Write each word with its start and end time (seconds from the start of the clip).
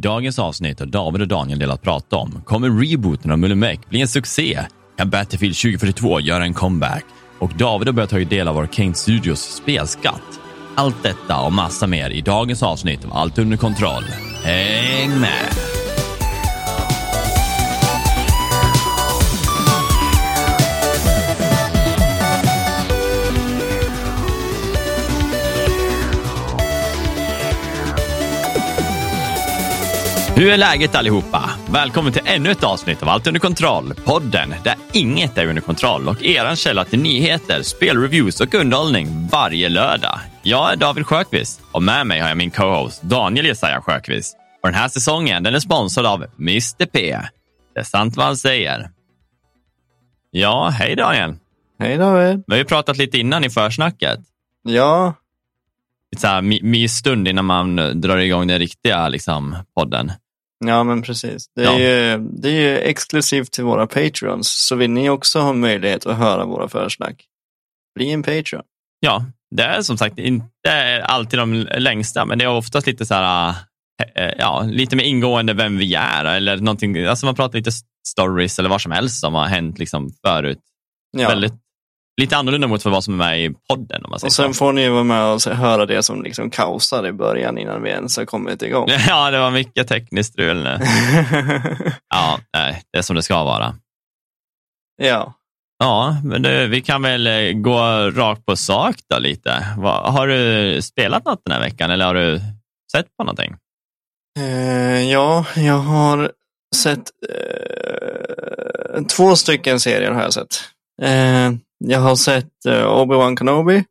dagens 0.00 0.38
avsnitt 0.38 0.80
har 0.80 0.86
David 0.86 1.22
och 1.22 1.28
Daniel 1.28 1.58
delat 1.58 1.82
prata 1.82 2.16
om. 2.16 2.42
Kommer 2.44 2.70
rebooten 2.70 3.30
av 3.30 3.38
Mullimek 3.38 3.90
bli 3.90 4.00
en 4.00 4.08
succé? 4.08 4.60
Kan 4.98 5.10
Battlefield 5.10 5.56
2042 5.56 6.20
göra 6.20 6.44
en 6.44 6.54
comeback? 6.54 7.04
Och 7.38 7.50
David 7.58 7.88
har 7.88 7.92
börjat 7.92 8.10
ta 8.10 8.18
del 8.18 8.48
av 8.48 8.58
Arcane 8.58 8.94
Studios 8.94 9.40
spelskatt. 9.40 10.40
Allt 10.74 11.02
detta 11.02 11.40
och 11.40 11.52
massa 11.52 11.86
mer 11.86 12.10
i 12.10 12.20
dagens 12.20 12.62
avsnitt 12.62 13.04
av 13.04 13.12
Allt 13.12 13.38
under 13.38 13.56
kontroll. 13.56 14.04
Häng 14.44 15.20
med! 15.20 15.69
Hur 30.40 30.52
är 30.52 30.56
läget 30.56 30.94
allihopa? 30.94 31.50
Välkommen 31.70 32.12
till 32.12 32.22
ännu 32.24 32.50
ett 32.50 32.64
avsnitt 32.64 33.02
av 33.02 33.08
Allt 33.08 33.26
under 33.26 33.40
kontroll, 33.40 33.94
podden 34.04 34.54
där 34.64 34.74
inget 34.92 35.38
är 35.38 35.46
under 35.46 35.62
kontroll 35.62 36.08
och 36.08 36.22
eran 36.22 36.56
källa 36.56 36.84
till 36.84 37.02
nyheter, 37.02 37.62
spelreviews 37.62 38.40
och 38.40 38.54
underhållning 38.54 39.28
varje 39.32 39.68
lördag. 39.68 40.18
Jag 40.42 40.72
är 40.72 40.76
David 40.76 41.06
Sjökvist 41.06 41.62
och 41.72 41.82
med 41.82 42.06
mig 42.06 42.20
har 42.20 42.28
jag 42.28 42.36
min 42.36 42.50
co-host 42.50 43.02
Daniel 43.02 43.46
Jesaja 43.46 43.80
Sjökvist. 43.80 44.36
Och 44.62 44.68
den 44.68 44.74
här 44.74 44.88
säsongen 44.88 45.42
den 45.42 45.54
är 45.54 45.60
sponsrad 45.60 46.06
av 46.06 46.26
Mr 46.38 46.86
P. 46.86 47.18
Det 47.74 47.80
är 47.80 47.84
sant 47.84 48.16
vad 48.16 48.26
han 48.26 48.36
säger. 48.36 48.90
Ja, 50.30 50.68
hej 50.68 50.96
Daniel. 50.96 51.36
Hej 51.78 51.96
David. 51.96 52.44
Vi 52.46 52.52
har 52.52 52.58
ju 52.58 52.64
pratat 52.64 52.96
lite 52.96 53.18
innan 53.18 53.44
i 53.44 53.50
försnacket. 53.50 54.20
Ja. 54.62 55.14
Lite 56.12 56.20
så 56.20 56.26
här 56.26 56.42
mysstund 56.62 57.28
innan 57.28 57.44
man 57.44 58.00
drar 58.00 58.16
igång 58.16 58.46
den 58.46 58.58
riktiga 58.58 59.08
liksom, 59.08 59.56
podden. 59.74 60.12
Ja, 60.64 60.84
men 60.84 61.02
precis. 61.02 61.46
Det 61.54 61.62
är, 61.62 61.64
ja. 61.64 61.78
ju, 61.78 62.18
det 62.18 62.48
är 62.48 62.52
ju 62.52 62.78
exklusivt 62.78 63.52
till 63.52 63.64
våra 63.64 63.86
patreons, 63.86 64.66
så 64.66 64.76
vill 64.76 64.90
ni 64.90 65.10
också 65.10 65.40
ha 65.40 65.52
möjlighet 65.52 66.06
att 66.06 66.16
höra 66.16 66.44
våra 66.44 66.68
försnack, 66.68 67.24
bli 67.94 68.10
en 68.10 68.22
patreon. 68.22 68.62
Ja, 69.00 69.24
det 69.56 69.62
är 69.62 69.82
som 69.82 69.98
sagt 69.98 70.18
inte 70.18 71.02
alltid 71.04 71.38
de 71.38 71.54
längsta, 71.78 72.24
men 72.24 72.38
det 72.38 72.44
är 72.44 72.48
oftast 72.48 72.86
lite 72.86 73.06
så 73.06 73.14
här, 73.14 73.54
eh, 74.14 74.32
ja, 74.38 74.62
lite 74.62 74.96
mer 74.96 75.04
ingående 75.04 75.54
vem 75.54 75.78
vi 75.78 75.94
är 75.94 76.24
eller 76.24 76.56
någonting. 76.56 77.04
Alltså 77.06 77.26
man 77.26 77.34
pratar 77.34 77.58
lite 77.58 77.70
stories 78.08 78.58
eller 78.58 78.68
vad 78.68 78.80
som 78.80 78.92
helst 78.92 79.20
som 79.20 79.34
har 79.34 79.46
hänt 79.46 79.78
liksom 79.78 80.10
förut. 80.26 80.60
Ja. 81.16 81.28
Väldigt 81.28 81.54
lite 82.20 82.36
annorlunda 82.36 82.66
mot 82.66 82.84
vad 82.84 83.04
som 83.04 83.14
är 83.14 83.18
med 83.18 83.44
i 83.44 83.54
podden. 83.68 84.04
Om 84.04 84.10
man 84.10 84.20
säger 84.20 84.28
och 84.28 84.32
sen 84.32 84.54
så. 84.54 84.58
får 84.58 84.72
ni 84.72 84.88
vara 84.88 85.04
med 85.04 85.24
och 85.24 85.42
höra 85.42 85.86
det 85.86 86.02
som 86.02 86.22
liksom 86.22 86.50
kaosade 86.50 87.08
i 87.08 87.12
början 87.12 87.58
innan 87.58 87.82
vi 87.82 87.90
ens 87.90 88.16
har 88.16 88.24
kommit 88.24 88.62
igång. 88.62 88.88
Ja, 89.08 89.30
det 89.30 89.38
var 89.38 89.50
mycket 89.50 89.88
tekniskt 89.88 90.32
strul 90.32 90.62
nu. 90.62 90.78
ja, 92.08 92.38
nej, 92.54 92.82
det 92.92 92.98
är 92.98 93.02
som 93.02 93.16
det 93.16 93.22
ska 93.22 93.44
vara. 93.44 93.74
Ja. 95.02 95.34
Ja, 95.78 96.16
men 96.24 96.42
du, 96.42 96.66
vi 96.66 96.80
kan 96.80 97.02
väl 97.02 97.26
eh, 97.26 97.52
gå 97.52 97.78
rakt 98.10 98.46
på 98.46 98.56
sak 98.56 98.96
då 99.08 99.18
lite. 99.18 99.50
Har 99.84 100.26
du 100.26 100.82
spelat 100.82 101.24
något 101.24 101.40
den 101.44 101.54
här 101.54 101.60
veckan 101.60 101.90
eller 101.90 102.04
har 102.04 102.14
du 102.14 102.40
sett 102.92 103.16
på 103.16 103.24
någonting? 103.24 103.56
Uh, 104.38 105.10
ja, 105.10 105.44
jag 105.56 105.78
har 105.78 106.32
sett 106.76 107.10
uh, 108.98 109.06
två 109.06 109.36
stycken 109.36 109.80
serier 109.80 110.10
har 110.10 110.22
jag 110.22 110.32
sett. 110.32 110.64
Uh, 111.02 111.58
jag 111.84 112.00
har 112.00 112.16
sett 112.16 112.66
uh, 112.68 112.72
Obi-Wan 112.72 113.38
Kenobi. 113.38 113.84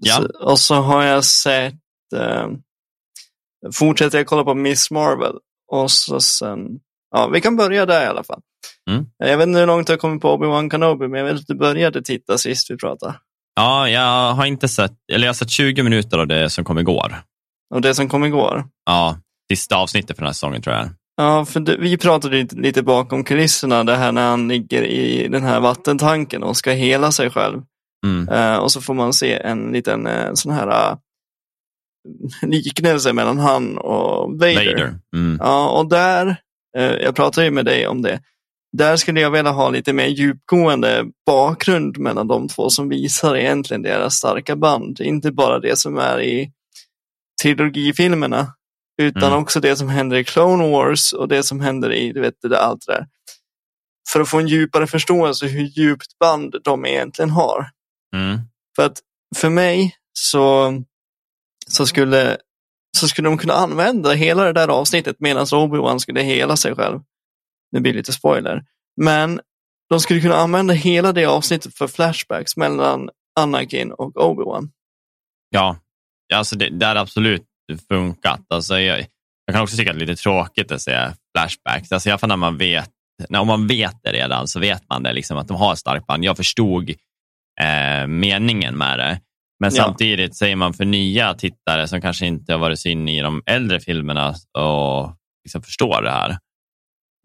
Ja. 0.00 0.14
Så, 0.14 0.50
och 0.50 0.58
så 0.58 0.74
har 0.74 1.02
jag 1.02 1.24
sett, 1.24 1.74
uh, 2.16 2.48
fortsätter 3.74 4.18
jag 4.18 4.26
kolla 4.26 4.44
på 4.44 4.54
Miss 4.54 4.90
Marvel. 4.90 5.34
Och 5.72 5.90
så 5.90 6.20
sen, 6.20 6.80
ja 7.10 7.28
vi 7.28 7.40
kan 7.40 7.56
börja 7.56 7.86
där 7.86 8.04
i 8.04 8.06
alla 8.06 8.24
fall. 8.24 8.40
Mm. 8.90 9.06
Jag 9.18 9.38
vet 9.38 9.46
inte 9.46 9.60
hur 9.60 9.66
långt 9.66 9.88
jag 9.88 10.00
kommit 10.00 10.22
på 10.22 10.36
Obi-Wan 10.36 10.70
Kenobi, 10.70 11.08
men 11.08 11.18
jag 11.20 11.26
vet 11.26 11.40
att 11.40 11.46
du 11.46 11.54
började 11.54 12.02
titta 12.02 12.38
sist 12.38 12.70
vi 12.70 12.76
pratade. 12.76 13.14
Ja, 13.54 13.88
jag 13.88 14.32
har 14.32 14.46
inte 14.46 14.68
sett, 14.68 14.92
eller 15.12 15.26
jag 15.26 15.28
har 15.28 15.34
sett 15.34 15.50
20 15.50 15.82
minuter 15.82 16.18
av 16.18 16.26
det 16.26 16.50
som 16.50 16.64
kom 16.64 16.78
igår. 16.78 17.22
Och 17.74 17.80
det 17.80 17.94
som 17.94 18.08
kom 18.08 18.24
igår? 18.24 18.64
Ja, 18.86 19.18
sista 19.52 19.76
avsnittet 19.76 20.16
för 20.16 20.22
den 20.22 20.26
här 20.26 20.32
säsongen 20.32 20.62
tror 20.62 20.76
jag. 20.76 20.88
Ja, 21.16 21.44
för 21.44 21.60
det, 21.60 21.76
vi 21.76 21.96
pratade 21.96 22.36
lite, 22.36 22.56
lite 22.56 22.82
bakom 22.82 23.24
kulisserna, 23.24 23.84
det 23.84 23.96
här 23.96 24.12
när 24.12 24.30
han 24.30 24.48
ligger 24.48 24.82
i 24.82 25.28
den 25.28 25.42
här 25.42 25.60
vattentanken 25.60 26.42
och 26.42 26.56
ska 26.56 26.70
hela 26.70 27.12
sig 27.12 27.30
själv. 27.30 27.62
Mm. 28.06 28.28
Uh, 28.28 28.56
och 28.56 28.72
så 28.72 28.80
får 28.80 28.94
man 28.94 29.12
se 29.12 29.34
en 29.34 29.72
liten 29.72 30.06
uh, 30.06 30.34
sån 30.34 30.52
här 30.52 30.66
uh, 30.68 30.98
liknelse 32.42 33.12
mellan 33.12 33.38
han 33.38 33.78
och 33.78 34.32
Vader. 34.32 34.54
Vader. 34.54 34.98
Mm. 35.16 35.38
Ja, 35.40 35.78
och 35.78 35.88
där, 35.88 36.36
jag 37.00 37.16
pratade 37.16 37.46
ju 37.46 37.50
med 37.50 37.64
dig 37.64 37.86
om 37.86 38.02
det, 38.02 38.20
där 38.76 38.96
skulle 38.96 39.20
jag 39.20 39.30
vilja 39.30 39.50
ha 39.50 39.70
lite 39.70 39.92
mer 39.92 40.06
djupgående 40.06 41.04
bakgrund 41.26 41.98
mellan 41.98 42.28
de 42.28 42.48
två 42.48 42.70
som 42.70 42.88
visar 42.88 43.36
egentligen 43.36 43.82
deras 43.82 44.14
starka 44.14 44.56
band. 44.56 45.00
Inte 45.00 45.32
bara 45.32 45.58
det 45.58 45.78
som 45.78 45.98
är 45.98 46.20
i 46.20 46.52
trilogifilmerna 47.42 48.46
utan 49.02 49.32
mm. 49.32 49.42
också 49.42 49.60
det 49.60 49.76
som 49.76 49.88
händer 49.88 50.16
i 50.16 50.24
Clone 50.24 50.70
Wars 50.70 51.12
och 51.12 51.28
det 51.28 51.42
som 51.42 51.60
händer 51.60 51.92
i 51.92 52.12
du 52.12 52.20
vet, 52.20 52.34
det 52.42 52.60
allt 52.60 52.86
det 52.86 52.92
där. 52.92 53.06
För 54.12 54.20
att 54.20 54.28
få 54.28 54.38
en 54.38 54.48
djupare 54.48 54.86
förståelse 54.86 55.46
hur 55.46 55.62
djupt 55.62 56.18
band 56.18 56.54
de 56.64 56.86
egentligen 56.86 57.30
har. 57.30 57.70
Mm. 58.16 58.40
För 58.76 58.86
att 58.86 59.00
för 59.36 59.50
mig 59.50 59.96
så, 60.12 60.72
så, 61.66 61.86
skulle, 61.86 62.36
så 62.96 63.08
skulle 63.08 63.28
de 63.28 63.38
kunna 63.38 63.54
använda 63.54 64.12
hela 64.12 64.44
det 64.44 64.52
där 64.52 64.68
avsnittet 64.68 65.16
medan 65.18 65.46
Obi-Wan 65.46 65.98
skulle 65.98 66.22
hela 66.22 66.56
sig 66.56 66.74
själv. 66.74 67.00
Det 67.72 67.80
blir 67.80 67.94
lite 67.94 68.12
spoiler. 68.12 68.64
Men 68.96 69.40
de 69.88 70.00
skulle 70.00 70.20
kunna 70.20 70.36
använda 70.36 70.74
hela 70.74 71.12
det 71.12 71.24
avsnittet 71.24 71.74
för 71.74 71.86
flashbacks 71.86 72.56
mellan 72.56 73.10
Anakin 73.40 73.92
och 73.92 74.16
Obi-Wan. 74.16 74.70
Ja, 75.50 75.76
alltså 76.34 76.56
det, 76.56 76.70
det 76.70 76.86
är 76.86 76.96
absolut 76.96 77.46
funkat. 77.88 78.40
Alltså 78.48 78.80
jag, 78.80 78.98
jag 79.46 79.54
kan 79.54 79.62
också 79.62 79.76
tycka 79.76 79.90
att 79.90 79.98
det 79.98 80.04
är 80.04 80.06
lite 80.06 80.22
tråkigt 80.22 80.72
att 80.72 80.82
se 80.82 81.10
flashbacks. 81.36 81.92
Alltså 81.92 82.08
jag 82.08 82.28
när 82.28 82.36
man 82.36 82.58
vet, 82.58 82.90
när, 83.28 83.40
om 83.40 83.46
man 83.46 83.66
vet 83.66 83.96
det 84.02 84.12
redan 84.12 84.48
så 84.48 84.60
vet 84.60 84.82
man 84.88 85.02
det, 85.02 85.12
liksom, 85.12 85.38
att 85.38 85.48
de 85.48 85.56
har 85.56 85.72
ett 85.72 85.78
starkt 85.78 86.06
band. 86.06 86.24
Jag 86.24 86.36
förstod 86.36 86.90
eh, 87.60 88.06
meningen 88.06 88.78
med 88.78 88.98
det. 88.98 89.20
Men 89.60 89.70
ja. 89.74 89.84
samtidigt 89.84 90.36
säger 90.36 90.56
man 90.56 90.74
för 90.74 90.84
nya 90.84 91.34
tittare 91.34 91.88
som 91.88 92.00
kanske 92.00 92.26
inte 92.26 92.52
har 92.52 92.58
varit 92.58 92.80
så 92.80 92.88
inne 92.88 93.18
i 93.18 93.20
de 93.20 93.42
äldre 93.46 93.80
filmerna 93.80 94.34
och 94.58 95.16
liksom 95.44 95.62
förstår 95.62 96.02
det 96.02 96.10
här. 96.10 96.38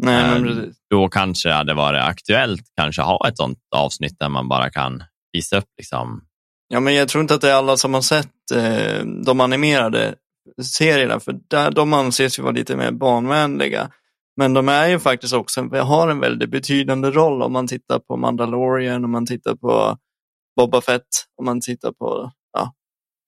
Nej, 0.03 0.23
men... 0.23 0.59
Eh, 0.59 0.63
då 0.89 1.09
kanske 1.09 1.49
det 1.49 1.55
hade 1.55 1.73
varit 1.73 2.01
aktuellt 2.01 2.63
kanske 2.77 3.01
ha 3.01 3.27
ett 3.27 3.37
sånt 3.37 3.59
avsnitt 3.75 4.19
där 4.19 4.29
man 4.29 4.47
bara 4.47 4.69
kan 4.69 5.03
visa 5.33 5.57
upp 5.57 5.69
liksom. 5.77 6.21
Ja, 6.67 6.79
men 6.79 6.95
jag 6.95 7.07
tror 7.07 7.21
inte 7.21 7.33
att 7.35 7.41
det 7.41 7.49
är 7.49 7.55
alla 7.55 7.77
som 7.77 7.93
har 7.93 8.01
sett 8.01 8.51
eh, 8.55 9.05
de 9.25 9.41
animerade 9.41 10.15
serierna, 10.61 11.19
för 11.19 11.35
där, 11.49 11.71
de 11.71 11.93
anses 11.93 12.39
ju 12.39 12.43
vara 12.43 12.53
lite 12.53 12.75
mer 12.75 12.91
barnvänliga. 12.91 13.89
Men 14.37 14.53
de 14.53 14.69
är 14.69 14.87
ju 14.87 14.99
faktiskt 14.99 15.33
också, 15.33 15.61
har 15.61 16.07
en 16.07 16.19
väldigt 16.19 16.49
betydande 16.49 17.09
roll 17.09 17.41
om 17.41 17.53
man 17.53 17.67
tittar 17.67 17.99
på 17.99 18.17
Mandalorian, 18.17 19.05
om 19.05 19.11
man 19.11 19.25
tittar 19.25 19.55
på 19.55 19.97
Boba 20.59 20.81
Fett, 20.81 21.07
om 21.39 21.45
man 21.45 21.61
tittar 21.61 21.91
på, 21.91 22.31
ja. 22.57 22.73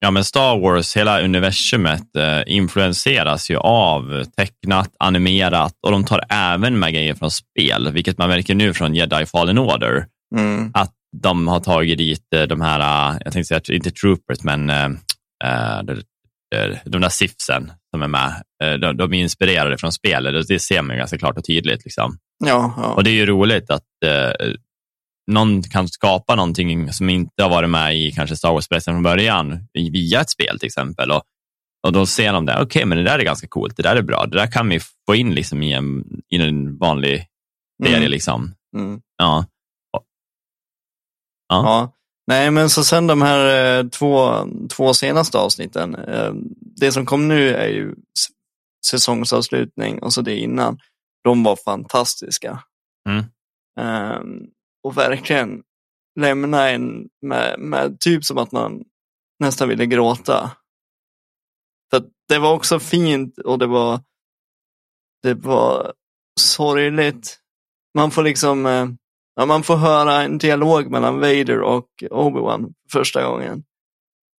Ja, 0.04 0.10
men 0.10 0.24
Star 0.24 0.60
Wars, 0.60 0.96
hela 0.96 1.20
universumet 1.20 2.16
eh, 2.16 2.42
influenseras 2.46 3.50
ju 3.50 3.56
av 3.56 4.24
tecknat, 4.36 4.90
animerat 4.98 5.74
och 5.86 5.92
de 5.92 6.04
tar 6.04 6.24
även 6.28 6.78
med 6.78 6.92
grejer 6.92 7.14
från 7.14 7.30
spel, 7.30 7.92
vilket 7.92 8.18
man 8.18 8.28
märker 8.28 8.54
nu 8.54 8.74
från 8.74 8.94
Jedi 8.94 9.26
Fallen 9.26 9.58
Order. 9.58 10.06
Mm. 10.36 10.70
Att 10.74 10.92
de 11.22 11.48
har 11.48 11.60
tagit 11.60 11.98
dit 11.98 12.34
eh, 12.34 12.42
de 12.42 12.60
här, 12.60 12.80
eh, 12.80 13.18
jag 13.24 13.32
tänkte 13.32 13.60
säga, 13.60 13.76
inte 13.76 13.90
troopers, 13.90 14.42
men 14.42 14.70
eh, 14.70 14.84
eh 15.44 15.82
de 16.84 17.00
där 17.00 17.08
sifsen 17.08 17.72
som 17.90 18.02
är 18.02 18.08
med, 18.08 18.42
eh, 18.64 18.74
de, 18.74 18.96
de 18.96 19.14
är 19.14 19.18
inspirerade 19.18 19.78
från 19.78 19.92
spelet. 19.92 20.48
Det 20.48 20.58
ser 20.58 20.82
man 20.82 20.96
ganska 20.96 21.18
klart 21.18 21.38
och 21.38 21.44
tydligt. 21.44 21.84
Liksom. 21.84 22.18
Ja, 22.44 22.74
ja. 22.76 22.92
Och 22.94 23.04
det 23.04 23.10
är 23.10 23.14
ju 23.14 23.26
roligt 23.26 23.70
att 23.70 23.82
eh, 24.04 24.52
någon 25.30 25.62
kan 25.62 25.88
skapa 25.88 26.34
någonting 26.34 26.92
som 26.92 27.10
inte 27.10 27.42
har 27.42 27.50
varit 27.50 27.70
med 27.70 27.96
i 27.96 28.12
kanske 28.12 28.36
Star 28.36 28.52
Wars-berättelsen 28.52 28.94
från 28.94 29.02
början 29.02 29.68
via 29.72 30.20
ett 30.20 30.30
spel 30.30 30.58
till 30.58 30.66
exempel. 30.66 31.10
Och, 31.10 31.22
och 31.86 31.92
då 31.92 32.06
ser 32.06 32.32
de 32.32 32.46
det, 32.46 32.52
okej, 32.52 32.64
okay, 32.64 32.84
men 32.84 32.98
det 32.98 33.04
där 33.04 33.18
är 33.18 33.24
ganska 33.24 33.48
coolt, 33.48 33.76
det 33.76 33.82
där 33.82 33.96
är 33.96 34.02
bra, 34.02 34.26
det 34.26 34.38
där 34.38 34.52
kan 34.52 34.68
vi 34.68 34.80
få 35.06 35.14
in 35.14 35.34
liksom 35.34 35.62
i, 35.62 35.72
en, 35.72 36.04
i 36.30 36.36
en 36.36 36.78
vanlig 36.78 37.26
serie. 37.84 37.96
Mm. 37.96 38.10
Liksom. 38.10 38.54
Mm. 38.76 39.00
Ja. 39.16 39.44
ja. 39.92 40.02
ja. 41.48 41.92
Nej, 42.32 42.50
men 42.50 42.70
så 42.70 42.84
sen 42.84 43.06
de 43.06 43.22
här 43.22 43.78
eh, 43.78 43.88
två, 43.88 44.46
två 44.68 44.94
senaste 44.94 45.38
avsnitten. 45.38 45.94
Eh, 45.94 46.32
det 46.60 46.92
som 46.92 47.06
kom 47.06 47.28
nu 47.28 47.54
är 47.54 47.68
ju 47.68 47.94
säsongsavslutning 48.86 50.02
och 50.02 50.12
så 50.12 50.22
det 50.22 50.36
innan. 50.36 50.78
De 51.24 51.42
var 51.42 51.56
fantastiska. 51.56 52.62
Mm. 53.08 53.24
Um, 54.20 54.46
och 54.82 54.96
verkligen 54.96 55.62
lämna 56.20 56.70
en 56.70 57.08
med, 57.26 57.60
med 57.60 58.00
typ 58.00 58.24
som 58.24 58.38
att 58.38 58.52
man 58.52 58.84
nästan 59.38 59.68
ville 59.68 59.86
gråta. 59.86 60.50
För 61.90 62.04
det 62.28 62.38
var 62.38 62.52
också 62.52 62.80
fint 62.80 63.38
och 63.38 63.58
det 63.58 63.66
var 63.66 64.00
det 65.22 65.34
var 65.34 65.92
sorgligt. 66.40 67.38
Man 67.94 68.10
får 68.10 68.22
liksom, 68.22 68.66
ja, 69.36 69.46
man 69.46 69.62
får 69.62 69.76
höra 69.76 70.22
en 70.22 70.38
dialog 70.38 70.90
mellan 70.90 71.14
Vader 71.20 71.60
och 71.60 71.86
Obi-Wan 72.10 72.72
första 72.92 73.24
gången. 73.24 73.62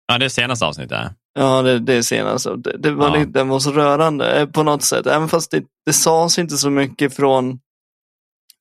Ja, 0.07 0.19
det 0.19 0.25
är 0.25 0.29
senaste 0.29 0.67
avsnittet. 0.67 1.13
Ja, 1.35 1.63
det, 1.63 1.79
det 1.79 1.95
är 1.95 2.03
senaste. 2.03 2.57
Det, 2.57 2.77
det 2.79 2.91
var 2.91 3.09
Ja. 3.09 3.15
lite, 3.17 3.31
den 3.31 3.49
var 3.49 3.59
så 3.61 3.73
rörande 3.73 4.41
eh, 4.41 4.47
på 4.49 4.63
något 4.63 4.83
sätt. 4.83 5.07
Även 5.07 5.29
fast 5.29 5.51
det, 5.51 5.65
det 5.87 5.93
sades 5.93 6.39
inte 6.39 6.57
så 6.57 6.71
mycket 6.71 7.17
från, 7.17 7.61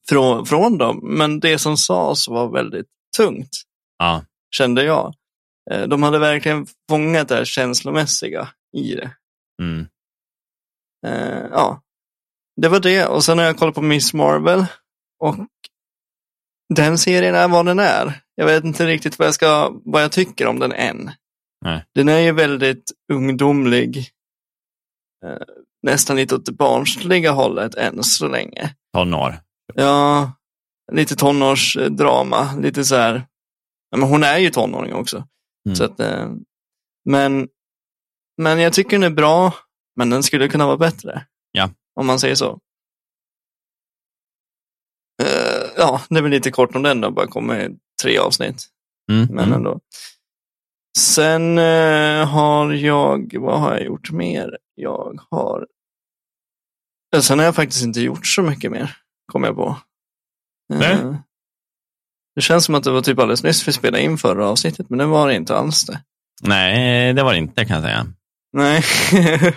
från, 0.09 0.45
från 0.45 0.77
dem. 0.77 0.99
Men 1.03 1.39
det 1.39 1.57
som 1.59 1.77
sades 1.77 2.27
var 2.27 2.51
väldigt 2.51 2.87
tungt, 3.17 3.49
Ja, 3.97 4.25
kände 4.55 4.83
jag. 4.83 5.13
Eh, 5.71 5.87
De 5.87 6.03
hade 6.03 6.19
verkligen 6.19 6.67
fångat 6.89 7.27
det 7.27 7.35
här 7.35 7.45
känslomässiga 7.45 8.47
i 8.77 8.95
det. 8.95 9.11
mm. 9.61 9.87
Eh, 11.07 11.45
ja, 11.51 11.81
det 12.61 12.69
var 12.69 12.79
det. 12.79 13.05
Och 13.07 13.23
sen 13.23 13.37
har 13.37 13.45
jag 13.45 13.57
kollat 13.57 13.75
på 13.75 13.81
Miss 13.81 14.13
Marvel. 14.13 14.65
Och 15.19 15.35
den 16.75 16.97
serien 16.97 17.35
är 17.35 17.47
vad 17.47 17.65
den 17.65 17.79
är. 17.79 18.21
Jag 18.35 18.45
vet 18.45 18.63
inte 18.63 18.85
riktigt 18.85 19.19
vad 19.19 19.27
jag, 19.27 19.33
ska, 19.33 19.71
vad 19.85 20.03
jag 20.03 20.11
tycker 20.11 20.47
om 20.47 20.59
den 20.59 20.71
än. 20.71 21.11
Nej. 21.65 21.85
Den 21.95 22.09
är 22.09 22.19
ju 22.19 22.31
väldigt 22.31 22.91
ungdomlig. 23.13 24.09
Eh, 25.25 25.37
nästan 25.83 26.15
lite 26.15 26.35
åt 26.35 26.45
det 26.45 26.51
barnsliga 26.51 27.31
hållet 27.31 27.75
än 27.75 28.03
så 28.03 28.27
länge. 28.27 28.75
tonår. 28.93 29.39
Ja, 29.73 30.31
lite 30.91 31.15
tonårsdrama. 31.15 32.55
Lite 32.55 32.85
så 32.85 32.95
här. 32.95 33.27
Ja, 33.89 33.97
men 33.97 34.09
hon 34.09 34.23
är 34.23 34.37
ju 34.37 34.49
tonåring 34.49 34.93
också. 34.93 35.27
Mm. 35.65 35.75
Så 35.75 35.83
att, 35.83 35.99
eh, 35.99 36.29
men, 37.09 37.47
men 38.37 38.59
jag 38.59 38.73
tycker 38.73 38.99
den 38.99 39.11
är 39.11 39.15
bra, 39.15 39.53
men 39.95 40.09
den 40.09 40.23
skulle 40.23 40.47
kunna 40.47 40.65
vara 40.65 40.77
bättre. 40.77 41.25
Ja. 41.51 41.69
Om 41.95 42.07
man 42.07 42.19
säger 42.19 42.35
så. 42.35 42.59
Eh, 45.23 45.59
ja, 45.77 46.01
det 46.09 46.17
är 46.17 46.21
väl 46.21 46.31
lite 46.31 46.51
kort 46.51 46.75
om 46.75 46.83
den 46.83 47.01
då, 47.01 47.11
bara 47.11 47.27
kommer 47.27 47.71
tre 48.03 48.17
avsnitt. 48.17 48.67
Mm. 49.11 49.27
Men 49.27 49.45
mm. 49.45 49.53
ändå. 49.53 49.79
Sen 50.97 51.57
eh, 51.57 52.27
har 52.27 52.73
jag, 52.73 53.37
vad 53.39 53.59
har 53.59 53.71
jag 53.71 53.85
gjort 53.85 54.11
mer? 54.11 54.57
Jag 54.75 55.19
har, 55.29 55.65
Eh, 57.15 57.21
sen 57.21 57.39
har 57.39 57.45
jag 57.45 57.55
faktiskt 57.55 57.83
inte 57.83 58.01
gjort 58.01 58.27
så 58.27 58.41
mycket 58.41 58.71
mer, 58.71 58.97
kom 59.31 59.43
jag 59.43 59.55
på. 59.55 59.77
Eh, 60.73 60.79
Nej. 60.79 60.97
Det 62.35 62.41
känns 62.41 62.65
som 62.65 62.75
att 62.75 62.83
det 62.83 62.91
var 62.91 63.01
typ 63.01 63.19
alldeles 63.19 63.43
nyss 63.43 63.67
vi 63.67 63.71
spelade 63.71 64.03
in 64.03 64.17
förra 64.17 64.47
avsnittet, 64.47 64.89
men 64.89 64.99
det 64.99 65.05
var 65.05 65.27
det 65.27 65.35
inte 65.35 65.55
alls 65.55 65.85
det. 65.85 66.01
Nej, 66.41 67.13
det 67.13 67.23
var 67.23 67.31
det 67.31 67.37
inte 67.37 67.65
kan 67.65 67.75
jag 67.75 67.83
säga. 67.83 68.07
Nej. 68.53 68.83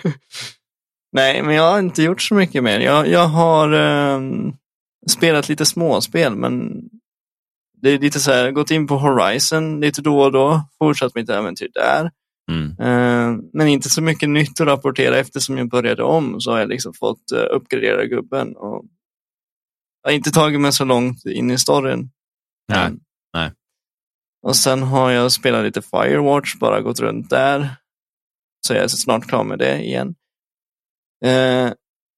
Nej, 1.11 1.41
men 1.41 1.55
jag 1.55 1.71
har 1.71 1.79
inte 1.79 2.03
gjort 2.03 2.21
så 2.21 2.35
mycket 2.35 2.63
mer. 2.63 2.79
Jag, 2.79 3.07
jag 3.07 3.27
har 3.27 3.71
ehm, 3.73 4.53
spelat 5.09 5.49
lite 5.49 5.65
småspel, 5.65 6.35
men 6.35 6.83
det 7.81 7.89
är 7.89 7.99
lite 7.99 8.19
så 8.19 8.31
här, 8.31 8.51
gått 8.51 8.71
in 8.71 8.87
på 8.87 8.97
Horizon 8.97 9.79
lite 9.79 10.01
då 10.01 10.21
och 10.21 10.31
då, 10.31 10.69
fortsatt 10.77 11.15
mitt 11.15 11.29
äventyr 11.29 11.69
där. 11.73 12.11
Mm. 12.51 12.79
Ehm, 12.79 13.49
men 13.53 13.67
inte 13.67 13.89
så 13.89 14.01
mycket 14.01 14.29
nytt 14.29 14.61
att 14.61 14.67
rapportera 14.67 15.17
eftersom 15.17 15.57
jag 15.57 15.69
började 15.69 16.03
om 16.03 16.41
så 16.41 16.51
har 16.51 16.59
jag 16.59 16.69
liksom 16.69 16.93
fått 16.93 17.31
uh, 17.33 17.55
uppgradera 17.55 18.05
gubben. 18.05 18.55
Och 18.55 18.85
jag 20.01 20.09
har 20.09 20.15
inte 20.15 20.31
tagit 20.31 20.61
mig 20.61 20.73
så 20.73 20.85
långt 20.85 21.25
in 21.25 21.51
i 21.51 21.57
storyn. 21.57 22.09
Nej, 22.67 22.91
nej. 23.33 23.51
Och 24.41 24.55
sen 24.55 24.83
har 24.83 25.11
jag 25.11 25.31
spelat 25.31 25.63
lite 25.63 25.81
Firewatch, 25.81 26.55
bara 26.55 26.81
gått 26.81 26.99
runt 26.99 27.29
där. 27.29 27.75
Så 28.67 28.73
jag 28.73 28.83
är 28.83 28.87
snart 28.87 29.27
klar 29.27 29.43
med 29.43 29.59
det 29.59 29.83
igen. 29.83 30.15
Eh, 31.25 31.71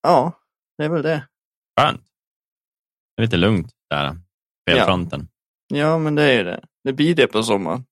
ja, 0.03 0.39
det 0.77 0.83
är 0.83 0.89
väl 0.89 1.01
det. 1.01 1.27
Skönt. 1.79 2.06
Det 3.17 3.21
är 3.21 3.25
lite 3.25 3.37
lugnt 3.37 3.71
där, 3.89 4.17
spelfronten. 4.61 5.27
Ja, 5.73 5.97
men 5.97 6.15
det 6.15 6.23
är 6.23 6.33
ju 6.33 6.43
det. 6.43 6.63
Det 6.83 6.93
blir 6.93 7.15
det 7.15 7.27
på 7.27 7.43
sommaren. 7.43 7.85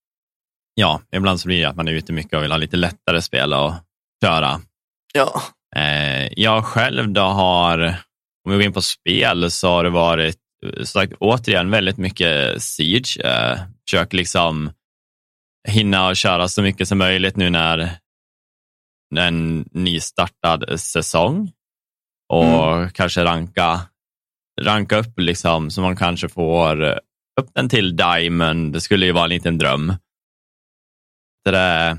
Ja, 0.74 1.02
ibland 1.12 1.40
så 1.40 1.48
blir 1.48 1.62
det 1.62 1.70
att 1.70 1.76
man 1.76 1.88
är 1.88 1.92
ute 1.92 2.14
mycket 2.14 2.34
och 2.34 2.44
vill 2.44 2.52
ha 2.52 2.58
lite 2.58 2.78
lättare 2.78 3.22
spel 3.22 3.54
att 3.54 3.84
köra. 4.24 4.62
Ja, 5.14 5.42
Eh, 5.76 6.30
jag 6.36 6.66
själv 6.66 7.10
då 7.10 7.22
har, 7.22 7.80
om 8.46 8.52
vi 8.52 8.54
går 8.54 8.62
in 8.62 8.74
på 8.74 8.82
spel, 8.82 9.52
så 9.52 9.70
har 9.70 9.84
det 9.84 9.90
varit 9.90 10.40
sagt, 10.84 11.14
återigen 11.20 11.70
väldigt 11.70 11.98
mycket 11.98 12.62
Siege. 12.64 13.18
Eh, 13.24 13.60
försöker 13.86 14.18
liksom 14.18 14.72
hinna 15.68 16.08
och 16.08 16.16
köra 16.16 16.48
så 16.48 16.62
mycket 16.62 16.88
som 16.88 16.98
möjligt 16.98 17.36
nu 17.36 17.50
när 17.50 17.90
en 19.18 19.70
nystartad 19.72 20.80
säsong 20.80 21.52
och 22.34 22.94
kanske 22.94 23.24
ranka, 23.24 23.82
ranka 24.62 24.98
upp 24.98 25.20
liksom 25.20 25.72
så 25.72 25.82
man 25.82 25.96
kanske 25.96 26.30
får 26.30 26.84
upp 27.42 27.50
den 27.54 27.70
till 27.70 27.96
Diamond. 27.96 28.74
Det 28.74 28.82
skulle 28.82 29.06
ju 29.06 29.12
vara 29.12 29.24
en 29.24 29.30
liten 29.30 29.58
dröm. 29.58 29.94
Det 31.46 31.98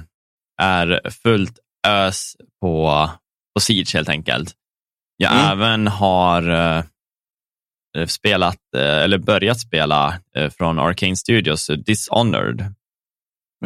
är 0.63 1.11
fullt 1.11 1.59
ös 1.87 2.37
på, 2.61 3.11
på 3.55 3.61
Siege 3.61 3.95
helt 3.95 4.09
enkelt. 4.09 4.55
Jag 5.17 5.33
Mm. 5.33 5.45
även 5.53 5.87
har 5.87 6.49
eh, 6.49 6.85
spelat, 8.07 8.59
eh, 8.77 8.83
eller 8.83 9.19
börjat 9.19 9.61
spela 9.61 10.21
eh, 10.37 10.51
från 10.51 10.79
Arcane 10.79 11.17
Studios, 11.17 11.71
eh, 11.71 11.77
Dishonored. 11.77 12.75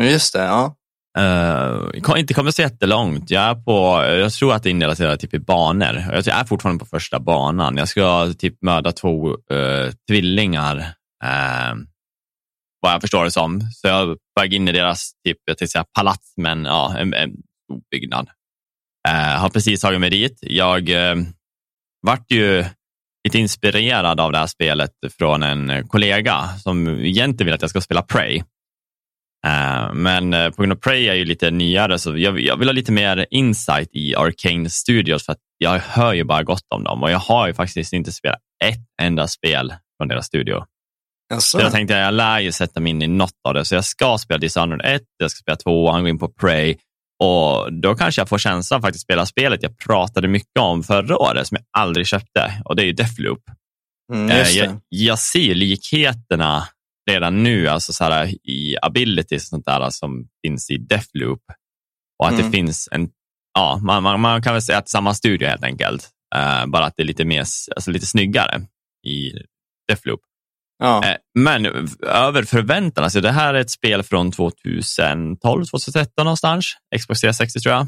just 0.01 0.33
det. 0.33 0.43
Ja. 0.45 0.77
Uh, 1.19 2.19
inte 2.19 2.35
kommit 2.35 2.55
så 2.55 2.63
jättelångt. 2.63 3.31
Jag, 3.31 3.43
är 3.43 3.55
på, 3.55 4.05
jag 4.05 4.33
tror 4.33 4.53
att 4.53 4.63
det 4.63 4.71
indelas 4.71 5.01
i 5.01 5.17
typ 5.19 5.35
i 5.35 5.39
banor. 5.39 6.05
Jag 6.13 6.29
är 6.29 6.45
fortfarande 6.45 6.79
på 6.79 6.87
första 6.87 7.21
banan. 7.21 7.77
Jag 7.77 7.89
ska 7.89 8.33
typ 8.39 8.63
mörda 8.63 8.93
två 8.93 9.29
uh, 9.31 9.91
tvillingar, 10.09 10.77
uh, 11.25 11.75
vad 12.81 12.93
jag 12.93 13.01
förstår 13.01 13.25
det 13.25 13.31
som. 13.31 13.61
Så 13.61 13.89
jag 13.89 14.01
är 14.01 14.07
på 14.07 14.41
väg 14.41 14.55
in 14.55 14.69
i 14.69 14.73
deras 14.73 15.13
typ, 15.27 15.39
jag 15.45 15.59
tänkte 15.59 15.73
säga 15.73 15.85
palats, 15.99 16.35
men 16.37 16.65
ja, 16.65 16.97
en, 16.99 17.15
en 17.15 17.31
stor 17.31 17.81
byggnad. 17.91 18.29
Uh, 19.09 19.41
har 19.41 19.49
precis 19.49 19.81
tagit 19.81 20.01
mig 20.01 20.11
dit. 20.11 20.39
Jag 20.41 20.89
uh, 20.89 21.25
vart 22.03 22.31
ju 22.31 22.65
lite 23.25 23.39
inspirerad 23.39 24.21
av 24.21 24.33
det 24.33 24.39
här 24.39 24.47
spelet 24.47 24.93
från 25.19 25.43
en 25.43 25.89
kollega 25.89 26.49
som 26.59 26.89
egentligen 26.89 27.47
vill 27.47 27.55
att 27.55 27.63
jag 27.63 27.71
ska 27.71 27.81
spela 27.81 28.03
Prey. 28.03 28.43
Eh, 29.47 29.93
men 29.95 30.35
eh, 30.35 30.51
på 30.51 30.63
grund 30.63 30.73
av 30.73 30.77
Prey 30.77 31.09
är 31.09 31.15
ju 31.15 31.25
lite 31.25 31.51
nyare 31.51 31.99
så 31.99 32.19
jag, 32.19 32.41
jag 32.41 32.57
vill 32.57 32.69
ha 32.69 32.73
lite 32.73 32.93
mer 32.93 33.27
insight 33.31 33.89
i 33.93 34.15
Arcane 34.17 34.71
Studios 34.71 35.25
för 35.25 35.33
att 35.33 35.39
jag 35.59 35.79
hör 35.79 36.13
ju 36.13 36.25
bara 36.25 36.43
gott 36.43 36.67
om 36.75 36.85
dem 36.85 37.03
och 37.03 37.11
jag 37.11 37.19
har 37.19 37.47
ju 37.47 37.55
faktiskt 37.55 37.93
inte 37.93 38.13
spelat 38.13 38.39
ett 38.65 39.03
enda 39.03 39.29
spel 39.29 39.75
från 39.97 40.09
deras 40.09 40.27
studio. 40.27 40.65
Jaså? 41.31 41.59
Så 41.59 41.65
jag 41.65 41.73
tänkte 41.73 41.95
att 41.95 42.01
jag 42.05 42.15
lär 42.15 42.41
ju 42.41 42.53
sätta 42.53 42.81
mig 42.81 42.91
in 42.91 43.03
i 43.03 43.07
något 43.07 43.41
av 43.49 43.55
det. 43.55 43.65
Så 43.65 43.75
jag 43.75 43.85
ska 43.85 44.19
spela 44.19 44.39
Dishonored 44.39 44.95
1, 44.95 45.03
jag 45.19 45.31
ska 45.31 45.39
spela 45.39 45.57
2, 45.57 45.91
han 45.91 46.01
går 46.03 46.09
in 46.09 46.19
på 46.19 46.29
Prey 46.29 46.77
och 47.23 47.73
då 47.73 47.95
kanske 47.95 48.21
jag 48.21 48.29
får 48.29 48.39
känslan 48.39 48.79
att 48.79 48.85
faktiskt 48.85 49.05
spela 49.05 49.27
spelet 49.27 49.63
jag 49.63 49.79
pratade 49.79 50.29
mycket 50.29 50.61
om 50.61 50.83
förra 50.83 51.19
året 51.19 51.47
som 51.47 51.57
jag 51.57 51.83
aldrig 51.83 52.07
köpte 52.07 52.63
och 52.65 52.77
det 52.77 52.83
är 52.83 52.87
ju 52.87 52.93
Deathloop. 52.93 53.43
Mm, 54.13 54.31
Eh, 54.31 54.49
jag, 54.49 54.81
jag 54.89 55.19
ser 55.19 55.55
likheterna 55.55 56.65
redan 57.11 57.43
nu, 57.43 57.69
alltså 57.69 57.93
så 57.93 58.05
här, 58.05 58.27
i 58.49 58.77
abilities 58.83 59.43
och 59.43 59.49
sånt 59.49 59.67
där 59.67 59.91
som 59.91 60.29
finns 60.47 60.71
i 60.71 60.77
Deathloop. 60.79 61.43
Och 62.19 62.27
att 62.27 62.33
Mm. 62.33 62.45
det 62.47 62.57
finns 62.57 62.89
en, 62.93 63.09
ja, 63.55 63.81
man, 63.83 64.03
man, 64.03 64.21
man 64.21 64.43
kan 64.43 64.53
väl 64.53 64.63
säga 64.63 64.79
att 64.79 64.89
samma 64.89 65.15
studio 65.15 65.49
helt 65.49 65.65
enkelt. 65.65 66.09
Eh, 66.35 66.67
bara 66.67 66.85
att 66.85 66.95
det 66.97 67.03
är 67.03 67.07
lite, 67.07 67.25
mer, 67.25 67.41
alltså 67.77 67.91
lite 67.91 68.07
snyggare 68.07 68.61
i 69.07 69.33
Deathloop. 69.89 70.21
Ja. 70.79 71.05
Eh, 71.05 71.17
men 71.39 71.67
över 72.07 72.43
förväntan, 72.43 73.05
alltså 73.05 73.21
det 73.21 73.33
här 73.33 73.55
är 73.55 73.61
ett 73.61 73.71
spel 73.71 74.03
från 74.03 74.33
2012, 74.33 75.65
2013 75.65 76.25
någonstans. 76.25 76.65
Xbox 76.99 77.21
360 77.21 77.61
tror 77.61 77.75
jag. 77.75 77.87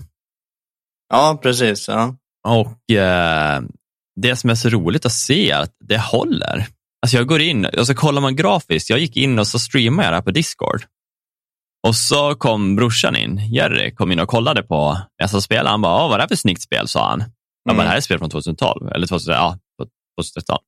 ja, 1.09 1.39
precis. 1.43 1.89
Ja. 1.89 2.17
Och 2.49 2.91
eh, 2.97 3.63
det 4.21 4.37
som 4.37 4.51
är 4.51 4.55
så 4.55 4.69
roligt 4.69 5.07
att 5.07 5.13
se 5.13 5.51
är 5.51 5.61
att 5.61 5.77
det 5.89 5.99
håller. 5.99 6.67
Alltså 7.03 7.17
jag 7.17 7.27
går 7.27 7.41
in 7.41 7.65
och 7.65 7.87
så 7.87 7.95
kollar 7.95 8.21
man 8.23 8.37
grafiskt. 8.37 8.91
Jag 8.91 8.99
gick 8.99 9.17
in 9.17 9.39
och 9.39 9.47
så 9.47 9.59
streamade 9.59 10.07
jag 10.07 10.13
det 10.13 10.17
här 10.17 10.23
på 10.23 10.31
Discord. 10.31 10.83
Och 11.89 11.97
så 11.97 12.35
kom 12.35 12.77
brorsan 12.77 13.17
in, 13.17 13.39
Jerry, 13.53 13.95
kom 13.95 14.13
in 14.13 14.21
och 14.21 14.29
kollade 14.29 14.63
på 14.63 14.99
spelade. 15.43 15.69
Han 15.71 15.83
bara, 15.83 15.95
"Åh, 16.05 16.09
vad 16.09 16.13
är 16.13 16.19
det 16.19 16.23
här 16.23 16.29
för 16.29 16.37
snyggt 16.37 16.63
spel, 16.63 16.89
sa 16.89 17.09
han. 17.11 17.19
Jag 17.21 17.29
bara, 17.67 17.73
Mm. 17.73 17.85
det 17.85 17.89
här 17.89 17.95
är 17.95 17.99
ett 17.99 18.05
spel 18.05 18.19
från 18.19 18.31
2012, 18.31 18.89
eller 18.93 19.07
2000, 19.07 19.35
ja, 19.35 19.59
2013. 20.21 20.59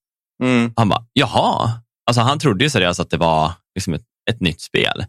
Mm. 0.42 0.72
Han 0.76 0.88
bara, 0.88 1.06
jaha. 1.12 1.70
Alltså 2.06 2.20
han 2.20 2.38
trodde 2.38 2.64
ju 2.64 2.70
seriöst 2.70 3.00
att 3.00 3.10
det 3.10 3.16
var 3.16 3.52
liksom 3.74 3.94
ett, 3.94 4.04
ett 4.30 4.40
nytt 4.40 4.60
spel. 4.60 5.04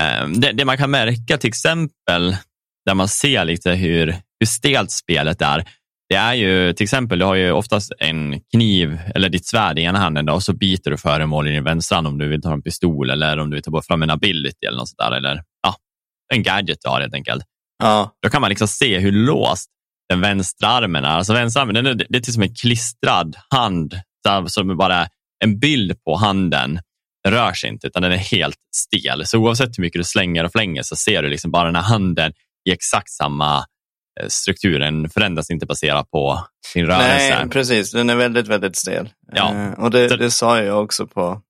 Eh, 0.00 0.28
Det, 0.28 0.52
det 0.52 0.64
man 0.64 0.76
kan 0.76 0.90
märka 0.90 1.38
till 1.38 1.48
exempel, 1.48 2.36
där 2.86 2.94
man 2.94 3.08
ser 3.08 3.44
lite 3.44 3.70
hur, 3.70 4.06
hur 4.40 4.46
stelt 4.46 4.90
spelet 4.90 5.42
är, 5.42 5.68
det 6.08 6.14
är 6.14 6.34
ju 6.34 6.72
till 6.72 6.84
exempel, 6.84 7.18
du 7.18 7.24
har 7.24 7.34
ju 7.34 7.52
oftast 7.52 7.92
en 7.98 8.40
kniv 8.40 8.98
eller 9.14 9.28
ditt 9.28 9.46
svärd 9.46 9.78
i 9.78 9.82
ena 9.82 9.98
handen 9.98 10.26
då, 10.26 10.32
och 10.32 10.42
så 10.42 10.52
biter 10.52 10.90
du 10.90 10.96
föremål 10.96 11.48
i 11.48 11.50
din 11.50 11.64
vänstra 11.64 11.98
om 11.98 12.18
du 12.18 12.28
vill 12.28 12.42
ta 12.42 12.52
en 12.52 12.62
pistol 12.62 13.10
eller 13.10 13.38
om 13.38 13.50
du 13.50 13.56
vill 13.56 13.62
ta 13.62 13.82
fram 13.82 14.02
en 14.02 14.10
ability 14.10 14.66
eller 14.66 14.78
något 14.78 14.88
sånt 14.88 14.98
där, 14.98 15.12
eller 15.12 15.42
ja, 15.62 15.76
en 16.34 16.42
gadget 16.42 16.78
du 16.82 16.88
har 16.88 17.00
helt 17.00 17.14
enkelt. 17.14 17.44
Ja. 17.78 18.16
Då 18.22 18.28
kan 18.28 18.40
man 18.40 18.48
liksom 18.48 18.68
se 18.68 18.98
hur 18.98 19.12
låst 19.12 19.70
den 20.08 20.20
vänstra 20.20 20.68
armen 20.68 21.04
är. 21.04 21.08
Alltså 21.08 21.32
vänsterarmen, 21.32 21.74
den 21.74 21.86
är, 21.86 21.94
det 21.94 22.18
är 22.18 22.20
till 22.20 22.32
som 22.32 22.42
en 22.42 22.54
klistrad 22.54 23.36
hand 23.50 24.00
som 24.46 24.76
bara 24.76 25.08
en 25.44 25.58
bild 25.58 26.04
på 26.04 26.16
handen. 26.16 26.80
Den 27.24 27.32
rör 27.32 27.52
sig 27.52 27.70
inte 27.70 27.86
utan 27.86 28.02
den 28.02 28.12
är 28.12 28.16
helt 28.16 28.58
stel. 28.76 29.26
Så 29.26 29.38
oavsett 29.38 29.78
hur 29.78 29.82
mycket 29.82 30.00
du 30.00 30.04
slänger 30.04 30.44
och 30.44 30.52
flänger 30.52 30.82
så 30.82 30.96
ser 30.96 31.22
du 31.22 31.28
liksom 31.28 31.50
bara 31.50 31.64
den 31.64 31.76
här 31.76 31.82
handen 31.82 32.32
i 32.68 32.72
exakt 32.72 33.10
samma 33.10 33.64
eh, 34.20 34.28
struktur. 34.28 34.78
Den 34.78 35.10
förändras 35.10 35.50
inte 35.50 35.66
baserat 35.66 36.10
på 36.10 36.40
sin 36.72 36.86
rörelse. 36.86 37.36
Nej, 37.38 37.48
precis. 37.48 37.92
Den 37.92 38.10
är 38.10 38.16
väldigt, 38.16 38.48
väldigt 38.48 38.76
stel. 38.76 39.08
Ja. 39.32 39.54
Eh, 39.54 39.84
och 39.84 39.90
det, 39.90 40.16
det 40.16 40.30
sa 40.30 40.62
jag 40.62 40.84
också 40.84 41.06
på 41.06 41.40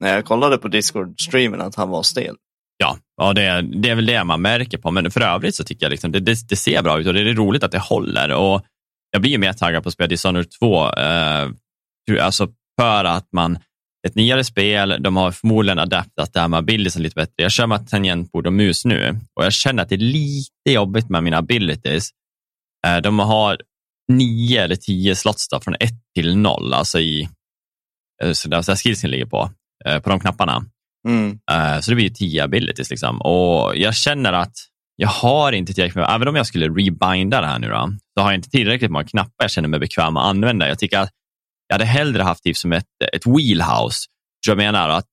när 0.00 0.14
jag 0.14 0.24
kollade 0.24 0.58
på 0.58 0.68
Discord-streamen 0.68 1.60
att 1.60 1.74
han 1.74 1.88
var 1.88 2.02
stel. 2.02 2.36
Ja, 2.76 2.98
ja 3.16 3.32
det, 3.32 3.62
det 3.62 3.90
är 3.90 3.94
väl 3.94 4.06
det 4.06 4.24
man 4.24 4.42
märker 4.42 4.78
på, 4.78 4.90
men 4.90 5.10
för 5.10 5.20
övrigt 5.20 5.54
så 5.54 5.64
tycker 5.64 5.86
jag 5.86 5.90
liksom, 5.90 6.12
det, 6.12 6.20
det, 6.20 6.48
det 6.48 6.56
ser 6.56 6.82
bra 6.82 7.00
ut 7.00 7.06
och 7.06 7.14
det 7.14 7.20
är 7.20 7.34
roligt 7.34 7.64
att 7.64 7.72
det 7.72 7.78
håller. 7.78 8.32
Och 8.32 8.62
jag 9.10 9.22
blir 9.22 9.38
mer 9.38 9.52
taggad 9.52 9.82
på 9.82 9.88
att 9.88 9.92
spela 9.92 10.08
Dishonored 10.08 10.50
2, 10.50 10.92
eh, 10.92 11.48
alltså 12.20 12.48
för 12.80 13.04
att 13.04 13.28
man 13.32 13.58
ett 14.06 14.14
nyare 14.14 14.44
spel, 14.44 14.96
de 15.00 15.16
har 15.16 15.32
förmodligen 15.32 15.78
adaptat 15.78 16.32
det 16.32 16.40
här 16.40 16.48
med 16.48 16.58
abilitiesen 16.58 17.02
lite 17.02 17.14
bättre. 17.14 17.34
Jag 17.36 17.52
kör 17.52 17.66
med 17.66 17.88
tangentbord 17.88 18.46
och 18.46 18.52
mus 18.52 18.84
nu 18.84 19.20
och 19.34 19.44
jag 19.44 19.52
känner 19.52 19.82
att 19.82 19.88
det 19.88 19.94
är 19.94 19.98
lite 19.98 20.70
jobbigt 20.72 21.08
med 21.08 21.22
mina 21.22 21.36
abilities. 21.36 22.10
Eh, 22.86 22.96
de 22.96 23.18
har 23.18 23.60
nio 24.12 24.62
eller 24.62 24.76
tio 24.76 25.14
slots 25.14 25.48
då, 25.48 25.60
från 25.60 25.74
ett 25.80 25.94
till 26.14 26.36
noll, 26.36 26.74
alltså 26.74 26.98
i 26.98 27.28
eh, 28.22 28.32
så 28.32 28.48
där 28.48 28.76
skillsen 28.76 29.10
ligger 29.10 29.26
på, 29.26 29.50
eh, 29.84 29.98
på 29.98 30.10
de 30.10 30.20
knapparna. 30.20 30.64
Mm. 31.08 31.38
Så 31.82 31.90
det 31.90 31.94
blir 31.94 32.10
tio 32.10 32.44
abilities. 32.44 32.90
Liksom. 32.90 33.20
Och 33.20 33.76
jag 33.76 33.94
känner 33.94 34.32
att 34.32 34.54
jag 34.96 35.08
har 35.08 35.52
inte 35.52 35.74
tillräckligt 35.74 35.96
med, 35.96 36.14
även 36.14 36.28
om 36.28 36.36
jag 36.36 36.46
skulle 36.46 36.68
rebinda 36.68 37.40
det 37.40 37.46
här 37.46 37.58
nu, 37.58 37.68
då, 37.68 37.92
så 38.18 38.22
har 38.22 38.30
jag 38.30 38.38
inte 38.38 38.50
tillräckligt 38.50 38.90
många 38.90 39.04
knappar 39.04 39.44
jag 39.44 39.50
känner 39.50 39.68
mig 39.68 39.80
bekväm 39.80 40.16
att 40.16 40.26
använda. 40.26 40.68
Jag 40.68 40.78
tycker 40.78 40.98
att 40.98 41.10
jag 41.68 41.74
hade 41.74 41.84
hellre 41.84 42.22
haft 42.22 42.42
typ 42.42 42.56
som 42.56 42.72
ett, 42.72 42.84
ett 43.12 43.26
wheelhouse. 43.26 43.98
Så 44.44 44.50
jag 44.50 44.56
menar 44.56 44.88
att 44.88 45.06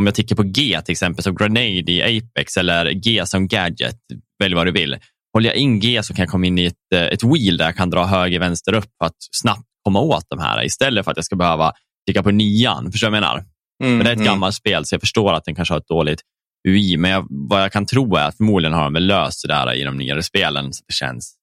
om 0.00 0.06
jag 0.06 0.14
tittar 0.14 0.36
på 0.36 0.42
G 0.42 0.80
till 0.84 0.92
exempel, 0.92 1.24
som 1.24 1.34
Grenade 1.34 1.92
i 1.92 2.02
Apex 2.18 2.56
eller 2.56 2.90
G 2.90 3.22
som 3.26 3.48
Gadget, 3.48 3.96
välj 4.38 4.54
vad 4.54 4.66
du 4.66 4.72
vill. 4.72 4.96
Håller 5.32 5.48
jag 5.48 5.56
in 5.56 5.80
G 5.80 6.02
så 6.02 6.14
kan 6.14 6.22
jag 6.22 6.30
komma 6.30 6.46
in 6.46 6.58
i 6.58 6.64
ett, 6.64 6.74
eh, 6.94 7.02
ett 7.02 7.24
wheel 7.24 7.56
där 7.56 7.64
jag 7.64 7.76
kan 7.76 7.90
dra 7.90 8.04
höger, 8.04 8.40
vänster, 8.40 8.74
upp 8.74 8.90
för 8.98 9.06
att 9.06 9.16
snabbt 9.36 9.66
komma 9.84 10.00
åt 10.00 10.24
de 10.28 10.38
här 10.38 10.64
istället 10.64 11.04
för 11.04 11.10
att 11.10 11.18
jag 11.18 11.24
ska 11.24 11.36
behöva 11.36 11.72
klicka 12.06 12.22
på 12.22 12.30
nian. 12.30 12.92
Förstår 12.92 13.06
du 13.06 13.10
vad 13.10 13.16
jag 13.16 13.22
menar? 13.22 13.44
Mm, 13.82 13.96
men 13.96 14.04
det 14.04 14.10
är 14.10 14.12
ett 14.12 14.20
mm. 14.20 14.26
gammalt 14.26 14.54
spel 14.54 14.84
så 14.84 14.94
jag 14.94 15.00
förstår 15.00 15.32
att 15.32 15.44
den 15.44 15.54
kanske 15.54 15.74
har 15.74 15.78
ett 15.78 15.88
dåligt 15.88 16.20
UI, 16.68 16.96
men 16.96 17.10
jag, 17.10 17.26
vad 17.30 17.62
jag 17.62 17.72
kan 17.72 17.86
tro 17.86 18.16
är 18.16 18.24
att 18.24 18.36
förmodligen 18.36 18.72
har 18.72 18.84
de 18.84 18.92
väl 18.92 19.06
löst 19.06 19.42
det 19.42 19.48
där 19.48 19.74
i 19.74 19.84
de 19.84 19.96
nyare 19.96 20.22
spelen 20.22 20.72
så 20.72 20.84
det 20.88 20.94
känns 20.94 21.34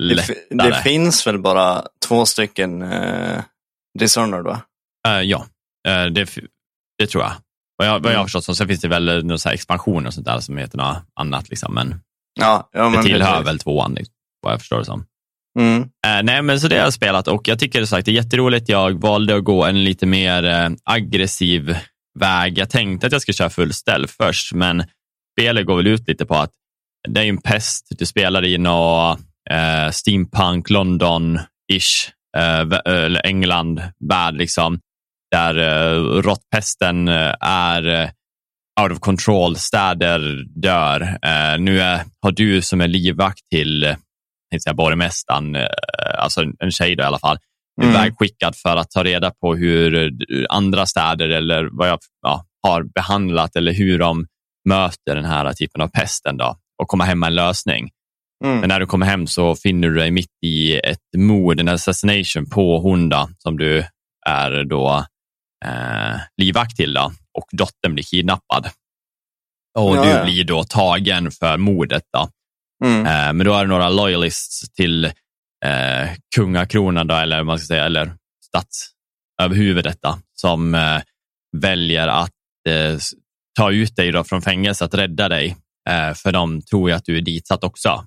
lättare. 0.00 0.36
Det, 0.50 0.56
det 0.56 0.74
finns 0.74 1.26
väl 1.26 1.38
bara 1.38 1.82
två 2.08 2.26
stycken 2.26 2.82
eh, 2.82 3.40
Dishonored 3.98 4.44
va? 4.44 4.62
Uh, 5.08 5.22
ja, 5.22 5.46
uh, 5.88 6.12
det, 6.12 6.38
det, 6.98 7.06
tror 7.06 7.22
jag. 7.22 7.32
Vad 7.76 7.88
jag, 7.88 8.00
vad 8.00 8.04
jag 8.04 8.10
har 8.10 8.14
mm. 8.14 8.24
förstått 8.24 8.44
så 8.44 8.54
sen 8.54 8.68
finns 8.68 8.80
det 8.80 8.88
väl 8.88 9.26
några 9.26 9.52
expansioner 9.52 10.06
och 10.06 10.14
sånt 10.14 10.26
där 10.26 10.40
som 10.40 10.56
heter 10.56 10.78
något 10.78 10.96
annat. 11.14 11.50
Liksom, 11.50 11.74
men, 11.74 12.00
ja, 12.40 12.68
ja, 12.72 12.88
men 12.88 12.92
det 12.92 13.08
tillhör 13.08 13.32
precis. 13.32 13.46
väl 13.46 13.58
tvåan, 13.58 13.94
liksom, 13.94 14.14
vad 14.42 14.52
jag 14.52 14.60
förstår 14.60 14.78
det 14.78 14.84
som. 14.84 15.06
Mm. 15.58 15.82
Uh, 15.82 16.22
nej, 16.22 16.42
men 16.42 16.60
så 16.60 16.68
det 16.68 16.76
har 16.76 16.84
jag 16.84 16.92
spelat 16.92 17.28
och 17.28 17.48
jag 17.48 17.58
tycker 17.58 17.84
sagt, 17.84 18.06
det 18.06 18.10
är 18.10 18.14
jätteroligt. 18.14 18.68
Jag 18.68 19.00
valde 19.00 19.36
att 19.36 19.44
gå 19.44 19.64
en 19.64 19.84
lite 19.84 20.06
mer 20.06 20.76
aggressiv 20.84 21.76
väg. 22.18 22.58
Jag 22.58 22.70
tänkte 22.70 23.06
att 23.06 23.12
jag 23.12 23.22
skulle 23.22 23.34
köra 23.34 23.50
full 23.50 23.72
ställ 23.72 24.06
först, 24.06 24.52
men 24.52 24.84
spelet 25.32 25.66
går 25.66 25.76
väl 25.76 25.86
ut 25.86 26.08
lite 26.08 26.26
på 26.26 26.34
att 26.34 26.52
det 27.08 27.20
är 27.20 27.24
en 27.24 27.42
pest. 27.42 27.86
Du 27.90 28.06
spelar 28.06 28.44
i 28.44 28.58
något 28.58 29.20
steampunk 29.92 30.70
London-ish 30.70 32.10
eh, 32.36 33.20
England 33.24 33.82
värld, 34.08 34.34
liksom, 34.34 34.80
där 35.30 35.56
eh, 35.58 36.02
råttpesten 36.02 37.08
eh, 37.08 37.34
är 37.40 37.86
eh, 37.86 38.10
out 38.80 38.92
of 38.92 39.00
control, 39.00 39.56
städer 39.56 40.44
dör. 40.60 41.00
Eh, 41.00 41.58
nu 41.58 41.80
är, 41.80 42.00
har 42.22 42.32
du 42.32 42.62
som 42.62 42.80
är 42.80 42.88
livvakt 42.88 43.48
till 43.50 43.84
eh, 43.84 44.74
borgmästaren, 44.74 45.56
eh, 45.56 45.66
alltså 46.18 46.44
en 46.58 46.70
tjej 46.70 46.96
då 46.96 47.02
i 47.02 47.06
alla 47.06 47.18
fall, 47.18 47.38
mm. 47.82 47.94
vägskickad 47.94 48.56
för 48.56 48.76
att 48.76 48.90
ta 48.90 49.04
reda 49.04 49.30
på 49.30 49.54
hur 49.54 50.12
andra 50.48 50.86
städer 50.86 51.28
eller 51.28 51.68
vad 51.72 51.88
jag 51.88 51.98
ja, 52.22 52.44
har 52.62 52.82
behandlat 52.82 53.56
eller 53.56 53.72
hur 53.72 53.98
de 53.98 54.26
möter 54.68 55.14
den 55.14 55.24
här 55.24 55.52
typen 55.52 55.80
av 55.82 55.88
pesten 55.88 56.36
då, 56.36 56.56
och 56.82 56.88
komma 56.88 57.04
hem 57.04 57.20
med 57.20 57.26
en 57.26 57.34
lösning. 57.34 57.90
Mm. 58.44 58.60
Men 58.60 58.68
när 58.68 58.80
du 58.80 58.86
kommer 58.86 59.06
hem 59.06 59.26
så 59.26 59.54
finner 59.54 59.88
du 59.88 59.94
dig 59.94 60.10
mitt 60.10 60.38
i 60.42 60.76
ett 60.76 60.98
mord, 61.16 61.60
en 61.60 61.68
assassination 61.68 62.50
på 62.50 62.78
Honda 62.78 63.28
som 63.38 63.58
du 63.58 63.84
är 64.26 64.64
då 64.64 65.04
eh, 65.64 66.20
livvakt 66.36 66.76
till 66.76 66.94
då, 66.94 67.12
och 67.38 67.46
dottern 67.52 67.94
blir 67.94 68.04
kidnappad. 68.04 68.70
Och 69.78 69.96
ja, 69.96 70.04
du 70.04 70.10
ja. 70.10 70.24
blir 70.24 70.44
då 70.44 70.64
tagen 70.64 71.30
för 71.30 71.56
mordet. 71.56 72.02
Då. 72.12 72.28
Mm. 72.84 73.06
Eh, 73.06 73.32
men 73.32 73.46
då 73.46 73.54
är 73.54 73.60
det 73.60 73.68
några 73.68 73.88
loyalists 73.88 74.72
till 74.72 75.04
eh, 75.64 76.10
kungakronan, 76.36 77.06
då, 77.06 77.14
eller 77.14 77.42
man 77.42 77.58
ska 77.58 77.66
säga, 77.66 77.84
eller 77.84 78.14
statsöverhuvudet 78.44 79.98
som 80.34 80.74
eh, 80.74 81.00
väljer 81.56 82.08
att 82.08 82.30
eh, 82.68 82.98
ta 83.58 83.72
ut 83.72 83.96
dig 83.96 84.12
då 84.12 84.24
från 84.24 84.42
fängelset, 84.42 84.94
rädda 84.94 85.28
dig. 85.28 85.56
Eh, 85.88 86.14
för 86.14 86.32
de 86.32 86.62
tror 86.62 86.90
ju 86.90 86.96
att 86.96 87.04
du 87.04 87.16
är 87.16 87.20
ditsatt 87.20 87.64
också. 87.64 88.06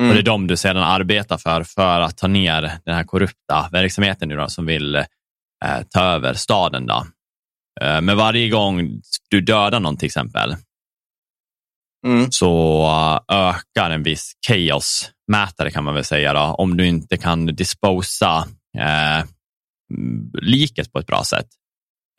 Mm. 0.00 0.10
Och 0.10 0.14
det 0.14 0.20
är 0.20 0.24
de 0.24 0.46
du 0.46 0.56
sedan 0.56 0.82
arbetar 0.82 1.38
för, 1.38 1.62
för 1.62 2.00
att 2.00 2.16
ta 2.16 2.26
ner 2.26 2.62
den 2.84 2.94
här 2.94 3.04
korrupta 3.04 3.68
verksamheten 3.72 4.28
nu 4.28 4.36
då, 4.36 4.48
som 4.48 4.66
vill 4.66 4.94
eh, 4.94 5.04
ta 5.90 6.00
över 6.00 6.34
staden. 6.34 6.86
Då. 6.86 7.06
Eh, 7.80 8.00
men 8.00 8.16
varje 8.16 8.48
gång 8.48 9.00
du 9.30 9.40
dödar 9.40 9.80
någon 9.80 9.96
till 9.96 10.06
exempel, 10.06 10.56
mm. 12.06 12.26
så 12.30 12.86
ökar 13.32 13.90
en 13.90 14.02
viss 14.02 14.32
chaos-mätare 14.48 15.70
kan 15.70 15.84
man 15.84 15.94
väl 15.94 16.04
säga, 16.04 16.32
då, 16.32 16.40
om 16.40 16.76
du 16.76 16.86
inte 16.86 17.16
kan 17.16 17.46
disposa 17.46 18.48
eh, 18.78 19.24
liket 20.42 20.92
på 20.92 20.98
ett 20.98 21.06
bra 21.06 21.24
sätt. 21.24 21.46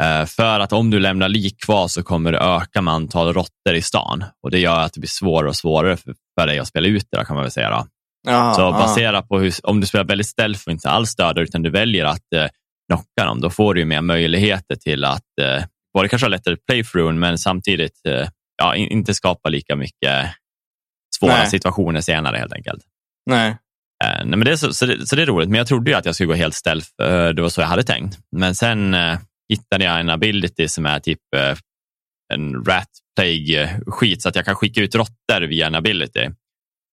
Eh, 0.01 0.25
för 0.25 0.59
att 0.59 0.73
om 0.73 0.89
du 0.89 0.99
lämnar 0.99 1.29
lik 1.29 1.63
kvar 1.65 1.87
så 1.87 2.03
kommer 2.03 2.31
det 2.31 2.37
öka 2.37 2.81
med 2.81 2.93
antal 2.93 3.33
råttor 3.33 3.75
i 3.75 3.81
stan 3.81 4.23
och 4.43 4.51
det 4.51 4.59
gör 4.59 4.79
att 4.79 4.93
det 4.93 4.99
blir 4.99 5.09
svårare 5.09 5.49
och 5.49 5.55
svårare 5.55 5.97
för, 5.97 6.47
dig 6.47 6.59
att 6.59 6.67
spela 6.67 6.87
ut 6.87 7.07
det 7.11 7.25
kan 7.25 7.35
man 7.35 7.43
väl 7.43 7.51
säga. 7.51 7.69
Då. 7.69 7.87
Aha, 8.31 8.53
så 8.53 8.71
baserat 8.71 9.27
på 9.27 9.39
hur, 9.39 9.53
om 9.63 9.81
du 9.81 9.87
spelar 9.87 10.05
väldigt 10.05 10.27
stealth 10.27 10.61
och 10.65 10.71
inte 10.71 10.89
alls 10.89 11.15
dödar 11.15 11.41
utan 11.41 11.61
du 11.61 11.69
väljer 11.69 12.05
att 12.05 12.33
eh, 12.35 12.47
knocka 12.89 13.25
dem, 13.25 13.41
då 13.41 13.49
får 13.49 13.73
du 13.73 13.85
mer 13.85 14.01
möjligheter 14.01 14.75
till 14.75 15.05
att 15.05 15.39
eh, 15.41 15.63
både 15.93 16.09
kanske 16.09 16.25
ha 16.25 16.29
lättare 16.29 16.55
playthrough 16.55 17.13
men 17.13 17.37
samtidigt 17.37 18.05
eh, 18.07 18.27
ja, 18.57 18.75
inte 18.75 19.13
skapa 19.13 19.49
lika 19.49 19.75
mycket 19.75 20.35
svåra 21.19 21.37
nej. 21.37 21.49
situationer 21.49 22.01
senare 22.01 22.37
helt 22.37 22.53
enkelt. 22.53 22.83
Nej. 23.25 23.49
Eh, 24.03 24.25
nej 24.25 24.37
men 24.37 24.39
det 24.39 24.51
är 24.51 24.55
så, 24.55 24.73
så, 24.73 24.85
det, 24.85 25.07
så 25.07 25.15
det 25.15 25.21
är 25.21 25.25
roligt, 25.25 25.49
men 25.49 25.57
jag 25.57 25.67
trodde 25.67 25.91
ju 25.91 25.97
att 25.97 26.05
jag 26.05 26.15
skulle 26.15 26.27
gå 26.27 26.33
helt 26.33 26.55
stealth. 26.55 26.87
Eh, 27.01 27.27
det 27.27 27.41
var 27.41 27.49
så 27.49 27.61
jag 27.61 27.67
hade 27.67 27.83
tänkt. 27.83 28.17
Men 28.31 28.55
sen 28.55 28.93
eh, 28.93 29.19
hittade 29.51 29.85
jag 29.85 29.99
en 29.99 30.09
ability 30.09 30.67
som 30.67 30.85
är 30.85 30.99
typ 30.99 31.19
eh, 31.35 31.57
en 32.33 32.65
rat 32.65 32.89
plague-skit 33.19 34.21
så 34.21 34.29
att 34.29 34.35
jag 34.35 34.45
kan 34.45 34.55
skicka 34.55 34.81
ut 34.81 34.95
råttor 34.95 35.41
via 35.41 35.67
en 35.67 35.75
ability. 35.75 36.29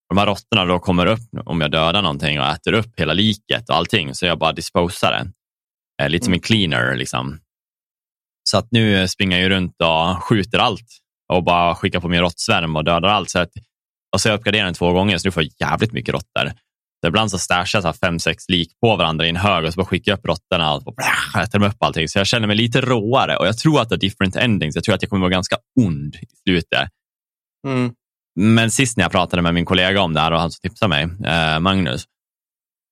De 0.09 0.17
här 0.17 0.25
råttorna 0.25 0.65
då 0.65 0.79
kommer 0.79 1.05
upp 1.05 1.19
om 1.45 1.61
jag 1.61 1.71
dödar 1.71 2.01
någonting 2.01 2.39
och 2.39 2.45
äter 2.45 2.73
upp 2.73 2.99
hela 2.99 3.13
liket 3.13 3.69
och 3.69 3.75
allting, 3.75 4.15
så 4.15 4.25
jag 4.25 4.39
bara 4.39 4.51
disposar 4.51 5.11
det. 5.11 5.31
Eh, 6.03 6.09
lite 6.09 6.25
som 6.25 6.33
en 6.33 6.37
mm. 6.37 6.41
cleaner. 6.41 6.95
Liksom. 6.95 7.39
Så 8.49 8.57
att 8.57 8.71
nu 8.71 9.07
springer 9.07 9.39
jag 9.39 9.51
runt 9.51 9.75
och 9.81 10.23
skjuter 10.23 10.59
allt 10.59 10.87
och 11.33 11.43
bara 11.43 11.75
skickar 11.75 11.99
på 11.99 12.07
min 12.07 12.19
råttsvärm 12.19 12.75
och 12.75 12.83
dödar 12.83 13.09
allt. 13.09 13.29
Så 13.29 13.39
att, 13.39 13.51
och 14.13 14.21
så 14.21 14.29
jag 14.29 14.39
uppgraderar 14.39 14.65
den 14.65 14.73
två 14.73 14.93
gånger, 14.93 15.17
så 15.17 15.27
nu 15.27 15.31
får 15.31 15.43
jag 15.43 15.51
jävligt 15.69 15.91
mycket 15.91 16.13
råttor. 16.13 16.51
Ibland 17.07 17.31
så 17.31 17.37
stashar 17.37 17.81
jag 17.83 17.95
fem, 17.95 18.19
sex 18.19 18.49
lik 18.49 18.79
på 18.81 18.95
varandra 18.95 19.25
i 19.25 19.29
en 19.29 19.35
hög 19.35 19.65
och 19.65 19.73
så 19.73 19.77
bara 19.77 19.85
skickar 19.85 20.11
jag 20.11 20.19
upp 20.19 20.25
råttorna 20.25 20.73
och 20.73 20.83
bara, 20.83 21.43
äter 21.43 21.63
upp 21.63 21.83
allting. 21.83 22.09
Så 22.09 22.19
jag 22.19 22.27
känner 22.27 22.47
mig 22.47 22.55
lite 22.55 22.81
råare 22.81 23.37
och 23.37 23.47
jag 23.47 23.57
tror 23.57 23.81
att 23.81 23.89
det 23.89 23.95
är 23.95 23.99
different 23.99 24.35
endings. 24.35 24.75
Jag 24.75 24.83
tror 24.83 24.95
att 24.95 25.01
jag 25.01 25.09
kommer 25.09 25.21
vara 25.21 25.31
ganska 25.31 25.57
ond 25.79 26.15
i 26.15 26.27
slutet. 26.43 26.89
Mm. 27.67 27.93
Men 28.39 28.71
sist 28.71 28.97
när 28.97 29.03
jag 29.03 29.11
pratade 29.11 29.41
med 29.41 29.53
min 29.53 29.65
kollega 29.65 30.01
om 30.01 30.13
det 30.13 30.19
här 30.19 30.31
och 30.31 30.39
han 30.39 30.51
som 30.51 30.69
tipsade 30.69 30.89
mig, 30.89 31.03
eh, 31.33 31.59
Magnus, 31.59 32.05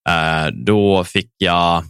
eh, 0.09 0.47
då 0.47 1.03
fick 1.03 1.31
jag 1.37 1.83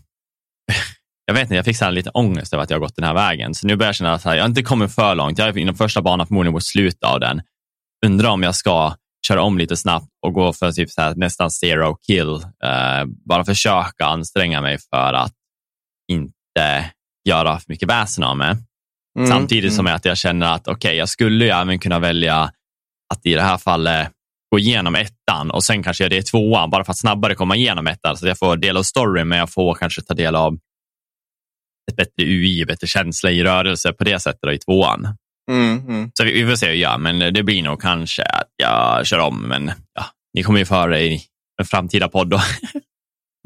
jag 1.25 1.33
vet 1.33 1.43
inte, 1.43 1.55
jag 1.55 1.65
fick 1.65 1.77
så 1.77 1.89
lite 1.89 2.09
ångest 2.09 2.53
över 2.53 2.63
att 2.63 2.69
jag 2.69 2.77
har 2.77 2.81
gått 2.81 2.95
den 2.95 3.05
här 3.05 3.13
vägen. 3.13 3.55
Så 3.55 3.67
nu 3.67 3.75
börjar 3.75 3.87
jag 3.87 3.95
känna 3.95 4.13
att 4.13 4.25
jag 4.25 4.45
inte 4.45 4.63
kommit 4.63 4.95
för 4.95 5.15
långt. 5.15 5.37
Jag 5.37 5.47
är 5.47 5.57
inom 5.57 5.75
första 5.75 6.01
banan 6.01 6.27
förmodligen 6.27 6.53
mot 6.53 6.63
slutet 6.63 7.03
av 7.03 7.19
den. 7.19 7.41
Undrar 8.05 8.29
om 8.29 8.43
jag 8.43 8.55
ska 8.55 8.95
köra 9.27 9.41
om 9.41 9.57
lite 9.57 9.77
snabbt 9.77 10.07
och 10.25 10.33
gå 10.33 10.53
för 10.53 10.71
typ 10.71 10.89
så 10.89 11.01
här, 11.01 11.15
nästan 11.15 11.51
zero 11.51 11.95
kill. 11.95 12.29
Uh, 12.29 13.05
bara 13.25 13.45
försöka 13.45 14.05
anstränga 14.05 14.61
mig 14.61 14.77
för 14.89 15.13
att 15.13 15.33
inte 16.11 16.91
göra 17.29 17.59
för 17.59 17.71
mycket 17.71 17.89
väsen 17.89 18.23
av 18.23 18.37
mig. 18.37 18.55
Mm, 19.19 19.29
Samtidigt 19.29 19.71
mm. 19.71 19.75
som 19.75 19.87
att 19.87 20.05
jag 20.05 20.17
känner 20.17 20.53
att 20.53 20.67
okej, 20.67 20.73
okay, 20.73 20.95
jag 20.95 21.09
skulle 21.09 21.45
ju 21.45 21.51
även 21.51 21.79
kunna 21.79 21.99
välja 21.99 22.51
att 23.13 23.25
i 23.25 23.33
det 23.33 23.41
här 23.41 23.57
fallet 23.57 24.11
gå 24.51 24.59
igenom 24.59 24.95
ettan 24.95 25.51
och 25.51 25.63
sen 25.63 25.83
kanske 25.83 26.03
göra 26.03 26.09
det 26.09 26.17
i 26.17 26.23
tvåan 26.23 26.69
bara 26.69 26.83
för 26.85 26.91
att 26.91 26.99
snabbare 26.99 27.35
komma 27.35 27.55
igenom 27.55 27.87
ettan. 27.87 28.17
Så 28.17 28.27
jag 28.27 28.39
får 28.39 28.57
del 28.57 28.77
av 28.77 28.83
storyn, 28.83 29.27
men 29.27 29.39
jag 29.39 29.53
får 29.53 29.75
kanske 29.75 30.01
ta 30.01 30.13
del 30.13 30.35
av 30.35 30.57
ett 31.91 31.95
bättre 31.95 32.23
UI, 32.23 32.65
bättre 32.65 32.87
känsla 32.87 33.31
i 33.31 33.43
rörelse 33.43 33.93
på 33.93 34.03
det 34.03 34.19
sättet 34.19 34.41
då, 34.41 34.53
i 34.53 34.57
tvåan. 34.57 35.17
Mm, 35.51 35.87
mm. 35.87 36.11
Så 36.13 36.23
vi, 36.23 36.43
vi 36.43 36.49
får 36.49 36.55
se 36.55 36.75
gör, 36.75 36.97
men 36.97 37.33
det 37.33 37.43
blir 37.43 37.63
nog 37.63 37.81
kanske 37.81 38.23
att 38.23 38.49
jag 38.55 39.07
kör 39.07 39.19
om. 39.19 39.41
Men 39.41 39.71
ja, 39.93 40.05
ni 40.33 40.43
kommer 40.43 40.59
ju 40.59 40.65
före 40.65 41.01
i 41.01 41.21
en 41.59 41.65
framtida 41.65 42.07
podd 42.07 42.29
då. 42.29 42.41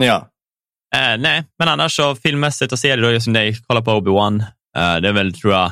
Ja. 0.04 0.28
Eh, 0.96 1.18
nej, 1.18 1.44
men 1.60 1.68
annars 1.68 1.96
så 1.96 2.16
filmmässigt 2.16 2.72
och 2.72 2.80
serier, 2.80 3.02
då, 3.02 3.12
just 3.12 3.24
som 3.24 3.34
dig, 3.34 3.56
kolla 3.68 3.82
på 3.82 3.92
Obi-Wan. 3.92 4.42
Eh, 4.78 4.96
det 5.02 5.08
är 5.08 5.14
väl, 5.14 5.34
tror 5.34 5.54
jag, 5.54 5.66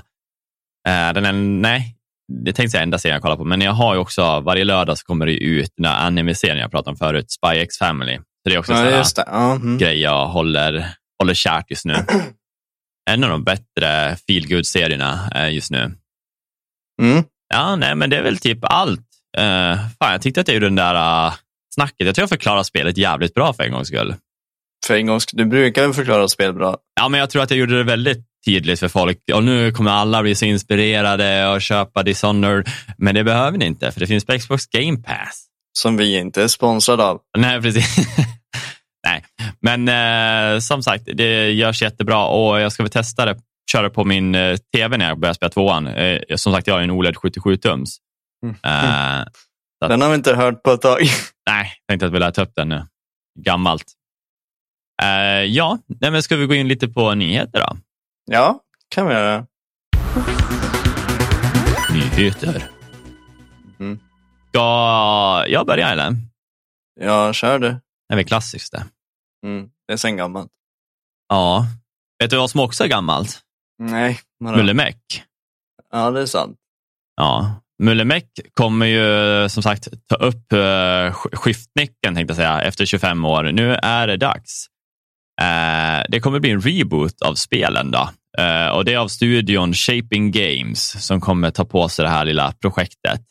eh, 0.87 1.13
den 1.13 1.25
är, 1.25 1.33
nej, 1.61 1.95
det 2.45 2.53
tänkte 2.53 2.77
jag 2.77 2.83
enda 2.83 2.97
serien 2.97 3.15
jag 3.15 3.21
kollar 3.21 3.35
på, 3.35 3.43
men 3.43 3.61
jag 3.61 3.71
har 3.71 3.93
ju 3.93 3.99
också, 3.99 4.39
varje 4.39 4.63
lördag 4.63 4.97
så 4.97 5.05
kommer 5.05 5.25
det 5.25 5.33
ut 5.33 5.73
den 5.77 5.85
här 5.85 6.07
anime-serien 6.07 6.57
jag 6.57 6.71
pratade 6.71 6.91
om 6.91 6.97
förut, 6.97 7.31
Spy 7.31 7.57
X 7.57 7.77
Family. 7.77 8.15
Så 8.17 8.49
det 8.49 8.55
är 8.55 8.59
också 8.59 8.73
en 8.73 8.93
ja, 8.93 9.03
sån 9.03 9.23
det. 9.23 9.31
Ja, 9.31 9.55
mm. 9.55 9.77
grej 9.77 9.99
jag 9.99 10.27
håller, 10.27 10.87
håller 11.19 11.33
kärt 11.33 11.69
just 11.69 11.85
nu. 11.85 11.95
En 13.09 13.23
av 13.23 13.29
de 13.29 13.43
bättre 13.43 14.15
feelgood-serierna 14.27 15.29
eh, 15.35 15.53
just 15.53 15.71
nu. 15.71 15.91
Mm. 16.99 17.23
Ja, 17.53 17.75
nej, 17.75 17.95
men 17.95 18.09
det 18.09 18.17
är 18.17 18.23
väl 18.23 18.37
typ 18.37 18.59
allt. 18.61 18.99
Uh, 19.39 19.75
fan, 19.99 20.11
jag 20.11 20.21
tyckte 20.21 20.41
att 20.41 20.47
jag 20.47 20.55
gjorde 20.55 20.65
den 20.65 20.75
där 20.75 21.25
uh, 21.27 21.33
snacket. 21.75 22.05
Jag 22.05 22.15
tror 22.15 22.23
jag 22.23 22.29
förklarar 22.29 22.63
spelet 22.63 22.97
jävligt 22.97 23.33
bra 23.33 23.53
för 23.53 23.63
en 23.63 23.71
gångs 23.71 23.87
skull. 23.87 24.15
För 24.87 24.95
en 24.95 25.07
gång, 25.07 25.19
du 25.33 25.45
brukar 25.45 25.93
förklara 25.93 26.27
spel 26.27 26.53
bra? 26.53 26.77
Ja, 26.95 27.09
men 27.09 27.19
jag 27.19 27.29
tror 27.29 27.43
att 27.43 27.49
jag 27.49 27.59
gjorde 27.59 27.77
det 27.77 27.83
väldigt 27.83 28.25
tydligt 28.45 28.79
för 28.79 28.87
folk. 28.87 29.17
Och 29.33 29.43
nu 29.43 29.71
kommer 29.71 29.91
alla 29.91 30.21
bli 30.21 30.35
så 30.35 30.45
inspirerade 30.45 31.47
och 31.47 31.61
köpa 31.61 32.03
Dishonored. 32.03 32.67
Men 32.97 33.15
det 33.15 33.23
behöver 33.23 33.57
ni 33.57 33.65
inte, 33.65 33.91
för 33.91 33.99
det 33.99 34.07
finns 34.07 34.25
på 34.25 34.37
Xbox 34.37 34.65
Game 34.67 34.97
Pass. 34.97 35.45
Som 35.77 35.97
vi 35.97 36.17
inte 36.17 36.43
är 36.43 36.47
sponsrade 36.47 37.03
av. 37.03 37.19
Nej, 37.37 37.61
precis. 37.61 37.97
Nej, 39.07 39.23
men 39.61 39.87
eh, 39.87 40.59
som 40.59 40.83
sagt, 40.83 41.03
det 41.13 41.51
görs 41.51 41.81
jättebra 41.81 42.25
och 42.25 42.61
jag 42.61 42.71
ska 42.71 42.83
väl 42.83 42.91
testa 42.91 43.25
det, 43.25 43.37
köra 43.71 43.89
på 43.89 44.03
min 44.05 44.35
eh, 44.35 44.57
tv 44.75 44.97
när 44.97 45.07
jag 45.07 45.19
börjar 45.19 45.33
spela 45.33 45.49
tvåan. 45.49 45.87
Eh, 45.87 46.21
som 46.35 46.53
sagt, 46.53 46.67
jag 46.67 46.73
har 46.75 46.81
en 46.81 46.91
OLED 46.91 47.15
77-tums. 47.15 47.89
Mm. 48.43 48.55
Att- 48.63 49.89
Den 49.89 50.01
har 50.01 50.09
vi 50.09 50.15
inte 50.15 50.35
hört 50.35 50.63
på 50.63 50.71
ett 50.71 50.81
tag. 50.81 50.99
nej, 51.49 51.71
tänkte 51.87 52.05
att 52.05 52.13
vi 52.13 52.19
lär 52.19 52.31
ta 52.31 52.41
upp 52.41 52.55
den 52.55 52.69
nu. 52.69 52.87
Gammalt. 53.39 53.85
Eh, 55.03 55.43
ja, 55.43 55.77
nej, 55.87 56.11
men 56.11 56.23
ska 56.23 56.35
vi 56.35 56.45
gå 56.45 56.53
in 56.53 56.67
lite 56.67 56.87
på 56.87 57.13
nyheter 57.15 57.59
då? 57.59 57.77
Ja, 58.31 58.59
kan 58.95 59.07
vi 59.07 59.13
göra. 59.13 59.45
Nyheter. 61.93 62.69
Mm. 63.79 63.99
Ska 64.49 64.59
jag 65.47 65.65
börja 65.67 65.89
eller? 65.89 66.15
Ja, 66.99 67.33
kör 67.33 67.59
du. 67.59 67.69
Det 67.69 68.13
är 68.13 68.15
väl 68.15 68.25
klassiskt 68.25 68.71
det. 68.71 68.85
Mm. 69.45 69.69
Det 69.87 69.93
är 69.93 69.97
sen 69.97 70.17
gammalt. 70.17 70.51
Ja. 71.29 71.65
Vet 72.19 72.29
du 72.29 72.37
vad 72.37 72.49
som 72.49 72.59
också 72.59 72.83
är 72.83 72.87
gammalt? 72.87 73.39
Nej. 73.79 74.19
vadå? 74.39 74.57
Mullemäck. 74.57 75.23
Ja, 75.91 76.11
det 76.11 76.21
är 76.21 76.25
sant. 76.25 76.57
Ja. 77.15 77.61
Mullemäck 77.83 78.25
kommer 78.53 78.85
ju 78.85 79.49
som 79.49 79.63
sagt 79.63 79.87
ta 80.09 80.15
upp 80.15 80.53
uh, 80.53 80.57
sk- 80.57 81.35
skiftnyckeln 81.35 82.15
tänkte 82.15 82.31
jag 82.31 82.35
säga, 82.35 82.61
efter 82.61 82.85
25 82.85 83.25
år. 83.25 83.43
Nu 83.43 83.73
är 83.73 84.07
det 84.07 84.17
dags. 84.17 84.65
Eh, 85.41 86.03
det 86.09 86.19
kommer 86.19 86.39
bli 86.39 86.51
en 86.51 86.61
reboot 86.61 87.21
av 87.21 87.35
spelen 87.35 87.91
då. 87.91 88.09
Eh, 88.37 88.67
och 88.67 88.85
det 88.85 88.93
är 88.93 88.97
av 88.97 89.07
studion 89.07 89.73
Shaping 89.73 90.31
Games 90.31 91.05
som 91.07 91.21
kommer 91.21 91.51
ta 91.51 91.65
på 91.65 91.89
sig 91.89 92.03
det 92.03 92.09
här 92.11 92.25
lilla 92.25 92.53
projektet. 92.61 93.21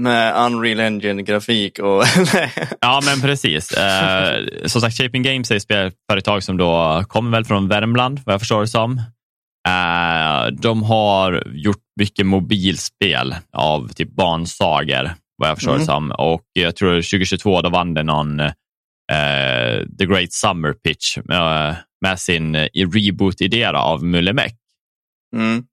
Med 0.00 0.46
Unreal 0.46 0.80
Engine-grafik 0.80 1.78
och... 1.78 2.04
Ja, 2.80 3.00
men 3.04 3.20
precis. 3.20 3.72
Eh, 3.72 4.46
som 4.66 4.80
sagt, 4.80 4.96
Shaping 4.96 5.22
Games 5.22 5.50
är 5.50 5.56
ett 5.56 5.62
spelföretag 5.62 6.42
som 6.42 6.56
då 6.56 7.04
kommer 7.08 7.30
väl 7.30 7.44
från 7.44 7.68
Värmland, 7.68 8.20
vad 8.24 8.32
jag 8.32 8.40
förstår 8.40 8.60
det 8.60 8.68
som. 8.68 9.02
Eh, 9.68 10.46
de 10.46 10.82
har 10.82 11.42
gjort 11.54 11.82
mycket 11.96 12.26
mobilspel 12.26 13.34
av 13.52 13.88
typ 13.88 14.10
barnsagor, 14.10 15.14
vad 15.36 15.48
jag 15.48 15.56
förstår 15.56 15.74
Mm. 15.74 15.86
som. 15.86 16.10
Och 16.10 16.42
jag 16.52 16.76
tror 16.76 16.94
2022 17.02 17.62
då 17.62 17.70
vann 17.70 17.94
det 17.94 18.02
någon 18.02 18.40
eh, 18.40 18.50
The 19.98 20.06
Great 20.06 20.32
Summer 20.32 20.72
Pitch 20.72 21.18
eh, 21.18 21.74
med 22.00 22.18
sin 22.18 22.56
reboot-idé 22.94 23.64
av 23.66 24.04
Mullemäck. 24.04 24.56
mm. 25.36 25.64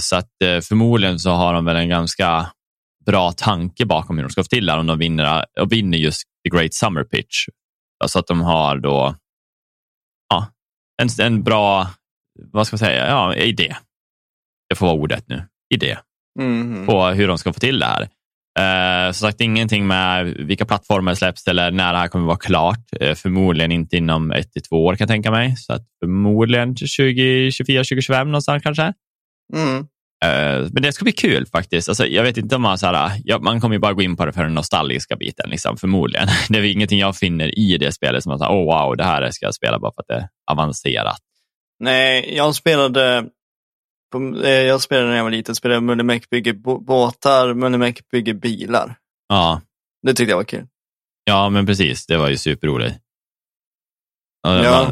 Så 0.00 0.16
att 0.16 0.30
förmodligen 0.40 1.18
så 1.18 1.30
har 1.30 1.54
de 1.54 1.64
väl 1.64 1.76
en 1.76 1.88
ganska 1.88 2.46
bra 3.06 3.32
tanke 3.32 3.86
bakom 3.86 4.16
hur 4.16 4.24
de 4.24 4.30
ska 4.30 4.42
få 4.42 4.48
till 4.48 4.66
det 4.66 4.72
om 4.72 4.86
de 4.86 4.98
vinner, 4.98 5.44
och 5.60 5.72
vinner 5.72 5.98
just 5.98 6.22
The 6.44 6.56
Great 6.56 6.74
Summer 6.74 7.04
Pitch. 7.04 7.46
Så 8.06 8.18
att 8.18 8.26
de 8.26 8.40
har 8.40 8.76
då 8.78 9.14
ja, 10.30 10.46
en, 11.02 11.08
en 11.26 11.42
bra, 11.42 11.90
vad 12.52 12.66
ska 12.66 12.74
man 12.74 12.78
säga, 12.78 13.06
ja, 13.08 13.34
idé. 13.34 13.76
Det 14.68 14.74
får 14.76 14.86
vara 14.86 14.96
ordet 14.96 15.24
nu, 15.28 15.44
idé 15.74 15.96
Mm. 16.40 16.86
på 16.86 17.06
hur 17.06 17.28
de 17.28 17.38
ska 17.38 17.52
få 17.52 17.60
till 17.60 17.78
det 17.78 17.86
här. 17.86 18.08
Eh, 18.58 19.12
som 19.12 19.28
sagt, 19.28 19.40
ingenting 19.40 19.86
med 19.86 20.26
vilka 20.26 20.64
plattformar 20.64 21.12
det 21.12 21.16
släpps 21.16 21.46
eller 21.48 21.70
när 21.70 21.92
det 21.92 21.98
här 21.98 22.08
kommer 22.08 22.26
vara 22.26 22.36
klart. 22.36 22.84
Eh, 23.00 23.14
förmodligen 23.14 23.72
inte 23.72 23.96
inom 23.96 24.30
ett 24.30 24.52
till 24.52 24.62
två 24.62 24.84
år 24.84 24.92
kan 24.96 25.04
jag 25.04 25.08
tänka 25.08 25.30
mig. 25.30 25.56
Så 25.56 25.72
att 25.72 25.82
förmodligen 26.00 26.68
2024, 26.68 27.78
2025 27.78 28.28
någonstans 28.28 28.62
kanske. 28.62 28.92
Mm. 29.54 29.86
Eh, 30.24 30.68
men 30.72 30.82
det 30.82 30.92
ska 30.92 31.04
bli 31.04 31.12
kul 31.12 31.46
faktiskt. 31.46 31.88
Alltså, 31.88 32.06
jag 32.06 32.22
vet 32.22 32.36
inte 32.36 32.56
om 32.56 32.62
man, 32.62 32.78
så 32.78 32.86
här, 32.86 33.20
ja, 33.24 33.38
man 33.38 33.60
kommer 33.60 33.74
ju 33.74 33.78
bara 33.80 33.92
gå 33.92 34.02
in 34.02 34.16
på 34.16 34.26
det 34.26 34.32
för 34.32 34.42
den 34.42 34.54
nostalgiska 34.54 35.16
biten, 35.16 35.50
liksom, 35.50 35.76
förmodligen. 35.76 36.28
Det 36.48 36.58
är 36.58 36.62
ingenting 36.62 36.98
jag 36.98 37.16
finner 37.16 37.58
i 37.58 37.78
det 37.78 37.92
spelet 37.92 38.22
som 38.22 38.32
att 38.32 38.40
oh, 38.40 38.64
wow, 38.64 38.96
det 38.96 39.04
här 39.04 39.30
ska 39.30 39.46
jag 39.46 39.54
spela 39.54 39.78
bara 39.78 39.92
för 39.92 40.02
att 40.02 40.08
det 40.08 40.14
är 40.14 40.28
avancerat. 40.52 41.18
Nej, 41.80 42.36
jag 42.36 42.54
spelade... 42.54 43.28
På, 44.12 44.40
eh, 44.44 44.50
jag 44.50 44.80
spelade 44.80 45.08
när 45.08 45.16
jag 45.16 45.24
var 45.24 45.30
liten, 45.30 45.54
spelade 45.54 45.80
Mullemäck 45.80 46.30
bygger 46.30 46.52
bå- 46.52 46.84
båtar, 46.84 47.54
Mullemäck 47.54 48.10
bygger 48.10 48.34
bilar. 48.34 48.94
Ja, 49.28 49.60
Det 50.02 50.14
tyckte 50.14 50.30
jag 50.30 50.36
var 50.36 50.44
kul. 50.44 50.66
ja 51.24 51.48
men 51.48 51.66
precis. 51.66 52.06
Det 52.06 52.16
var 52.16 52.28
ju 52.28 52.36
superroligt. 52.36 52.96
Ja. 54.42 54.82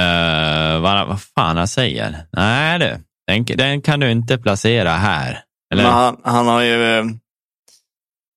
eh, 0.00 0.80
vad, 0.80 1.08
vad 1.08 1.22
fan 1.22 1.56
jag 1.56 1.68
säger? 1.68 2.26
Nej 2.32 2.78
du, 2.78 2.98
den, 3.26 3.44
den 3.44 3.82
kan 3.82 4.00
du 4.00 4.10
inte 4.10 4.38
placera 4.38 4.90
här. 4.90 5.44
Han, 5.76 6.20
han 6.24 6.46
har 6.46 6.62
ju... 6.62 6.82
eh, 6.98 7.04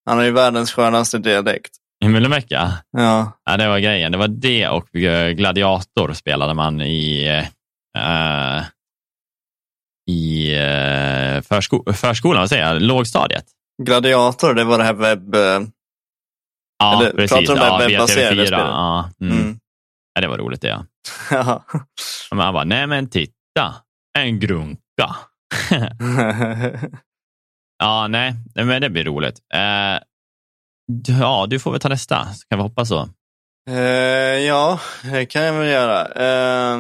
Han 0.06 0.18
har 0.18 0.26
ju 0.26 0.32
världens 0.32 0.72
skönaste 0.72 1.18
dialekt. 1.18 1.72
I 2.06 2.08
Mullemäcka? 2.10 2.72
Ja. 2.92 3.32
Ja, 3.46 3.58
det 3.58 3.68
var 3.68 3.80
grejen. 3.80 4.12
Det 4.12 4.18
var 4.18 4.28
det 4.28 4.68
och 4.68 4.96
eh, 4.96 5.32
Gladiator 5.32 6.14
spelade 6.14 6.54
man 6.54 6.82
i, 6.82 7.26
eh, 7.98 8.64
i 10.10 10.54
eh, 10.58 11.42
försko 11.42 11.94
förskolan, 11.94 12.42
vad 12.42 12.50
säger 12.50 12.74
jag, 12.74 12.82
lågstadiet. 12.82 13.46
Gladiator, 13.84 14.54
det 14.54 14.64
var 14.64 14.78
det 14.78 14.84
här 14.84 14.94
webb... 14.94 15.36
Ja, 16.80 17.00
Eller, 17.02 17.12
precis. 17.12 17.48
pratar 17.48 17.56
du 17.66 17.72
om 17.72 17.80
det 17.80 17.84
Ja, 17.84 18.00
webbaserade 18.00 18.36
VTV4. 18.36 18.46
spelet? 18.46 18.60
Ja, 18.60 19.10
mm. 19.22 19.38
Mm. 19.40 19.60
ja, 20.14 20.22
det 20.22 20.28
var 20.28 20.38
roligt 20.38 20.62
det. 20.62 20.68
Ja. 20.68 20.86
Ja. 21.32 21.64
Och 22.32 22.38
Man 22.38 22.54
bara, 22.54 22.64
nej 22.64 22.88
men 22.88 23.10
titta, 23.10 23.76
en 24.20 24.40
grunka. 24.40 24.80
ja, 27.80 28.08
nej, 28.08 28.34
nej, 28.56 28.66
men 28.66 28.82
det 28.82 28.90
blir 28.90 29.04
roligt. 29.04 29.40
Eh, 29.54 30.00
ja, 31.08 31.46
du 31.50 31.60
får 31.60 31.72
väl 31.72 31.80
ta 31.80 31.90
nästa, 31.90 32.34
så 32.34 32.48
kan 32.48 32.60
vi 32.60 32.64
hoppas 32.64 32.90
så. 32.90 33.10
Eh, 33.70 34.40
ja, 34.46 34.80
det 35.04 35.26
kan 35.26 35.44
jag 35.44 35.54
väl 35.54 35.68
göra. 35.68 36.02
Eh, 36.06 36.80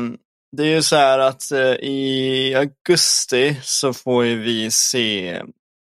det 0.58 0.64
är 0.64 0.76
ju 0.76 0.82
så 0.82 0.96
här 0.96 1.20
att 1.20 1.52
eh, 1.52 1.74
i 1.74 2.56
augusti 2.56 3.60
så 3.64 3.94
får 3.94 4.26
ju 4.26 4.40
vi 4.40 4.72
se 4.72 5.42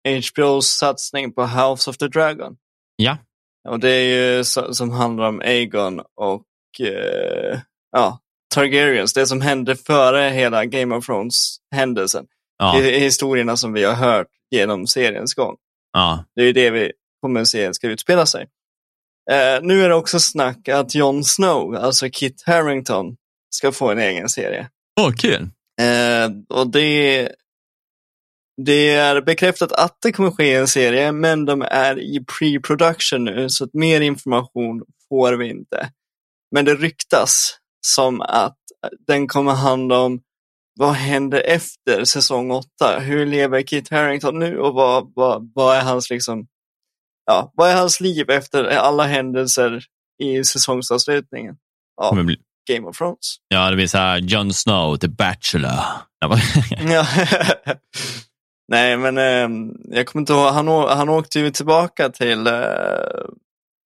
HBOs 0.08 0.68
satsning 0.68 1.34
på 1.34 1.46
House 1.46 1.90
of 1.90 1.98
the 1.98 2.08
Dragon. 2.08 2.56
Ja. 2.96 3.18
Och 3.70 3.80
det 3.80 3.90
är 3.90 4.36
ju 4.38 4.44
så, 4.44 4.74
som 4.74 4.92
handlar 4.92 5.28
om 5.28 5.40
Aegon 5.40 6.00
och 6.00 6.46
eh, 6.80 7.60
ja, 7.92 8.20
Targaryens. 8.56 9.14
Det 9.14 9.28
som 9.28 9.42
hände 9.42 9.76
före 9.76 10.30
hela 10.30 10.66
Game 10.66 10.96
of 10.96 11.06
Thrones-händelsen. 11.06 12.26
Ja, 12.58 12.72
historierna 12.80 13.58
som 13.58 13.74
vi 13.74 13.84
har 13.84 13.94
hört 13.94 14.28
genom 14.52 14.88
seriens 14.88 15.34
gång. 15.34 15.56
ja, 15.94 16.24
Det 16.36 16.42
är 16.42 16.46
ju 16.46 16.54
det 16.54 16.70
vi 16.70 16.92
kommer 17.24 17.44
se 17.44 17.74
ska 17.74 17.88
utspela 17.88 18.26
sig. 18.26 18.48
Eh, 19.32 19.62
nu 19.62 19.84
är 19.84 19.90
det 19.90 19.96
också 19.96 20.20
snack 20.20 20.68
att 20.68 20.96
Jon 20.96 21.24
Snow, 21.24 21.76
alltså 21.76 22.10
Kit 22.10 22.44
Harington, 22.46 23.16
ska 23.56 23.72
få 23.72 23.92
en 23.92 24.00
egen 24.00 24.30
serie. 24.30 24.70
Åh, 25.00 25.12
kul. 25.14 25.50
Eh, 25.82 26.58
och 26.58 26.72
det, 26.72 27.32
det 28.66 28.90
är 28.90 29.22
bekräftat 29.22 29.72
att 29.72 29.98
det 30.02 30.12
kommer 30.12 30.32
ske 30.32 30.56
en 30.56 30.68
serie, 30.68 31.12
men 31.12 31.46
de 31.46 31.62
är 31.62 32.00
i 32.00 32.20
pre-production 32.20 33.24
nu, 33.24 33.50
så 33.50 33.64
att 33.64 33.74
mer 33.74 34.02
information 34.02 34.84
får 35.10 35.34
vi 35.34 35.50
inte. 35.50 35.90
Men 36.52 36.66
det 36.66 36.76
ryktas 36.76 37.58
som 37.86 38.22
att 38.22 38.58
den 39.08 39.28
kommer 39.28 39.52
handla 39.52 40.00
om 40.00 40.22
vad 40.80 40.94
händer 40.94 41.42
efter 41.42 42.06
säsong 42.06 42.52
åtta? 42.52 43.00
Hur 43.00 43.26
lever 43.26 43.62
Kit 43.62 43.90
Harington 43.90 44.40
nu 44.40 44.60
och 44.60 44.74
vad, 44.74 45.12
vad, 45.16 45.52
vad 45.56 45.78
är 45.78 45.82
hans 45.82 46.10
liksom 46.10 46.48
ja, 47.26 47.52
vad 47.56 47.70
är 47.70 47.76
hans 47.76 48.00
liv 48.00 48.30
efter 48.30 48.64
alla 48.64 49.04
händelser 49.04 49.84
i 50.24 50.44
säsongsavslutningen 50.44 51.56
av 52.02 52.10
Kommer 52.10 52.24
bli, 52.24 52.38
Game 52.70 52.88
of 52.88 52.98
Thrones? 52.98 53.36
ja, 53.48 53.70
det 53.70 53.76
blir 53.76 53.88
så 53.88 53.98
här 53.98 54.18
Jon 54.18 54.54
Snow, 54.54 54.98
The 54.98 55.08
Bachelor. 55.08 55.80
Ja. 56.20 57.06
Nej, 58.68 58.98
men 58.98 59.18
eh, 59.18 59.50
jag 59.98 60.08
kommer 60.08 60.22
inte 60.22 60.34
ihåg. 60.34 60.54
Han, 60.54 60.68
han 60.68 61.10
åkte 61.10 61.40
ju 61.40 61.52
tillbaka 61.52 62.10
till 62.10 62.48
eh, 62.48 62.54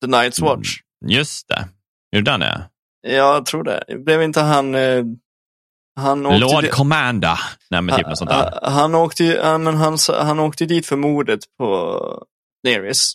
The 0.02 0.08
Night's 0.08 0.42
Watch. 0.44 0.70
Just 1.06 1.48
det. 1.48 1.68
Gjorde 2.16 2.32
han 2.32 2.40
det? 2.40 2.70
Jag 3.08 3.46
tror 3.46 3.64
det. 3.64 3.84
Blev 4.06 4.22
inte 4.24 4.42
han... 4.42 4.76
Eh, 4.76 5.04
han 6.00 6.26
åkte 6.26 6.38
Lord 6.40 6.64
di- 6.64 6.70
Commander. 6.70 7.40
Nej, 7.70 7.82
men 7.82 7.96
typ 7.98 8.08
något 8.08 8.18
sånt 8.18 8.30
där. 8.30 8.60
han, 8.64 8.74
han, 8.74 8.96
åkte 8.96 9.24
ja, 9.24 9.58
men 9.58 9.76
han, 9.76 9.98
han 10.22 10.40
åkte 10.40 10.66
dit 10.66 10.86
för 10.86 10.96
mordet 10.96 11.40
på 11.58 12.00
Daenerys. 12.72 13.14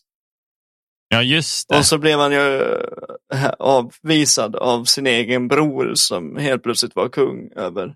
Ja, 1.09 1.23
just 1.23 1.69
det. 1.69 1.79
Och 1.79 1.87
så 1.87 1.99
blev 1.99 2.19
han 2.19 2.33
ju 2.33 2.63
eh, 3.35 3.51
avvisad 3.59 4.57
av 4.57 4.85
sin 4.85 5.07
egen 5.07 5.49
bror 5.49 5.93
som 5.95 6.37
helt 6.37 6.63
plötsligt 6.63 6.97
var 6.97 7.09
kung 7.09 7.53
över, 7.57 7.95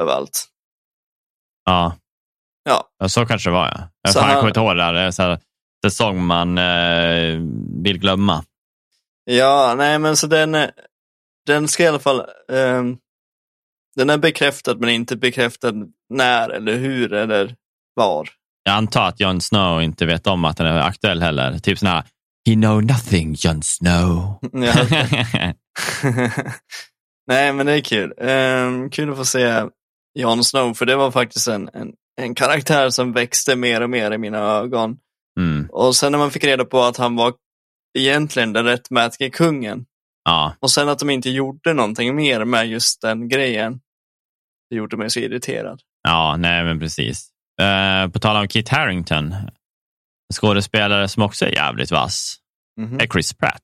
över 0.00 0.12
allt. 0.12 0.46
Ja. 1.64 1.96
Ja. 2.64 2.88
ja, 2.98 3.08
så 3.08 3.26
kanske 3.26 3.50
det 3.50 3.54
var. 3.54 3.66
Ja. 3.66 3.88
Jag, 4.02 4.12
Så 4.12 4.18
fan, 4.18 4.28
jag 4.28 4.34
han- 4.34 4.40
kommer 4.40 4.50
inte 4.50 4.60
ihåg 4.60 4.76
det 4.76 4.82
där. 4.82 4.92
Det 4.92 5.00
är 5.00 5.10
så 5.10 5.22
här 5.22 5.38
säsong 5.84 6.24
man 6.24 6.58
eh, 6.58 7.40
vill 7.82 7.98
glömma. 7.98 8.44
Ja, 9.24 9.74
nej 9.78 9.98
men 9.98 10.16
så 10.16 10.26
den, 10.26 10.54
är- 10.54 10.72
den 11.46 11.68
ska 11.68 11.82
i 11.82 11.86
alla 11.86 11.98
fall, 11.98 12.22
ehm, 12.52 12.98
den 13.96 14.10
är 14.10 14.18
bekräftad 14.18 14.74
men 14.74 14.88
inte 14.88 15.16
bekräftad 15.16 15.72
när 16.08 16.48
eller 16.50 16.76
hur 16.76 17.12
eller 17.12 17.56
var. 17.94 18.28
Jag 18.64 18.74
antar 18.74 19.08
att 19.08 19.20
Jon 19.20 19.40
Snow 19.40 19.82
inte 19.82 20.06
vet 20.06 20.26
om 20.26 20.44
att 20.44 20.56
den 20.56 20.66
är 20.66 20.78
aktuell 20.78 21.22
heller. 21.22 21.58
Typ 21.58 21.78
sån 21.78 21.88
här, 21.88 22.04
he 22.48 22.54
know 22.54 22.84
nothing, 22.84 23.34
Jon 23.38 23.62
Snow. 23.62 24.38
Ja. 24.52 24.74
nej 27.26 27.52
men 27.52 27.66
det 27.66 27.72
är 27.72 27.80
kul. 27.80 28.14
Ehm, 28.20 28.90
kul 28.90 29.10
att 29.10 29.16
få 29.16 29.24
se 29.24 29.62
Jon 30.18 30.44
Snow 30.44 30.74
för 30.74 30.86
det 30.86 30.96
var 30.96 31.10
faktiskt 31.10 31.48
en, 31.48 31.70
en, 31.72 31.92
en 32.20 32.34
karaktär 32.34 32.90
som 32.90 33.12
växte 33.12 33.56
mer 33.56 33.80
och 33.80 33.90
mer 33.90 34.10
i 34.10 34.18
mina 34.18 34.38
ögon. 34.38 34.96
mm. 35.40 35.66
Och 35.70 35.96
sen 35.96 36.12
när 36.12 36.18
man 36.18 36.30
fick 36.30 36.44
reda 36.44 36.64
på 36.64 36.82
att 36.82 36.96
han 36.96 37.16
var 37.16 37.32
egentligen 37.98 38.52
den 38.52 38.64
rättmätige 38.64 39.30
kungen 39.30 39.84
Ja, 40.24 40.54
och 40.60 40.70
sen 40.70 40.88
att 40.88 40.98
de 40.98 41.10
inte 41.10 41.30
gjorde 41.30 41.72
någonting 41.72 42.16
mer 42.16 42.44
med 42.44 42.66
just 42.68 43.02
den 43.02 43.28
grejen. 43.28 43.80
Det 44.70 44.76
gjorde 44.76 44.96
mig 44.96 45.10
så 45.10 45.20
irriterad. 45.20 45.80
ja, 46.02 46.36
nej 46.38 46.64
men 46.64 46.80
precis. 46.80 47.28
Eh, 47.62 48.08
på 48.10 48.18
tal 48.18 48.36
om 48.36 48.48
Kit 48.48 48.68
Harington, 48.68 49.32
en 49.32 49.50
skådespelare 50.34 51.08
som 51.08 51.22
också 51.22 51.44
är 51.46 51.50
jävligt 51.50 51.90
vass, 51.90 52.36
Mhm. 52.80 53.00
är 53.00 53.06
Chris 53.06 53.34
Pratt. 53.34 53.62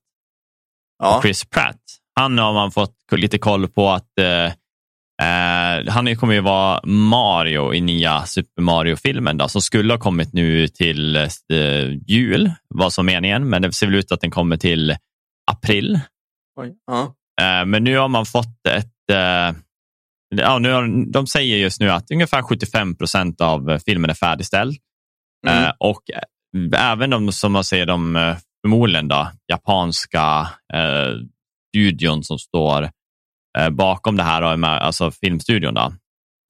Ja. 1.03 1.17
Och 1.17 1.23
Chris 1.23 1.45
Pratt, 1.45 1.81
han 2.21 2.39
har 2.39 2.53
man 2.53 2.71
fått 2.73 2.97
lite 3.13 3.39
koll 3.39 3.69
på 3.69 3.91
att 3.91 4.19
eh, 4.21 4.45
eh, 5.23 5.87
han 5.89 6.17
kommer 6.17 6.35
ju 6.35 6.41
vara 6.41 6.81
Mario 6.87 7.75
i 7.75 7.81
nya 7.81 8.25
Super 8.27 8.63
Mario-filmen 8.63 9.37
då, 9.39 9.49
som 9.49 9.63
skulle 9.63 9.93
ha 9.93 9.99
kommit 9.99 10.33
nu 10.33 10.69
till 10.69 11.17
eh, 11.17 11.29
jul, 12.07 12.53
var 12.75 12.91
som 12.91 13.07
meningen, 13.07 13.49
men 13.49 13.63
det 13.63 13.73
ser 13.73 13.87
väl 13.87 13.95
ut 13.95 14.13
att 14.13 14.21
den 14.21 14.31
kommer 14.31 14.57
till 14.57 14.97
april. 15.51 16.01
Oj. 16.61 16.69
Eh, 17.43 17.65
Men 17.67 17.85
nu 17.85 17.97
har 17.99 18.09
man 18.09 18.27
fått 18.27 18.67
ett... 18.69 19.17
eh, 20.35 20.41
Ja, 20.41 20.59
nu 20.59 20.73
har, 20.73 21.13
de 21.13 21.27
säger 21.27 21.57
just 21.57 21.81
nu 21.81 21.91
att 21.91 22.11
ungefär 22.11 22.43
75 22.43 22.97
procent 22.97 23.41
av 23.41 23.79
filmen 23.87 24.11
är 24.11 24.15
färdigställd. 24.15 24.77
Mm. 25.49 25.65
Eh, 25.65 25.73
Och 25.79 26.03
även 26.77 27.11
de 27.11 27.33
som 27.33 27.53
man 27.53 27.65
säger, 27.65 27.87
de 27.87 28.17
eh, 28.17 28.37
förmodligen 28.65 29.09
då, 29.09 29.31
japanska 29.49 30.49
eh, 30.75 31.13
studion 31.69 32.25
som 32.25 32.39
står 32.39 32.91
eh, 33.59 33.71
bakom 33.71 34.17
det 34.17 34.23
här, 34.23 34.57
med- 34.57 34.71
alltså 34.83 35.11
filmstudion, 35.11 35.75
då, 35.75 35.93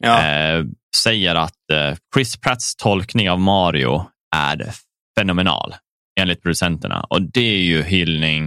Ja. 0.05 0.23
eh, 0.27 0.65
säger 0.97 1.35
att 1.35 1.71
eh, 1.73 1.97
Chris 2.15 2.41
Pratts 2.41 2.77
tolkning 2.77 3.31
av 3.31 3.41
Mario 3.41 4.07
är 4.37 4.71
fenomenal 5.19 5.75
enligt 6.21 6.43
producenterna. 6.43 7.01
Och 7.11 7.23
det 7.23 7.41
är 7.41 7.63
ju 7.63 7.83
hyllning 7.83 8.45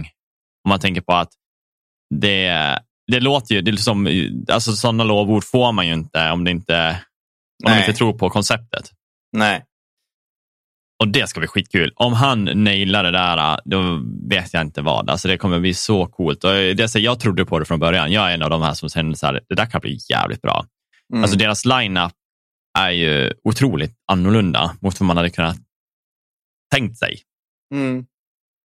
om 0.64 0.68
man 0.68 0.80
tänker 0.80 1.00
på 1.00 1.12
att 1.12 1.30
det, 2.14 2.78
det 3.12 3.20
låter 3.20 3.54
ju, 3.54 3.60
det 3.60 3.70
är 3.70 3.76
som, 3.76 4.08
alltså 4.48 4.72
sådana 4.72 5.04
lovord 5.04 5.44
får 5.44 5.72
man 5.72 5.86
ju 5.86 5.92
inte 5.92 6.30
om, 6.30 6.44
det 6.44 6.50
inte, 6.50 6.88
om 7.64 7.70
man 7.70 7.72
Nej. 7.72 7.80
inte 7.80 7.98
tror 7.98 8.12
på 8.12 8.30
konceptet. 8.30 8.90
Nej. 9.32 9.64
Och 11.02 11.08
det 11.08 11.28
ska 11.28 11.40
bli 11.40 11.46
skitkul. 11.46 11.92
Om 11.96 12.12
han 12.12 12.44
nailar 12.44 13.04
det 13.04 13.10
där, 13.10 13.60
då 13.64 14.02
vet 14.28 14.54
jag 14.54 14.60
inte 14.62 14.82
vad. 14.82 15.10
Alltså 15.10 15.28
det 15.28 15.38
kommer 15.38 15.60
bli 15.60 15.74
så 15.74 16.06
coolt. 16.06 16.44
Och 16.44 16.50
det, 16.50 16.88
så 16.88 16.98
jag 16.98 17.20
trodde 17.20 17.44
på 17.44 17.58
det 17.58 17.64
från 17.64 17.80
början. 17.80 18.12
Jag 18.12 18.30
är 18.30 18.34
en 18.34 18.42
av 18.42 18.50
de 18.50 18.62
här 18.62 18.74
som 18.74 18.88
känner 18.88 19.14
så 19.14 19.26
här, 19.26 19.40
det 19.48 19.54
där 19.54 19.66
kan 19.66 19.80
bli 19.80 19.98
jävligt 20.10 20.42
bra. 20.42 20.66
Mm. 21.12 21.22
Alltså 21.24 21.38
deras 21.38 21.64
line-up 21.64 22.12
är 22.78 22.90
ju 22.90 23.32
otroligt 23.44 23.96
annorlunda 24.12 24.76
mot 24.80 25.00
vad 25.00 25.06
man 25.06 25.16
hade 25.16 25.30
kunnat 25.30 25.56
tänkt 26.74 26.98
sig. 26.98 27.20
mm. 27.74 28.06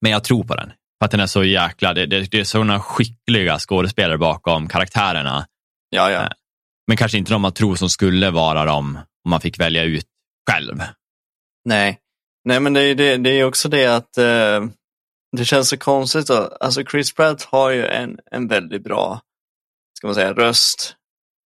Men 0.02 0.12
jag 0.12 0.24
tror 0.24 0.44
på 0.44 0.56
den. 0.56 0.72
För 1.00 1.06
att 1.06 1.12
den 1.12 1.20
är 1.20 1.28
så 1.28 1.44
jäkla, 1.44 1.94
det, 1.94 2.06
det, 2.06 2.32
det 2.32 2.40
är 2.40 2.44
sådana 2.44 2.80
skickliga 2.80 3.60
skådespelare 3.60 4.18
bakom 4.18 4.68
karaktärerna. 4.68 5.46
Ja, 5.90 6.12
ja. 6.12 6.30
Men 6.88 6.98
kanske 6.98 7.18
inte 7.18 7.32
de 7.34 7.42
man 7.42 7.54
tror 7.54 7.76
som 7.76 7.90
skulle 7.90 8.32
vara 8.32 8.66
dem 8.66 9.00
om 9.26 9.32
man 9.32 9.42
fick 9.42 9.60
välja 9.60 9.84
ut 9.84 10.06
själv. 10.52 10.82
Nej. 11.66 12.00
Nej, 12.46 12.60
men 12.60 12.74
det 12.74 12.82
är, 12.82 12.96
det, 12.96 13.18
det 13.18 13.30
är 13.30 13.44
också 13.44 13.70
det 13.70 13.86
att 13.86 14.18
eh, 14.18 14.66
det 15.38 15.46
känns 15.46 15.70
så 15.70 15.78
konstigt. 15.78 16.28
Då. 16.28 16.58
Alltså 16.60 16.84
Chris 16.86 17.14
Pratt 17.14 17.44
har 17.44 17.70
ju 17.70 17.86
en, 17.86 18.20
en 18.32 18.48
väldigt 18.48 18.84
bra, 18.84 19.22
ska 19.98 20.08
man 20.08 20.16
säga, 20.16 20.34
röst. 20.34 20.96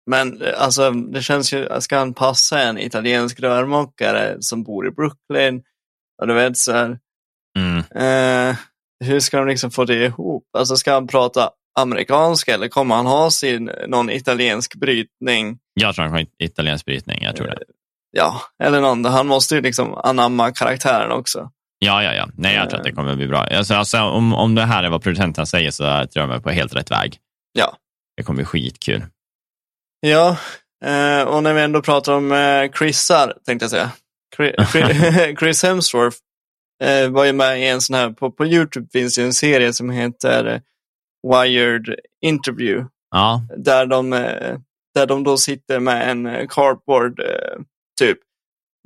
Men 0.09 0.41
eh, 0.41 0.61
alltså 0.61 0.91
det 0.91 1.21
känns 1.21 1.53
ju, 1.53 1.67
ska 1.79 1.97
han 1.97 2.13
passa 2.13 2.61
en 2.61 2.77
italiensk 2.77 3.39
rörmokare 3.39 4.37
som 4.39 4.63
bor 4.63 4.87
i 4.87 4.91
Brooklyn? 4.91 5.63
Och 6.21 6.27
du 6.27 6.33
vet 6.33 6.57
så 6.57 6.71
här, 6.71 6.99
Mm. 7.57 7.77
eh, 7.77 8.57
hur 9.03 9.19
ska 9.19 9.37
de 9.37 9.47
liksom 9.47 9.71
få 9.71 9.85
det 9.85 10.05
ihop? 10.05 10.43
Alltså 10.57 10.75
ska 10.75 10.93
han 10.93 11.07
prata 11.07 11.49
amerikanska 11.79 12.53
eller 12.53 12.67
kommer 12.67 12.95
han 12.95 13.05
ha 13.05 13.31
sin, 13.31 13.71
någon 13.87 14.09
italiensk 14.09 14.75
brytning? 14.75 15.57
Jag 15.73 15.95
tror 15.95 16.03
han 16.05 16.13
har 16.13 16.25
italiensk 16.39 16.85
brytning. 16.85 17.23
Jag 17.23 17.35
tror 17.35 17.47
det. 17.47 17.57
Ja, 18.11 18.41
eller 18.63 18.81
någon, 18.81 19.05
han 19.05 19.27
måste 19.27 19.55
ju 19.55 19.61
liksom 19.61 19.93
anamma 19.93 20.51
karaktären 20.51 21.11
också. 21.11 21.51
Ja, 21.79 22.03
ja, 22.03 22.13
ja. 22.13 22.29
Nej, 22.37 22.55
jag 22.55 22.69
tror 22.69 22.79
att 22.79 22.85
det 22.85 22.91
kommer 22.91 23.15
bli 23.15 23.27
bra. 23.27 23.43
Alltså, 23.43 23.73
alltså, 23.73 23.99
om, 24.01 24.33
om 24.33 24.55
det 24.55 24.65
här 24.65 24.83
är 24.83 24.89
vad 24.89 25.03
producenterna 25.03 25.45
säger 25.45 25.71
så 25.71 25.83
tror 25.83 26.07
jag 26.13 26.29
de 26.29 26.31
är 26.31 26.39
på 26.39 26.49
helt 26.49 26.75
rätt 26.75 26.91
väg. 26.91 27.17
Ja. 27.53 27.77
Det 28.17 28.23
kommer 28.23 28.37
bli 28.37 28.45
skitkul. 28.45 29.05
Ja, 29.99 30.37
eh, 30.85 31.21
och 31.23 31.43
när 31.43 31.53
vi 31.53 31.61
ändå 31.61 31.81
pratar 31.81 32.13
om 32.13 32.31
eh, 32.31 32.71
Chrisar, 32.77 33.33
tänkte 33.45 33.63
jag 33.63 33.71
säga. 33.71 33.91
Chri- 34.37 34.55
Chri- 34.57 35.35
Chris 35.39 35.63
Hemsworth 35.63 36.17
eh, 36.83 37.09
var 37.09 37.25
ju 37.25 37.33
med 37.33 37.59
i 37.61 37.67
en 37.67 37.81
sån 37.81 37.95
här, 37.95 38.09
på, 38.09 38.31
på 38.31 38.45
YouTube 38.45 38.87
finns 38.93 39.15
det 39.15 39.23
en 39.23 39.33
serie 39.33 39.73
som 39.73 39.89
heter 39.89 40.45
eh, 40.45 40.59
Wired 41.31 41.95
Interview, 42.21 42.89
Ja, 43.11 43.41
där 43.57 43.85
de, 43.85 44.13
eh, 44.13 44.57
där 44.95 45.05
de 45.05 45.23
då 45.23 45.37
sitter 45.37 45.79
med 45.79 46.09
en 46.09 46.25
eh, 46.25 46.47
cardboard, 46.49 47.19
typ, 47.99 48.17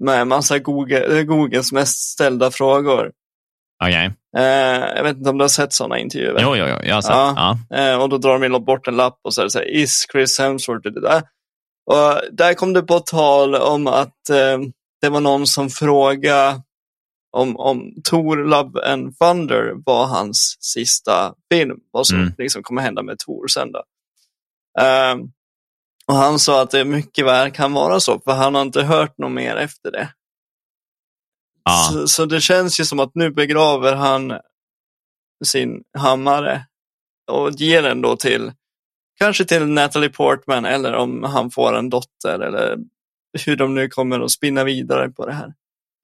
med 0.03 0.27
massa 0.27 0.59
Google, 0.59 1.23
Googles 1.23 1.71
mest 1.71 1.97
ställda 1.97 2.51
frågor. 2.51 3.11
okej. 3.83 4.11
Eh, 4.37 4.95
jag 4.95 5.03
vet 5.03 5.17
inte 5.17 5.29
om 5.29 5.37
du 5.37 5.43
har 5.43 5.49
sett 5.49 5.73
sådana 5.73 5.99
intervjuer? 5.99 6.39
Jo, 6.41 6.55
jo, 6.55 6.65
jo. 6.67 6.75
Jag 6.83 6.95
har 6.95 7.01
sett. 7.01 7.11
Ja. 7.11 7.57
Ja. 7.69 7.77
Eh, 7.77 8.01
och 8.01 8.09
då 8.09 8.17
drar 8.17 8.39
de 8.39 8.65
bort 8.65 8.87
en 8.87 8.95
lapp 8.95 9.19
och 9.23 9.33
så 9.33 9.41
är 9.41 9.45
det 9.45 9.51
så 9.51 9.59
här, 9.59 9.75
is 9.75 10.05
Chris 10.11 10.39
Hemsworth 10.39 10.89
det 10.89 11.01
där? 11.01 11.21
Och 11.91 12.21
där 12.31 12.53
kom 12.53 12.73
det 12.73 12.81
på 12.81 12.99
tal 12.99 13.55
om 13.55 13.87
att 13.87 14.29
eh, 14.29 14.59
det 15.01 15.09
var 15.09 15.21
någon 15.21 15.47
som 15.47 15.69
frågade 15.69 16.61
om, 17.37 17.57
om 17.57 17.93
Thor 18.03 18.37
Love 18.37 18.91
and 18.93 19.17
Thunder 19.17 19.73
var 19.85 20.05
hans 20.05 20.57
sista 20.59 21.33
film. 21.51 21.79
Vad 21.91 22.07
som 22.07 22.17
Mm. 22.17 22.33
liksom 22.37 22.63
kommer 22.63 22.81
hända 22.81 23.01
med 23.03 23.19
Thor 23.19 23.47
sen 23.47 23.71
då. 23.71 23.83
Eh, 24.79 25.15
och 26.07 26.15
han 26.15 26.39
sa 26.39 26.61
att 26.61 26.71
det 26.71 26.85
mycket 26.85 27.25
väl 27.25 27.51
kan 27.51 27.73
vara 27.73 27.99
så, 27.99 28.19
för 28.19 28.31
han 28.31 28.55
har 28.55 28.61
inte 28.61 28.83
hört 28.83 29.17
något 29.17 29.31
mer 29.31 29.55
efter 29.55 29.91
det. 29.91 30.13
Ja. 31.63 31.89
Så, 31.91 32.07
så 32.07 32.25
det 32.25 32.41
känns 32.41 32.79
ju 32.79 32.85
som 32.85 32.99
att 32.99 33.11
nu 33.15 33.31
begraver 33.31 33.95
han 33.95 34.33
sin 35.45 35.83
hammare 35.97 36.65
och 37.31 37.51
ger 37.51 37.81
den 37.83 38.01
då 38.01 38.15
till 38.15 38.51
kanske 39.19 39.45
till 39.45 39.65
Natalie 39.65 40.09
Portman 40.09 40.65
eller 40.65 40.93
om 40.93 41.23
han 41.23 41.51
får 41.51 41.77
en 41.77 41.89
dotter 41.89 42.39
eller 42.39 42.77
hur 43.45 43.55
de 43.55 43.75
nu 43.75 43.89
kommer 43.89 44.19
att 44.19 44.31
spinna 44.31 44.63
vidare 44.63 45.09
på 45.09 45.25
det 45.25 45.33
här. 45.33 45.53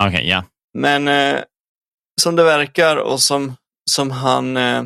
Okej, 0.03 0.29
ja. 0.29 0.43
Men 0.73 1.07
eh, 1.07 1.43
som 2.21 2.35
det 2.35 2.43
verkar 2.43 2.97
och 2.97 3.21
som, 3.21 3.55
som 3.91 4.11
han 4.11 4.57
eh, 4.57 4.83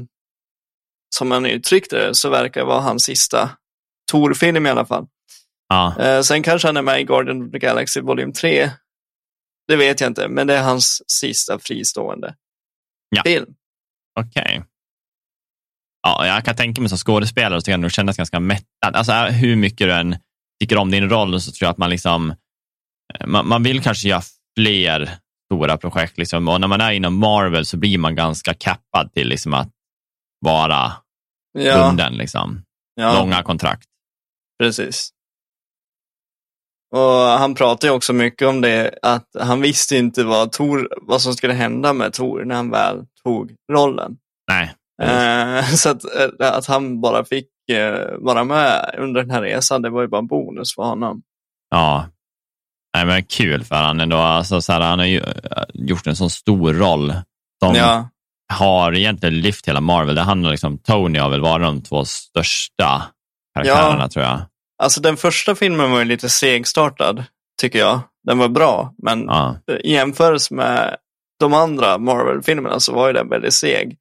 som 1.16 1.32
han 1.32 1.46
uttryckte 1.46 1.96
det 1.96 2.16
så 2.16 2.30
verkar 2.30 2.62
det 2.62 2.68
vara 2.68 2.82
hans 2.82 3.04
sista 3.04 3.50
Tor-film 4.12 4.66
i 4.66 4.70
alla 4.70 4.86
fall. 4.86 5.08
Ja, 5.68 5.96
Eh, 6.00 6.22
sen 6.22 6.44
kanske 6.44 6.68
han 6.68 6.78
är 6.78 6.82
med 6.82 7.02
i 7.02 7.04
Guardian 7.04 7.46
of 7.46 7.52
the 7.52 7.60
Galaxy 7.60 8.02
Volume 8.02 8.34
3. 8.34 8.72
Det 9.68 9.76
vet 9.76 10.02
jag 10.02 10.10
inte, 10.10 10.28
men 10.28 10.48
det 10.48 10.56
är 10.58 10.64
hans 10.64 11.12
sista 11.12 11.60
fristående. 11.60 12.36
Ja. 13.10 13.24
film. 13.24 13.54
Okej. 14.20 14.64
Ja, 16.02 16.28
jag 16.28 16.46
kan 16.46 16.56
tänka 16.56 16.82
mig 16.82 16.90
som 16.90 16.98
skådespelare 16.98 17.62
så 17.62 17.72
kan 17.72 17.82
du 17.82 17.90
kännas 17.90 18.18
ganska 18.18 18.40
mättad. 18.40 18.96
Alltså, 18.96 19.14
hur 19.14 19.56
mycket 19.56 19.88
du 19.88 19.94
än 19.94 20.16
tycker 20.60 20.78
om 20.78 20.92
din 20.92 21.10
roll 21.10 21.42
så 21.42 21.52
tror 21.52 21.66
jag 21.66 21.72
att 21.72 21.78
man 21.78 21.90
liksom 21.90 22.32
eh, 23.14 23.28
man, 23.28 23.48
man 23.48 23.64
vill 23.64 23.84
kanske 23.84 24.08
göra 24.08 24.22
fler 24.58 25.18
stora 25.54 25.78
projekt. 25.78 26.18
Liksom. 26.18 26.48
Och 26.48 26.62
när 26.62 26.68
man 26.68 26.82
är 26.82 26.92
inom 26.92 27.16
Marvel 27.20 27.66
så 27.66 27.78
blir 27.78 27.98
man 27.98 28.16
ganska 28.16 28.54
cappad 28.54 29.14
till 29.14 29.28
liksom, 29.28 29.54
att 29.54 29.70
vara 30.46 30.92
Ja, 31.60 31.88
bunden. 31.88 32.14
Liksom. 32.14 32.62
ja 32.96 33.20
Långa 33.20 33.44
kontrakt. 33.44 33.86
precis. 34.64 35.10
Och 36.96 37.02
han 37.40 37.56
pratar 37.56 37.88
ju 37.88 37.94
också 37.94 38.14
mycket 38.14 38.48
om 38.48 38.62
det, 38.62 39.00
att 39.02 39.28
han 39.40 39.62
visste 39.62 39.98
inte 39.98 40.24
vad, 40.24 40.52
Tor, 40.52 40.90
vad 41.02 41.22
som 41.22 41.34
skulle 41.34 41.54
hända 41.54 41.94
med 41.94 42.14
Tor 42.14 42.44
när 42.46 42.56
han 42.56 42.72
väl 42.72 43.06
tog 43.24 43.56
rollen. 43.72 44.18
Nej. 44.52 44.74
Eh, 45.02 45.66
så 45.66 45.90
att, 45.90 46.04
eh, 46.16 46.54
att 46.54 46.66
han 46.66 47.02
bara 47.02 47.26
fick 47.26 47.50
eh, 47.72 48.16
vara 48.20 48.44
med 48.44 48.96
under 48.98 49.22
den 49.22 49.32
här 49.32 49.42
resan, 49.42 49.82
det 49.82 49.90
var 49.90 50.02
ju 50.02 50.08
bara 50.08 50.20
en 50.20 50.28
bonus 50.28 50.76
för 50.76 50.84
honom. 50.84 51.22
Ja. 51.70 52.06
Nej, 52.96 53.06
men 53.06 53.24
kul 53.24 53.64
för 53.64 53.76
han 53.76 54.00
ändå. 54.00 54.18
Alltså, 54.18 54.62
så 54.62 54.74
här, 54.74 54.82
han 54.82 55.00
har 55.00 55.06
ju 55.06 55.18
eh, 55.20 55.64
gjort 55.74 56.08
en 56.08 56.16
sån 56.16 56.30
stor 56.30 56.74
roll 56.74 57.14
som 57.64 57.76
Ja, 57.76 58.10
har 58.54 58.96
egentligen 58.96 59.40
lyft 59.42 59.68
hela 59.68 59.82
Marvel. 59.82 60.16
Det 60.16 60.22
han 60.22 60.46
och 60.46 60.52
liksom, 60.52 60.78
Tony 60.78 61.20
har 61.20 61.30
väl 61.30 61.42
varit 61.42 61.66
de 61.66 61.82
två 61.82 62.06
största 62.06 63.04
karaktärerna 63.56 64.02
Ja. 64.04 64.10
tror 64.10 64.26
jag. 64.26 64.42
alltså 64.84 65.02
den 65.02 65.18
första 65.18 65.56
filmen 65.56 65.92
var 65.92 66.00
ju 66.00 66.06
lite 66.06 66.30
segstartad, 66.30 67.24
tycker 67.62 67.80
jag. 67.80 68.00
Den 68.28 68.38
var 68.38 68.48
bra, 68.50 68.94
men 69.04 69.26
Ja. 69.28 69.56
i 69.84 69.94
jämförelse 69.94 70.54
med 70.54 70.96
de 71.40 71.54
andra 71.54 71.98
Marvel-filmerna 71.98 72.80
så 72.80 72.94
var 72.94 73.08
ju 73.08 73.14
den 73.14 73.30
väldigt 73.30 73.54
seg. 73.54 73.98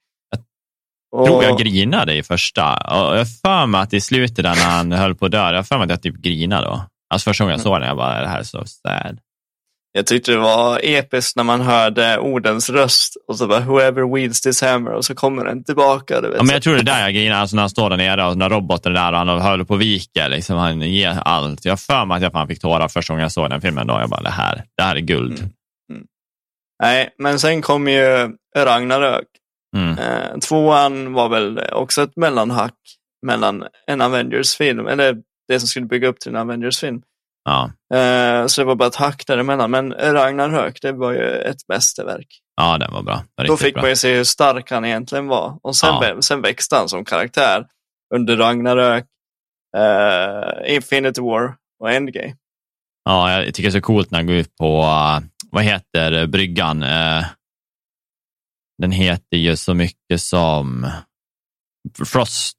Jag 1.17 1.27
tror 1.27 1.45
jag 1.45 1.59
grinade 1.59 2.15
i 2.15 2.23
första. 2.23 2.75
Och 2.77 2.97
jag 3.15 3.19
har 3.19 3.25
för 3.43 3.67
mig 3.67 3.81
att 3.81 3.93
i 3.93 4.01
slutet 4.01 4.37
där 4.37 4.55
när 4.55 4.71
han 4.71 4.93
höll 4.93 5.15
på 5.15 5.27
att 5.27 5.33
dö, 5.33 5.39
jag 5.51 5.57
har 5.57 5.63
för 5.63 5.77
mig 5.79 5.85
att 5.85 5.91
jag 5.91 6.03
typ 6.03 6.17
grinade 6.17 6.67
då. 6.67 6.85
Alltså 7.15 7.31
första 7.31 7.45
gången 7.45 7.53
jag 7.53 7.61
såg 7.61 7.81
den, 7.81 7.89
jag 7.89 7.97
bara, 7.97 8.21
det 8.21 8.29
här 8.29 8.39
är 8.39 8.43
så 8.43 8.65
sad. 8.67 9.19
Jag 9.93 10.07
tyckte 10.07 10.33
det 10.33 10.39
var 10.39 10.81
episkt 10.83 11.37
när 11.37 11.45
man 11.45 11.61
hörde 11.61 12.19
ordens 12.19 12.71
röst 12.71 13.17
och 13.29 13.37
så 13.37 13.47
bara 13.47 13.61
whoever 13.61 14.15
wields 14.15 14.41
this 14.41 14.63
hammer 14.63 14.91
och 14.91 15.05
så 15.05 15.15
kommer 15.15 15.45
den 15.45 15.65
tillbaka. 15.65 16.21
Du 16.21 16.29
vet. 16.29 16.37
Ja, 16.37 16.43
men 16.43 16.53
jag 16.53 16.63
tror 16.63 16.75
det 16.75 16.81
är 16.81 16.85
där 16.85 17.01
jag 17.01 17.15
grinar, 17.15 17.37
alltså 17.37 17.57
när 17.57 17.63
han 17.63 17.71
står 17.71 17.91
där 17.91 17.97
nere 17.97 18.27
och 18.27 18.37
när 18.37 18.49
roboten 18.49 18.97
är 18.97 18.97
där 18.97 19.13
och 19.13 19.19
han 19.19 19.29
håller 19.29 19.65
på 19.65 19.75
att 19.75 19.81
vika, 19.81 20.29
liksom, 20.29 20.57
han 20.57 20.81
ger 20.81 21.19
allt. 21.25 21.65
Jag 21.65 21.81
för 21.81 22.05
mig 22.05 22.17
att 22.17 22.23
jag 22.23 22.33
fan 22.33 22.49
fick 22.49 22.61
tårar 22.61 22.89
första 22.89 23.13
gången 23.13 23.23
jag 23.23 23.33
såg 23.33 23.51
den 23.51 23.61
filmen. 23.61 23.87
Då. 23.87 23.95
Jag 23.95 24.11
bara, 24.11 24.23
det 24.23 24.31
här, 24.31 24.65
det 24.77 24.83
här 24.83 24.97
är 24.97 25.01
guld. 25.01 25.39
Mm. 25.93 26.07
Nej, 26.83 27.11
men 27.19 27.39
sen 27.39 27.63
kom 27.63 27.89
ju 27.89 28.31
Ragnarök. 28.57 29.27
Mm. 29.77 29.99
Eh, 29.99 30.39
tvåan 30.39 31.13
var 31.13 31.29
väl 31.29 31.61
också 31.73 32.03
ett 32.03 32.17
mellanhack 32.17 32.75
mellan 33.27 33.65
en 33.87 34.01
Avengers-film, 34.01 34.87
eller 34.87 35.17
det 35.49 35.61
som 35.61 35.69
skulle 35.69 35.87
bygga 35.87 36.09
upp 36.09 36.21
till 36.21 36.31
en 36.35 36.37
Avengers-film. 36.37 37.03
Ja. 37.45 37.71
Eh, 37.97 38.47
så 38.47 38.61
det 38.61 38.65
var 38.65 38.75
bara 38.75 38.89
ett 38.89 38.95
hack 38.97 39.27
däremellan. 39.27 39.71
Men 39.71 39.93
Ragnarök, 39.93 40.83
det 40.83 40.93
var 40.93 41.13
ju 41.13 41.31
ett 41.31 41.69
mästerverk. 41.69 42.41
ja, 42.57 42.79
den 42.79 42.93
var 42.93 43.03
bra. 43.03 43.15
Den 43.15 43.25
var 43.37 43.47
Då 43.47 43.57
fick 43.57 43.75
bra. 43.75 43.83
man 43.83 43.91
ju 43.91 43.97
se 43.97 44.15
hur 44.17 44.25
stark 44.25 44.71
han 44.71 44.85
egentligen 44.85 45.27
var. 45.27 45.59
Och 45.63 45.77
sen, 45.77 45.95
Ja. 46.03 46.23
sen 46.23 46.43
växte 46.43 46.77
han 46.77 46.89
som 46.89 47.05
karaktär 47.05 47.67
under 48.15 48.37
Ragnarök, 48.37 49.07
eh, 49.77 50.75
Infinity 50.75 51.21
War 51.21 51.55
och 51.81 51.91
Endgame. 51.93 52.37
Ja, 53.05 53.33
jag 53.43 53.55
tycker 53.55 53.63
det 53.63 53.77
är 53.77 53.81
så 53.81 53.87
coolt 53.87 54.11
när 54.11 54.19
han 54.19 54.27
går 54.27 54.37
ut 54.37 54.57
på, 54.57 54.81
uh, 54.83 55.21
vad 55.51 55.65
heter 55.65 56.27
bryggan? 56.27 56.83
Uh, 56.83 57.25
den 58.83 58.91
heter 58.93 59.37
ju 59.37 59.57
så 59.57 59.75
mycket 59.75 60.21
som 60.21 60.91
Frost. 62.05 62.57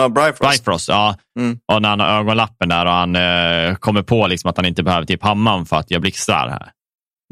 Frost. 0.00 0.16
Ja, 0.16 0.26
Bifrost. 0.26 0.64
Bifrost, 0.64 0.88
ja. 0.88 1.16
Mm. 1.38 1.58
Och 1.72 1.82
när 1.82 1.88
han 1.88 2.00
har 2.00 2.08
ögonlappen 2.08 2.68
där 2.68 2.86
och 2.86 2.92
han 2.92 3.16
uh, 3.16 3.74
kommer 3.74 4.02
på 4.02 4.26
liksom 4.26 4.50
att 4.50 4.56
han 4.56 4.66
inte 4.66 4.82
behöver 4.82 5.06
typ 5.06 5.22
hammaren 5.22 5.66
för 5.66 5.76
att 5.76 5.90
jag 5.90 6.00
blixtrar 6.00 6.48
här. 6.48 6.70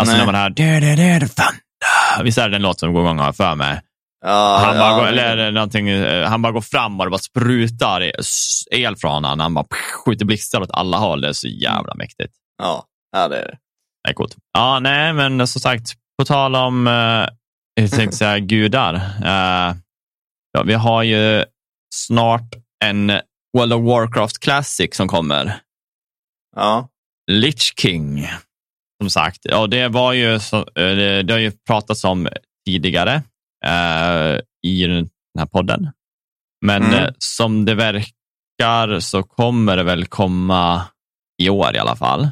Alltså 0.01 0.17
Nej. 0.17 0.27
när 0.27 0.33
man 0.33 0.35
hör. 0.35 0.51
Visst 2.23 2.39
är 2.39 2.49
det 2.49 2.55
den 2.55 2.63
låt 2.63 2.81
som 2.81 2.93
går 2.93 3.03
igång 3.03 3.19
har 3.19 3.33
för 3.33 3.55
mig? 3.55 3.81
Ja, 4.21 4.63
han, 4.65 4.79
bara 4.79 4.91
ja, 4.91 4.97
går, 4.97 5.07
eller 5.07 5.51
någonting, 5.51 5.89
eh, 5.89 6.29
han 6.29 6.43
bara 6.43 6.53
går 6.53 6.61
fram 6.61 7.01
och 7.01 7.07
det 7.07 7.11
bara 7.11 7.19
sprutar 7.19 8.13
el 8.71 8.97
från 8.97 9.25
honom. 9.25 9.41
Han 9.41 9.55
bara 9.55 9.67
skjuter 10.05 10.25
blixtar 10.25 10.61
åt 10.61 10.71
alla 10.73 10.97
håll. 10.97 11.21
Det 11.21 11.29
är 11.29 11.33
så 11.33 11.49
jävla 11.49 11.95
mäktigt. 11.95 12.35
ja, 12.63 12.85
ja, 13.13 13.29
det 13.29 13.37
är 13.37 13.47
det. 13.47 13.59
Det 14.05 14.11
är 14.11 14.15
coolt. 14.15 14.37
Ja, 14.53 14.79
nej, 14.81 15.13
men 15.13 15.47
som 15.47 15.61
sagt, 15.61 15.93
på 16.19 16.25
tal 16.25 16.55
om, 16.55 16.87
eh, 16.87 17.29
jag 17.75 17.91
tänkte 17.91 18.17
säga 18.17 18.39
gudar. 18.39 18.95
Eh, 19.25 19.75
ja, 20.53 20.63
vi 20.65 20.75
har 20.75 21.03
ju 21.03 21.45
snart 22.07 22.55
en 22.85 23.13
World 23.57 23.73
of 23.73 23.83
Warcraft 23.83 24.39
Classic 24.41 24.97
som 24.97 25.09
kommer. 25.09 25.61
Ja, 26.57 26.89
Lich 27.31 27.75
King, 27.81 28.29
som 29.03 29.11
sagt. 29.11 29.39
Ja, 29.43 29.67
det, 29.67 29.89
var 29.89 30.13
ju 30.13 30.41
så, 30.41 30.57
eh, 30.59 30.65
det, 30.75 31.23
det 31.23 31.33
har 31.33 31.41
ju 31.41 31.51
pratats 31.51 32.05
om 32.05 32.29
tidigare 32.67 33.23
eh, 33.67 34.41
i 34.67 34.87
den 34.87 35.09
här 35.39 35.47
podden. 35.47 35.91
Men 36.67 36.83
Mm. 36.83 36.95
eh, 36.95 37.11
som 37.19 37.65
det 37.65 37.75
verkar 37.75 39.01
så 39.01 39.23
kommer 39.23 39.77
det 39.77 39.83
väl 39.83 40.07
komma 40.07 40.89
i 41.43 41.49
år 41.51 41.75
i 41.77 41.79
alla 41.79 41.97
fall. 41.97 42.29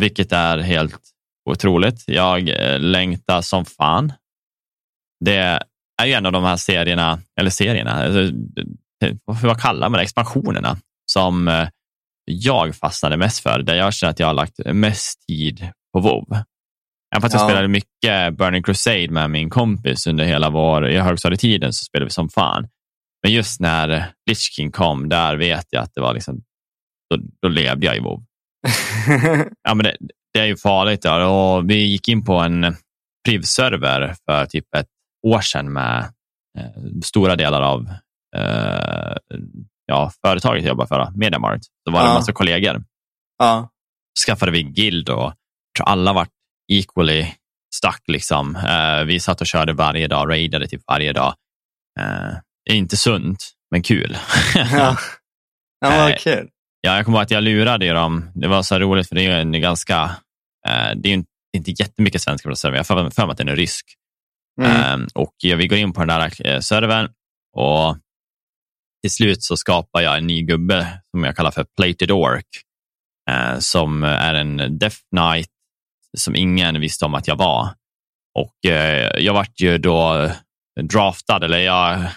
Vilket 0.00 0.32
är 0.32 0.58
helt 0.58 1.00
otroligt. 1.50 2.04
Jag 2.08 2.48
eh, 2.48 2.80
längtar 2.80 3.42
som 3.42 3.64
fan. 3.64 4.12
Det 5.24 5.62
är 6.02 6.06
ju 6.06 6.12
en 6.12 6.26
av 6.26 6.32
de 6.32 6.44
här 6.44 6.56
serierna, 6.56 7.18
eller 7.40 7.50
serierna, 7.50 7.90
alltså, 7.92 8.32
vad- 9.42 9.60
kallar 9.60 9.88
man 9.88 9.98
det, 9.98 10.02
expansionerna, 10.02 10.76
som 11.12 11.48
eh, 11.48 11.68
jag 12.24 12.74
fastnade 12.76 13.16
mest 13.16 13.40
för, 13.40 13.62
där 13.62 13.74
jag 13.74 13.94
känner 13.94 14.10
att 14.10 14.20
jag 14.20 14.26
har 14.26 14.34
lagt 14.34 14.58
mest 14.66 15.26
tid 15.26 15.68
på 15.92 16.00
WoW. 16.00 16.26
Även 17.14 17.22
fast 17.22 17.34
jag 17.34 17.42
Ja. 17.42 17.48
spelade 17.48 17.68
mycket 17.68 18.36
Burning 18.38 18.62
Crusade 18.62 19.08
med 19.10 19.30
min 19.30 19.50
kompis 19.50 20.06
under 20.06 20.24
hela 20.24 20.50
vår 20.50 20.88
i 20.88 20.98
högstadietiden 20.98 21.72
så 21.72 21.84
spelade 21.84 22.04
vi 22.06 22.10
som 22.10 22.28
fan. 22.28 22.68
Men 23.22 23.32
just 23.32 23.60
när 23.60 24.12
Lich 24.30 24.38
King 24.56 24.70
kom, 24.72 25.08
där 25.08 25.36
vet 25.36 25.66
jag 25.70 25.82
att 25.82 25.94
det 25.94 26.00
var 26.00 26.14
liksom, 26.14 26.42
då, 27.14 27.20
då 27.42 27.48
levde 27.48 27.86
jag 27.86 27.96
i 27.96 28.00
WoW. 28.00 28.22
Ja, 29.62 29.74
men 29.74 29.84
det, 29.84 29.96
det 30.34 30.40
är 30.40 30.44
ju 30.46 30.56
farligt. 30.56 31.04
Ja. 31.04 31.26
Och 31.26 31.70
vi 31.70 31.74
gick 31.86 32.08
in 32.08 32.24
på 32.24 32.34
en 32.34 32.76
priv-server 33.28 34.14
för 34.26 34.46
typ 34.46 34.74
ett 34.76 34.86
år 35.26 35.40
sedan 35.40 35.72
med 35.72 35.98
eh, 36.58 36.64
stora 37.04 37.36
delar 37.36 37.62
av 37.62 37.88
eh, 38.36 39.16
ja, 39.86 40.10
företaget 40.26 40.62
jag 40.64 40.68
jobbar 40.68 40.86
för, 40.86 41.10
Mediamarkt. 41.16 41.64
Så 41.64 41.92
var 41.92 42.00
det 42.00 42.06
en 42.06 42.10
Ja. 42.12 42.14
massa 42.14 42.32
kollegor. 42.32 42.84
ja, 43.38 43.68
skaffade 44.26 44.52
vi 44.52 44.62
guild 44.62 45.08
och 45.08 45.32
tror 45.78 45.88
alla 45.88 46.12
var 46.12 46.26
equally 46.72 47.26
stuck. 47.74 48.02
Liksom. 48.06 48.56
Eh, 48.56 49.04
vi 49.04 49.20
satt 49.20 49.40
och 49.40 49.46
körde 49.46 49.72
varje 49.72 50.06
dag, 50.08 50.30
raidade 50.30 50.66
typ 50.68 50.82
varje 50.86 51.12
dag. 51.12 51.34
Eh, 52.00 52.76
inte 52.76 52.96
sunt, 52.96 53.38
men 53.70 53.82
kul. 53.82 54.16
ja. 54.54 54.96
Ja, 55.80 55.90
vad 55.90 56.18
kul. 56.18 56.48
Ja, 56.80 56.96
jag 56.96 57.04
kommer 57.04 57.18
ihåg 57.18 57.22
att 57.24 57.30
jag 57.30 57.42
lurade 57.42 57.92
dem. 57.92 58.30
Det 58.34 58.48
var 58.48 58.62
så 58.62 58.78
roligt 58.78 59.08
för 59.08 59.14
det 59.14 59.26
är 59.26 59.40
en 59.40 59.60
ganska, 59.60 60.02
eh, 60.68 60.90
det 60.96 61.08
är 61.08 61.24
inte, 61.56 61.70
jättemycket 61.70 62.22
svenska 62.22 62.48
på 62.48 62.56
servern. 62.56 62.84
Jag 62.88 62.96
har 62.96 63.10
för 63.10 63.26
mig 63.26 63.32
att 63.32 63.38
den 63.38 63.48
är 63.48 63.56
rysk. 63.56 63.86
Mm. 64.60 64.70
Ehm, 64.70 65.06
och 65.14 65.34
vi 65.42 65.66
går 65.66 65.78
in 65.78 65.92
på 65.92 66.00
den 66.04 66.08
där 66.08 66.46
eh, 66.46 66.60
servern 66.60 67.08
och 67.56 67.96
till 69.02 69.10
slut 69.10 69.42
så 69.42 69.56
skapar 69.56 70.00
jag 70.00 70.18
en 70.18 70.26
ny 70.26 70.42
gubbe 70.42 71.02
som 71.10 71.24
jag 71.24 71.36
kallar 71.36 71.50
för 71.50 71.66
Plated 71.76 72.10
Orc. 72.10 72.44
Eh, 73.30 73.58
som 73.58 74.02
är 74.02 74.34
en 74.34 74.78
Death 74.78 74.96
Knight 75.16 75.50
som 76.16 76.36
ingen 76.36 76.80
visste 76.80 77.04
om 77.04 77.14
att 77.14 77.28
jag 77.28 77.36
var. 77.36 77.68
Och 78.34 78.70
eh, 78.70 79.10
jag 79.18 79.34
vart 79.34 79.60
ju 79.60 79.78
då 79.78 80.30
draftad, 80.82 81.44
eller 81.44 81.58
jag 81.58 82.08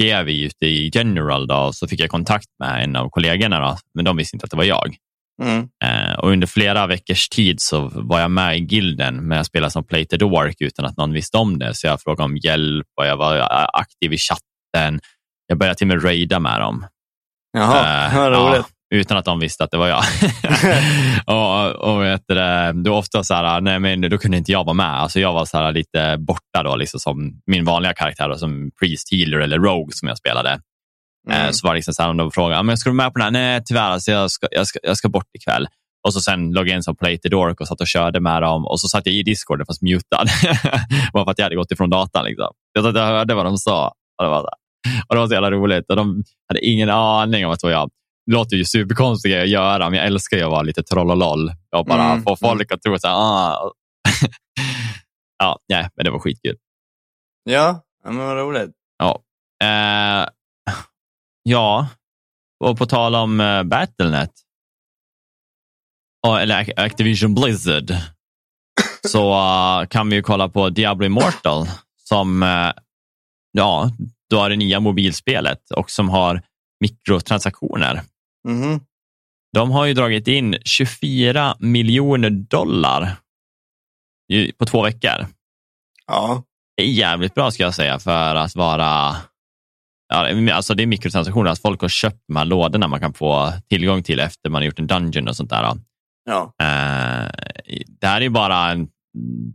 skrev 0.00 0.28
ute 0.28 0.66
i 0.66 0.90
General 0.94 1.46
då, 1.46 1.56
och 1.56 1.74
så 1.74 1.88
fick 1.88 2.00
jag 2.00 2.10
kontakt 2.10 2.48
med 2.58 2.84
en 2.84 2.96
av 2.96 3.10
kollegorna, 3.10 3.60
då, 3.60 3.78
men 3.94 4.04
de 4.04 4.16
visste 4.16 4.36
inte 4.36 4.44
att 4.44 4.50
det 4.50 4.56
var 4.56 4.64
jag. 4.64 4.96
Mm. 5.42 5.68
Eh, 5.84 6.18
och 6.18 6.30
under 6.30 6.46
flera 6.46 6.86
veckors 6.86 7.28
tid 7.28 7.60
så 7.60 7.90
var 7.94 8.20
jag 8.20 8.30
med 8.30 8.58
i 8.58 8.60
gilden, 8.60 9.28
men 9.28 9.36
jag 9.36 9.46
spelade 9.46 9.70
som 9.70 9.84
Plated 9.84 10.22
Orc 10.22 10.56
utan 10.58 10.84
att 10.84 10.96
någon 10.96 11.12
visste 11.12 11.36
om 11.36 11.58
det. 11.58 11.74
Så 11.74 11.86
jag 11.86 12.00
frågade 12.00 12.24
om 12.24 12.36
hjälp 12.36 12.86
och 13.00 13.06
jag 13.06 13.16
var 13.16 13.38
eh, 13.38 13.66
aktiv 13.72 14.12
i 14.12 14.18
chatten. 14.18 15.00
Jag 15.46 15.58
började 15.58 15.78
till 15.78 15.84
och 15.90 15.96
med 15.96 16.04
raida 16.04 16.40
med 16.40 16.60
dem. 16.60 16.86
Jaha, 17.52 18.10
vad 18.14 18.32
roligt. 18.32 18.66
ja, 18.88 18.96
utan 18.96 19.16
att 19.16 19.24
de 19.24 19.40
visste 19.40 19.64
att 19.64 19.70
det 19.70 19.76
var 19.76 19.88
jag. 19.88 20.02
och 21.26 21.70
och 21.70 22.02
vet 22.02 22.22
du, 22.26 22.72
då 22.82 22.94
ofta 22.94 23.24
så 23.24 23.34
här, 23.34 23.60
nej 23.60 23.78
men 23.78 24.00
då 24.00 24.18
kunde 24.18 24.36
inte 24.36 24.52
jag 24.52 24.64
vara 24.64 24.74
med. 24.74 25.00
Alltså 25.00 25.20
jag 25.20 25.32
var 25.32 25.44
så 25.44 25.58
här 25.58 25.72
lite 25.72 26.16
borta 26.18 26.62
då, 26.64 26.76
liksom 26.76 27.00
som 27.00 27.40
min 27.46 27.64
vanliga 27.64 27.92
karaktär, 27.92 28.28
då, 28.28 28.38
som 28.38 28.70
Priest 28.80 29.12
Healer 29.12 29.38
eller 29.38 29.58
Rogue 29.58 29.92
som 29.92 30.08
jag 30.08 30.18
spelade. 30.18 30.60
Eh, 31.30 31.40
Mm. 31.40 31.52
Så 31.52 31.66
var 31.66 31.74
det 31.74 31.78
liksom 31.78 31.94
så 31.94 32.02
här, 32.02 32.10
om 32.10 32.16
de 32.16 32.30
frågade, 32.30 32.62
men 32.62 32.76
ska 32.76 32.90
du 32.90 32.96
med 32.96 33.12
på 33.12 33.18
den 33.18 33.22
här? 33.24 33.30
Nej, 33.30 33.62
tyvärr, 33.64 33.90
alltså 33.90 34.10
jag, 34.10 34.30
ska, 34.30 34.46
jag, 34.50 34.66
ska, 34.66 34.78
jag 34.82 34.96
ska 34.96 35.08
bort 35.08 35.28
ikväll. 35.32 35.68
Och 36.06 36.14
så 36.14 36.20
sen 36.20 36.52
loggade 36.52 36.70
jag 36.70 36.76
in 36.76 36.82
som 36.82 36.96
Play 36.96 37.18
to 37.18 37.28
Dork 37.28 37.60
och 37.60 37.68
satt 37.68 37.80
och 37.80 37.86
körde 37.86 38.20
med 38.20 38.42
dem. 38.42 38.66
Och 38.66 38.80
så 38.80 38.88
satt 38.88 39.06
jag 39.06 39.14
i 39.14 39.22
Discord 39.22 39.66
fast 39.66 39.82
mutad. 39.82 40.24
bara 41.12 41.24
för 41.24 41.30
att 41.30 41.38
jag 41.38 41.44
hade 41.44 41.56
gått 41.56 41.72
ifrån 41.72 41.90
datan. 41.90 42.24
Liksom. 42.24 42.52
Jag 42.72 42.84
satt 42.84 42.94
och 42.94 43.00
hörde 43.00 43.34
vad 43.34 43.44
de 43.44 43.58
sa. 43.58 43.86
Och 43.88 44.24
det 44.24 44.30
var, 44.30 44.40
så, 44.40 44.48
och 45.08 45.14
det 45.14 45.20
var 45.20 45.26
så 45.26 45.34
jävla 45.34 45.50
roligt. 45.50 45.90
Och 45.90 45.96
de 45.96 46.24
hade 46.48 46.66
ingen 46.66 46.90
aning 46.90 47.46
om 47.46 47.52
att 47.52 47.60
det 47.60 47.66
var 47.66 47.72
jag. 47.72 47.90
Det 48.26 48.32
låter 48.32 48.56
ju 48.56 48.64
superkonstiga 48.64 49.42
att 49.42 49.48
göra, 49.48 49.90
men 49.90 49.98
jag 49.98 50.06
älskar 50.06 50.36
ju 50.36 50.42
att 50.42 50.50
vara 50.50 50.62
lite 50.62 50.82
troll 50.82 51.10
och 51.10 51.16
loll. 51.16 51.52
Och 51.76 51.86
bara 51.86 52.04
mm. 52.04 52.22
få 52.22 52.36
folk 52.36 52.72
att 52.72 52.82
tro 52.82 52.94
att 52.94 53.04
ah. 53.04 53.72
ja, 55.38 55.58
nej, 55.68 55.88
men 55.96 56.04
det 56.04 56.10
var 56.10 56.18
skitkul. 56.18 56.56
Ja, 57.44 57.84
men 58.04 58.16
vad 58.16 58.36
roligt. 58.36 58.70
Ja. 58.98 59.20
Eh, 59.64 60.28
ja, 61.42 61.88
och 62.64 62.78
på 62.78 62.86
tal 62.86 63.14
om 63.14 63.40
uh, 63.40 63.62
Battlenet, 63.62 64.32
oh, 66.26 66.42
eller 66.42 66.80
Activision 66.80 67.34
Blizzard, 67.34 67.94
så 69.08 69.32
uh, 69.32 69.86
kan 69.86 70.10
vi 70.10 70.22
kolla 70.22 70.48
på 70.48 70.70
Diablo 70.70 71.06
Immortal 71.06 71.66
som 72.08 72.42
uh, 72.42 72.72
ja, 73.52 73.90
då 74.30 74.44
är 74.44 74.50
det 74.50 74.56
nya 74.56 74.80
mobilspelet 74.80 75.70
och 75.70 75.90
som 75.90 76.08
har 76.08 76.42
mikrotransaktioner. 76.80 78.02
Mm. 78.48 78.80
De 79.52 79.70
har 79.70 79.86
ju 79.86 79.94
dragit 79.94 80.28
in 80.28 80.56
24 80.64 81.56
miljoner 81.58 82.30
dollar 82.30 83.16
på 84.58 84.66
två 84.66 84.82
veckor. 84.82 85.26
Ja. 86.06 86.42
Det 86.76 86.82
är 86.82 86.86
jävligt 86.86 87.34
bra 87.34 87.50
ska 87.50 87.62
jag 87.62 87.74
säga 87.74 87.98
för 87.98 88.34
att 88.34 88.56
vara 88.56 89.16
Ja, 90.08 90.54
alltså 90.54 90.74
det 90.74 90.82
är 90.82 90.86
mikrotransaktioner, 90.86 91.50
att 91.50 91.62
folk 91.62 91.80
har 91.80 91.88
köpt 91.88 92.24
de 92.28 92.36
här 92.36 92.44
lådorna 92.44 92.88
man 92.88 93.00
kan 93.00 93.14
få 93.14 93.52
tillgång 93.68 94.02
till 94.02 94.20
efter 94.20 94.50
man 94.50 94.62
har 94.62 94.66
gjort 94.66 94.78
en 94.78 94.86
dungeon 94.86 95.28
och 95.28 95.36
sånt 95.36 95.50
där. 95.50 95.72
Ja. 96.24 96.42
Uh, 96.62 97.30
det 98.00 98.06
här 98.06 98.20
är 98.20 98.28
bara 98.28 98.70
en 98.70 98.88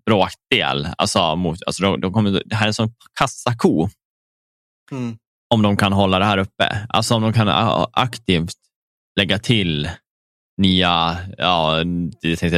bråkdel. 0.05 0.87
Alltså, 0.97 1.35
mot, 1.35 1.59
alltså 1.65 1.83
de, 1.83 2.01
de 2.01 2.13
kommer, 2.13 2.41
det 2.45 2.55
här 2.55 2.63
är 2.63 2.67
en 2.67 2.73
sån 2.73 2.93
kassako. 3.19 3.89
Mm. 4.91 5.17
Om 5.53 5.61
de 5.61 5.77
kan 5.77 5.93
hålla 5.93 6.19
det 6.19 6.25
här 6.25 6.37
uppe. 6.37 6.87
Alltså 6.89 7.15
om 7.15 7.21
de 7.21 7.33
kan 7.33 7.47
aktivt 7.93 8.55
lägga 9.19 9.39
till 9.39 9.89
nya 10.57 11.17
ja, 11.37 11.83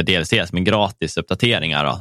DLCs, 0.06 0.52
men 0.52 0.64
gratis 0.64 1.16
uppdateringar. 1.16 1.84
Då. 1.84 2.00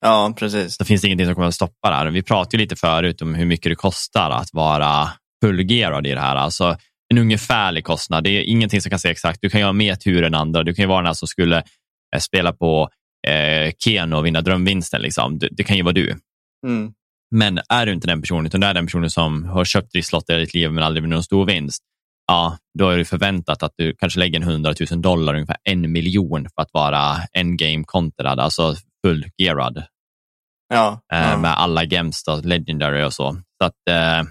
Ja, 0.00 0.34
precis. 0.38 0.76
Så 0.76 0.84
finns 0.84 1.00
det 1.00 1.06
ingenting 1.06 1.26
som 1.26 1.34
kommer 1.34 1.48
att 1.48 1.54
stoppa 1.54 1.90
det 1.90 1.96
här. 1.96 2.10
Vi 2.10 2.22
pratade 2.22 2.56
lite 2.56 2.76
förut 2.76 3.22
om 3.22 3.34
hur 3.34 3.46
mycket 3.46 3.70
det 3.70 3.76
kostar 3.76 4.30
att 4.30 4.48
vara 4.52 5.08
fullgerad 5.44 6.06
i 6.06 6.10
det 6.10 6.20
här. 6.20 6.36
Alltså 6.36 6.76
en 7.10 7.18
ungefärlig 7.18 7.84
kostnad. 7.84 8.24
Det 8.24 8.30
är 8.30 8.42
ingenting 8.42 8.80
som 8.80 8.90
kan 8.90 8.98
säga 8.98 9.12
exakt. 9.12 9.38
Du 9.42 9.50
kan 9.50 9.60
göra 9.60 9.72
mer 9.72 9.94
tur 9.94 10.22
än 10.22 10.34
andra. 10.34 10.62
Du 10.62 10.74
kan 10.74 10.82
ju 10.82 10.88
vara 10.88 10.98
den 10.98 11.06
här 11.06 11.14
som 11.14 11.28
skulle 11.28 11.56
eh, 12.16 12.20
spela 12.20 12.52
på 12.52 12.88
eh, 13.28 13.72
Keno 13.78 14.16
och 14.16 14.26
vinna 14.26 14.40
drömvinsten. 14.40 15.02
Liksom. 15.02 15.38
Det, 15.38 15.48
det 15.50 15.64
kan 15.64 15.76
ju 15.76 15.82
vara 15.82 15.92
du. 15.92 16.16
Mm. 16.66 16.92
Men 17.30 17.60
är 17.68 17.86
du 17.86 17.92
inte 17.92 18.06
den 18.06 18.20
personen, 18.20 18.46
utan 18.46 18.60
du 18.60 18.66
är 18.66 18.74
den 18.74 18.86
personen 18.86 19.10
som 19.10 19.44
har 19.44 19.64
köpt 19.64 19.92
trisslotter 19.92 20.38
i 20.38 20.40
ditt 20.40 20.54
liv 20.54 20.72
men 20.72 20.84
aldrig 20.84 21.02
vunnit 21.02 21.14
någon 21.14 21.22
stor 21.22 21.46
vinst, 21.46 21.82
ja, 22.26 22.58
då 22.78 22.90
är 22.90 22.98
det 22.98 23.04
förväntat 23.04 23.62
att 23.62 23.72
du 23.76 23.94
kanske 23.98 24.18
lägger 24.18 24.40
100 24.40 24.74
000 24.90 25.02
dollar, 25.02 25.34
ungefär 25.34 25.56
en 25.64 25.92
miljon 25.92 26.48
för 26.54 26.62
att 26.62 26.70
vara 26.72 27.16
endgame-kontrad, 27.32 28.40
alltså 28.40 28.74
fullgerad. 29.06 29.84
Ja, 30.68 31.00
eh, 31.12 31.30
ja. 31.30 31.38
Med 31.38 31.58
alla 31.58 31.84
gems, 31.84 32.24
då, 32.24 32.40
legendary 32.44 33.02
och 33.02 33.12
så. 33.12 33.32
Så 33.32 33.64
att 33.64 33.88
eh, 33.90 34.28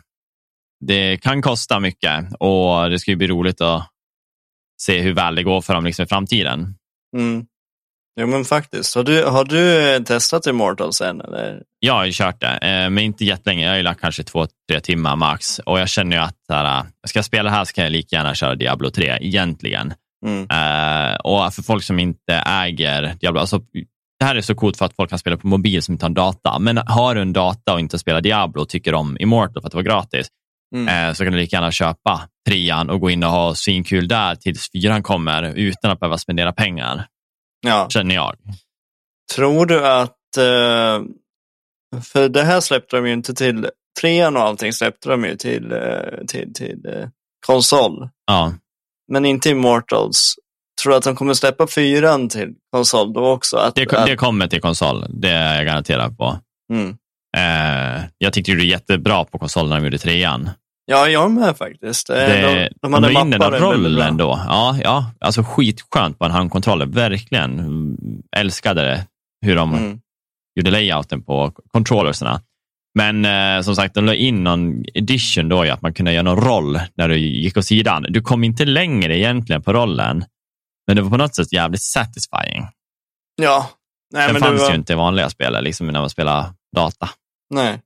det 0.85 1.17
kan 1.17 1.41
kosta 1.41 1.79
mycket 1.79 2.25
och 2.39 2.89
det 2.89 2.99
ska 2.99 3.11
ju 3.11 3.17
bli 3.17 3.27
roligt 3.27 3.61
att 3.61 3.89
se 4.81 5.01
hur 5.01 5.13
väl 5.13 5.35
det 5.35 5.43
går 5.43 5.61
för 5.61 5.73
dem 5.73 5.85
liksom 5.85 6.03
i 6.03 6.07
framtiden. 6.07 6.75
Mm. 7.17 7.45
Jo 8.21 8.27
men 8.27 8.45
faktiskt. 8.45 8.95
Har 8.95 9.03
du, 9.03 9.23
har 9.23 9.45
du 9.45 10.03
testat 10.03 10.47
Immortals 10.47 11.01
än? 11.01 11.21
Eller? 11.21 11.63
Jag 11.79 11.93
har 11.93 12.05
ju 12.05 12.11
kört 12.13 12.41
det, 12.41 12.57
eh, 12.57 12.89
men 12.89 12.99
inte 12.99 13.25
jättelänge. 13.25 13.63
Jag 13.63 13.71
har 13.71 13.77
ju 13.77 13.83
lagt 13.83 14.01
kanske 14.01 14.23
två, 14.23 14.47
tre 14.69 14.79
timmar 14.79 15.15
max 15.15 15.59
och 15.59 15.79
jag 15.79 15.89
känner 15.89 16.15
ju 16.17 16.23
att 16.23 16.35
här, 16.49 16.85
ska 17.07 17.17
jag 17.17 17.25
spela 17.25 17.49
här 17.49 17.65
så 17.65 17.73
kan 17.73 17.83
jag 17.83 17.91
lika 17.91 18.15
gärna 18.15 18.35
köra 18.35 18.55
Diablo 18.55 18.89
3 18.89 19.17
egentligen. 19.21 19.93
Mm. 20.25 20.41
Uh, 20.41 21.15
och 21.15 21.53
för 21.53 21.61
folk 21.61 21.83
som 21.83 21.99
inte 21.99 22.33
äger 22.33 23.15
Diablo, 23.19 23.39
alltså, 23.39 23.61
det 24.19 24.25
här 24.25 24.35
är 24.35 24.41
så 24.41 24.55
coolt 24.55 24.77
för 24.77 24.85
att 24.85 24.95
folk 24.95 25.09
kan 25.09 25.19
spela 25.19 25.37
på 25.37 25.47
mobil 25.47 25.83
som 25.83 25.93
inte 25.93 26.05
har 26.05 26.09
data. 26.09 26.59
Men 26.59 26.77
har 26.77 27.15
du 27.15 27.21
en 27.21 27.33
data 27.33 27.73
och 27.73 27.79
inte 27.79 27.99
spelar 27.99 28.21
Diablo 28.21 28.61
och 28.61 28.69
tycker 28.69 28.93
om 28.93 29.17
Immortal 29.19 29.61
för 29.61 29.67
att 29.67 29.71
det 29.71 29.77
var 29.77 29.83
gratis, 29.83 30.27
mm. 30.75 31.07
uh, 31.07 31.13
så 31.13 31.23
kan 31.23 31.33
du 31.33 31.39
lika 31.39 31.55
gärna 31.55 31.71
köpa 31.71 32.21
trean 32.47 32.89
och 32.89 32.99
gå 32.99 33.09
in 33.09 33.23
och 33.23 33.29
ha 33.29 33.55
svinkul 33.55 34.07
där 34.07 34.35
tills 34.35 34.71
fyran 34.71 35.03
kommer 35.03 35.43
utan 35.43 35.91
att 35.91 35.99
behöva 35.99 36.17
spendera 36.17 36.53
pengar. 36.53 37.07
Ja. 37.61 37.87
Känner 37.89 38.15
jag. 38.15 38.35
Tror 39.35 39.65
du 39.65 39.87
att, 39.87 40.17
uh, 40.37 41.05
för 42.01 42.29
det 42.29 42.43
här 42.43 42.59
släppte 42.59 42.95
de 42.95 43.07
ju 43.07 43.13
inte 43.13 43.33
till, 43.33 43.69
trean 44.01 44.37
och 44.37 44.43
allting 44.43 44.73
släppte 44.73 45.09
de 45.09 45.25
ju 45.25 45.35
till, 45.35 45.73
till, 46.27 46.53
till 46.53 47.09
konsol. 47.47 48.09
Ja. 48.25 48.53
Men 49.11 49.25
inte 49.25 49.49
Immortals. 49.49 50.35
Tror 50.83 50.91
du 50.91 50.97
att 50.97 51.03
de 51.03 51.15
kommer 51.15 51.33
släppa 51.33 51.67
fyran 51.67 52.29
till 52.29 52.53
konsol 52.71 53.13
då 53.13 53.27
också? 53.27 53.57
Att, 53.57 53.75
det, 53.75 53.93
att... 53.93 54.05
det 54.05 54.15
kommer 54.15 54.47
till 54.47 54.61
konsol, 54.61 55.05
det 55.09 55.29
är 55.29 55.55
jag 55.55 55.65
garanterad 55.65 56.17
på. 56.17 56.39
Mm. 56.73 56.89
Eh, 57.37 58.03
jag 58.17 58.33
tyckte 58.33 58.51
det 58.51 58.57
var 58.57 58.63
jättebra 58.63 59.25
på 59.25 59.39
konsolen 59.39 59.69
när 59.69 59.77
de 59.77 59.83
gjorde 59.83 59.97
trean. 59.97 60.49
Ja, 60.85 61.07
jag 61.07 61.31
med 61.31 61.57
faktiskt. 61.57 62.07
Det, 62.07 62.41
de, 62.41 62.69
de 62.81 62.93
hade 62.93 63.07
de 63.07 63.19
in 63.19 63.29
den 63.29 63.51
rollen 63.51 64.17
då. 64.17 64.41
Ja, 64.47 64.77
ja, 64.83 65.11
alltså 65.19 65.43
skitskönt 65.43 66.19
på 66.19 66.25
en 66.25 66.31
handkontroller. 66.31 66.85
Verkligen 66.85 67.97
älskade 68.37 68.81
det, 68.81 69.05
hur 69.45 69.55
de 69.55 69.73
mm. 69.73 69.99
gjorde 70.55 70.71
layouten 70.71 71.21
på 71.23 71.51
controllersna. 71.71 72.41
Men 72.95 73.25
eh, 73.25 73.61
som 73.61 73.75
sagt, 73.75 73.95
de 73.95 74.05
la 74.05 74.13
in 74.13 74.43
någon 74.43 74.85
edition 74.93 75.49
då, 75.49 75.61
att 75.61 75.81
man 75.81 75.93
kunde 75.93 76.13
göra 76.13 76.23
någon 76.23 76.43
roll 76.43 76.79
när 76.95 77.09
du 77.09 77.17
gick 77.17 77.57
åt 77.57 77.65
sidan. 77.65 78.05
Du 78.09 78.21
kom 78.21 78.43
inte 78.43 78.65
längre 78.65 79.17
egentligen 79.17 79.61
på 79.61 79.73
rollen, 79.73 80.23
men 80.89 80.95
det 80.95 81.01
var 81.01 81.09
på 81.09 81.17
något 81.17 81.35
sätt 81.35 81.53
jävligt 81.53 81.83
satisfying. 81.83 82.67
Ja. 83.35 83.69
Nej, 84.13 84.27
Den 84.27 84.33
men 84.33 84.41
fanns 84.41 84.61
var... 84.61 84.69
ju 84.69 84.75
inte 84.75 84.93
i 84.93 84.95
vanliga 84.95 85.29
spel, 85.29 85.63
liksom 85.63 85.87
när 85.87 85.99
man 85.99 86.09
spelar 86.09 86.53
data. 86.75 87.09
Nej. 87.49 87.81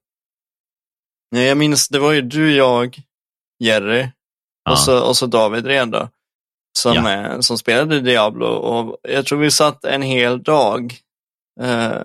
Nej, 1.30 1.46
jag 1.46 1.58
minns, 1.58 1.88
det 1.88 1.98
var 1.98 2.12
ju 2.12 2.22
du, 2.22 2.54
jag, 2.54 3.02
Jerry 3.64 4.08
ja. 4.64 4.72
och, 4.72 4.78
så, 4.78 5.08
och 5.08 5.16
så 5.16 5.26
David 5.26 5.66
Reda 5.66 6.10
som, 6.78 6.94
ja. 6.94 7.12
eh, 7.12 7.40
som 7.40 7.58
spelade 7.58 8.00
Diablo. 8.00 8.46
Och 8.46 8.98
jag 9.02 9.26
tror 9.26 9.38
vi 9.38 9.50
satt 9.50 9.84
en 9.84 10.02
hel 10.02 10.42
dag 10.42 10.94
eh, 11.60 12.02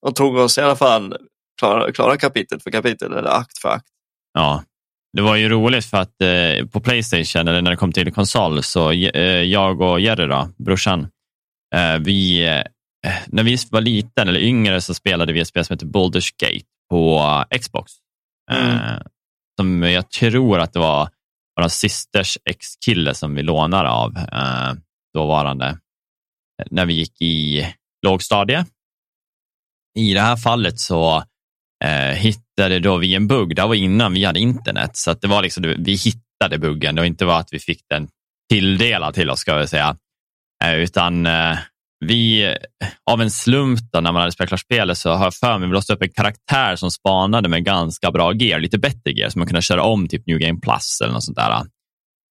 och 0.00 0.14
tog 0.14 0.36
oss 0.36 0.58
i 0.58 0.60
alla 0.60 0.76
fall 0.76 1.16
klara, 1.58 1.92
klara 1.92 2.16
kapitel 2.16 2.60
för 2.60 2.70
kapitel 2.70 3.12
eller 3.12 3.30
akt 3.30 3.58
för 3.58 3.68
akt. 3.68 3.88
Ja, 4.32 4.64
det 5.12 5.22
var 5.22 5.36
ju 5.36 5.48
roligt 5.48 5.84
för 5.84 5.96
att 5.96 6.20
eh, 6.22 6.66
på 6.66 6.80
Playstation, 6.80 7.48
eller 7.48 7.62
när 7.62 7.70
det 7.70 7.76
kom 7.76 7.92
till 7.92 8.12
konsol, 8.12 8.62
så 8.62 8.92
eh, 8.92 9.42
jag 9.42 9.80
och 9.80 10.00
Jerry, 10.00 10.26
då, 10.26 10.48
brorsan, 10.56 11.08
eh, 11.74 11.98
vi, 11.98 12.46
eh, 12.46 13.16
när 13.26 13.42
vi 13.42 13.56
var 13.70 13.80
liten 13.80 14.28
eller 14.28 14.40
yngre 14.40 14.80
så 14.80 14.94
spelade 14.94 15.32
vi 15.32 15.40
ett 15.40 15.48
spel 15.48 15.64
som 15.64 15.74
heter 15.74 15.86
Baldur's 15.86 16.34
Gate 16.38 16.66
på 16.90 17.44
Xbox. 17.60 17.92
Mm. 18.52 18.70
Eh, 18.70 19.02
som 19.60 19.82
jag 19.82 20.10
tror 20.10 20.58
att 20.58 20.72
det 20.72 20.78
var 20.78 21.08
vår 21.60 21.68
systers 21.68 22.38
ex-kille 22.44 23.14
som 23.14 23.34
vi 23.34 23.42
lånade 23.42 23.88
av 23.88 24.16
eh, 24.16 24.72
dåvarande 25.14 25.78
när 26.70 26.86
vi 26.86 26.94
gick 26.94 27.20
i 27.20 27.66
lågstadie. 28.06 28.66
I 29.98 30.14
det 30.14 30.20
här 30.20 30.36
fallet 30.36 30.80
så 30.80 31.24
eh, 31.84 32.16
hittade 32.16 32.78
då 32.78 32.96
vi 32.96 33.14
en 33.14 33.26
bugg. 33.26 33.56
Det 33.56 33.62
var 33.62 33.74
innan 33.74 34.12
vi 34.12 34.24
hade 34.24 34.40
internet, 34.40 34.90
så 34.94 35.10
att 35.10 35.20
det 35.20 35.28
var 35.28 35.42
liksom, 35.42 35.74
vi 35.78 35.92
hittade 35.92 36.58
buggen. 36.58 36.94
Det 36.94 37.00
var 37.00 37.06
inte 37.06 37.26
bara 37.26 37.38
att 37.38 37.52
vi 37.52 37.58
fick 37.58 37.80
den 37.90 38.08
tilldelad 38.50 39.14
till 39.14 39.30
oss, 39.30 39.40
ska 39.40 39.56
vi 39.56 39.66
säga, 39.66 39.96
eh, 40.64 40.74
utan 40.74 41.26
eh, 41.26 41.58
vi, 42.04 42.54
av 43.10 43.22
en 43.22 43.30
slump 43.30 43.80
då, 43.92 44.00
när 44.00 44.12
man 44.12 44.20
hade 44.20 44.32
spelat 44.32 44.48
klart 44.48 44.60
spelet 44.60 44.98
så 44.98 45.10
har 45.10 45.24
jag 45.24 45.34
för 45.34 45.58
mig 45.58 45.68
vi 45.68 45.74
låste 45.74 45.92
upp 45.92 46.02
en 46.02 46.12
karaktär 46.12 46.76
som 46.76 46.90
spanade 46.90 47.48
med 47.48 47.64
ganska 47.64 48.10
bra 48.10 48.34
gear, 48.34 48.60
lite 48.60 48.78
bättre 48.78 49.12
gear, 49.12 49.30
så 49.30 49.38
man 49.38 49.48
kunde 49.48 49.62
köra 49.62 49.82
om 49.82 50.08
typ 50.08 50.26
New 50.26 50.38
Game 50.38 50.60
Plus 50.60 51.00
eller 51.02 51.12
något 51.12 51.24
sånt 51.24 51.36
där. 51.36 51.50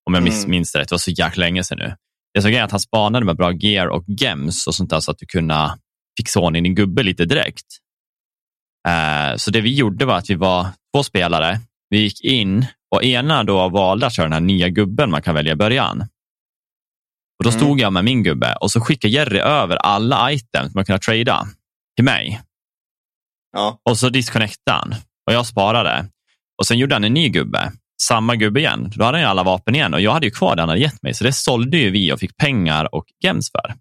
Om 0.06 0.14
jag 0.14 0.28
mm. 0.28 0.50
minns 0.50 0.76
rätt, 0.76 0.90
det 0.90 0.94
var 0.94 1.00
så 1.00 1.12
jäkla 1.12 1.42
länge 1.42 1.64
sedan 1.64 1.78
nu. 1.78 1.96
Det 2.34 2.42
som 2.42 2.52
är 2.52 2.64
att 2.64 2.72
han 2.72 2.80
spanade 2.80 3.26
med 3.26 3.38
bra 3.38 3.52
gear 3.52 3.88
och 3.88 4.04
gems 4.08 4.68
och 4.68 4.76
sånt 4.76 4.90
där 4.90 5.00
så 5.00 5.12
att 5.12 5.18
du 5.18 5.26
kunde 5.26 5.70
fixa 6.20 6.40
ordning 6.40 6.64
din 6.64 6.76
gubbe 6.76 7.04
lite 7.04 7.26
direkt. 7.26 7.66
Uh, 8.88 9.38
så 9.38 9.52
det 9.52 9.62
vi 9.62 9.76
gjorde 9.76 10.06
var 10.06 10.18
att 10.18 10.30
vi 10.30 10.36
var 10.36 10.68
två 10.94 11.04
spelare. 11.04 11.60
Vi 11.90 12.00
gick 12.00 12.22
in 12.24 12.66
och 12.96 13.04
ena 13.04 13.44
då 13.44 13.70
valde 13.70 14.08
att 14.08 14.14
köra 14.14 14.26
den 14.26 14.34
här 14.34 14.40
nya 14.40 14.70
gubben 14.70 15.12
man 15.12 15.22
kan 15.22 15.36
välja 15.36 15.52
i 15.52 15.56
början. 15.56 16.02
Och 17.40 17.44
Då 17.44 17.50
mm. 17.50 17.60
stod 17.60 17.80
jag 17.80 17.94
med 17.94 18.04
min 18.04 18.24
gubbe 18.24 18.56
och 18.56 18.72
så 18.72 18.82
skickade 18.82 19.14
Jerry 19.14 19.40
över 19.40 19.76
alla 19.76 20.32
items 20.32 20.76
man 20.76 20.86
kunde 20.86 21.00
trada 21.00 21.48
till 21.96 22.06
mig. 22.06 22.42
Ja. 23.52 23.80
Och 23.90 23.98
så 23.98 24.10
disconnectade 24.10 24.78
han 24.78 24.94
och 25.28 25.34
jag 25.34 25.46
sparade. 25.46 26.06
Och 26.58 26.68
Sen 26.68 26.78
gjorde 26.78 26.96
han 26.96 27.04
en 27.04 27.14
ny 27.14 27.30
gubbe 27.30 27.72
samma 28.02 28.36
gubbe 28.36 28.60
igen. 28.60 28.92
Då 28.96 29.04
hade 29.04 29.18
han 29.18 29.28
alla 29.28 29.44
vapen 29.44 29.76
igen 29.76 29.94
och 29.94 30.02
jag 30.02 30.12
hade 30.12 30.26
ju 30.26 30.32
kvar 30.32 30.56
det 30.56 30.62
han 30.62 30.70
hade 30.70 30.82
gett 30.82 31.04
mig. 31.04 31.14
Så 31.14 31.24
det 31.24 31.34
sålde 31.34 31.78
ju 31.78 31.92
vi 31.92 32.14
och 32.14 32.20
fick 32.20 32.38
pengar 32.38 32.96
och 32.96 33.06
gems 33.24 33.52
för. 33.52 33.76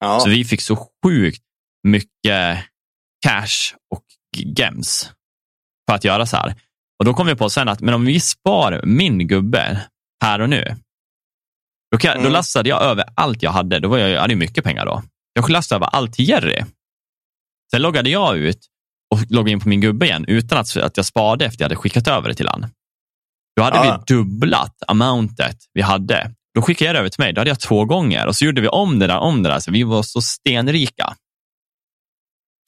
Ja. 0.00 0.20
Så 0.20 0.28
vi 0.28 0.44
fick 0.44 0.60
så 0.60 0.88
sjukt 1.04 1.42
mycket 1.82 2.58
cash 3.26 3.74
och 3.94 4.04
gems 4.56 5.10
för 5.88 5.94
att 5.96 6.04
göra 6.04 6.26
så 6.26 6.36
här. 6.36 6.54
Och 6.98 7.04
då 7.04 7.14
kom 7.14 7.26
vi 7.26 7.34
på 7.34 7.50
sen 7.50 7.68
att 7.68 7.80
men 7.80 7.94
om 7.94 8.04
vi 8.04 8.20
spar 8.20 8.80
min 8.84 9.28
gubbe 9.28 9.80
här 10.24 10.40
och 10.40 10.48
nu, 10.50 10.76
då, 11.92 11.98
kan, 11.98 12.10
Mm. 12.12 12.24
då 12.24 12.30
lastade 12.30 12.68
jag 12.68 12.82
över 12.82 13.04
allt 13.16 13.42
jag 13.42 13.50
hade. 13.50 13.78
Då 13.78 13.88
var 13.88 13.98
jag, 13.98 14.10
jag 14.10 14.20
hade 14.20 14.34
mycket 14.36 14.64
pengar 14.64 14.86
då. 14.86 15.02
Jag 15.32 15.50
lastade 15.50 15.76
över 15.76 15.86
allt 15.96 16.12
till 16.12 16.28
Jerry. 16.28 16.64
Sen 17.70 17.82
loggade 17.82 18.10
jag 18.10 18.36
ut 18.36 18.66
och 19.14 19.30
loggade 19.30 19.50
in 19.50 19.60
på 19.60 19.68
min 19.68 19.80
gubbe 19.80 20.06
igen 20.06 20.24
utan 20.28 20.58
att, 20.58 20.76
att 20.76 20.96
jag 20.96 21.06
sparade 21.06 21.44
efter 21.44 21.62
jag 21.62 21.64
hade 21.64 21.76
skickat 21.76 22.08
över 22.08 22.28
det 22.28 22.34
till 22.34 22.48
han. 22.48 22.66
Då 23.56 23.62
hade 23.62 23.76
Ja. 23.76 24.04
vi 24.08 24.14
dubblat 24.14 24.82
amountet 24.86 25.56
vi 25.72 25.82
hade. 25.82 26.34
Då 26.54 26.62
skickade 26.62 26.86
jag 26.88 26.94
det 26.94 26.98
över 26.98 27.08
till 27.08 27.20
mig. 27.20 27.32
Då 27.32 27.40
hade 27.40 27.50
jag 27.50 27.60
två 27.60 27.84
gånger 27.84 28.26
och 28.26 28.36
så 28.36 28.44
gjorde 28.44 28.60
vi 28.60 28.68
om 28.68 28.98
det 28.98 29.06
där, 29.06 29.18
om 29.18 29.42
det 29.42 29.48
där. 29.48 29.58
Så 29.60 29.70
vi 29.70 29.82
var 29.82 30.02
så 30.02 30.20
stenrika. 30.20 31.14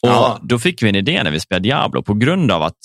Och 0.04 0.10
Ja. 0.10 0.38
Då 0.42 0.58
fick 0.58 0.82
vi 0.82 0.88
en 0.88 0.94
idé 0.94 1.22
när 1.22 1.30
vi 1.30 1.40
spelade 1.40 1.62
Diablo 1.62 2.02
på 2.02 2.14
grund 2.14 2.50
av 2.52 2.62
att 2.62 2.78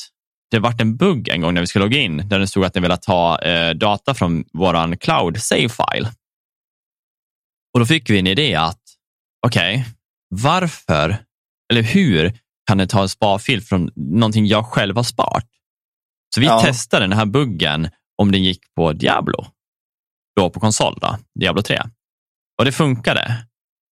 det 0.51 0.59
vart 0.59 0.82
en 0.82 0.97
bugg 0.97 1.28
en 1.30 1.41
gång 1.41 1.53
när 1.53 1.61
vi 1.61 1.67
skulle 1.67 1.86
logga 1.86 1.97
in 1.99 2.30
där 2.30 2.39
det 2.39 2.47
stod 2.47 2.65
att 2.65 2.74
den 2.74 2.84
ville 2.84 2.97
ta 2.97 3.39
eh, 3.41 3.74
data 3.74 4.13
från 4.13 4.43
våran 4.53 4.97
cloud 4.97 5.41
save 5.41 5.70
file. 5.70 6.11
Och 7.74 7.80
då 7.80 7.86
fick 7.86 8.09
vi 8.09 8.20
en 8.20 8.28
idé 8.28 8.55
att, 8.55 8.82
okej, 9.47 9.86
varför 10.30 11.17
eller 11.72 11.82
hur 11.82 12.39
kan 12.67 12.78
det 12.78 12.88
ta 12.88 13.01
en 13.01 13.09
sparfil 13.09 13.61
från 13.61 13.91
någonting 13.95 14.45
jag 14.47 14.65
själv 14.65 14.95
har 14.95 15.03
sparat? 15.03 15.45
Så 16.36 16.41
vi 16.41 16.47
Ja. 16.47 16.61
testade 16.61 17.03
den 17.03 17.13
här 17.17 17.26
buggen 17.26 17.89
om 18.22 18.32
den 18.32 18.43
gick 18.43 18.74
på 18.76 18.93
Diablo, 18.93 19.45
då 20.36 20.49
på 20.49 20.59
konsol, 20.59 20.97
då, 21.01 21.17
Diablo 21.39 21.61
3. 21.61 21.82
Och 22.59 22.65
det 22.65 22.72
funkade. 22.72 23.45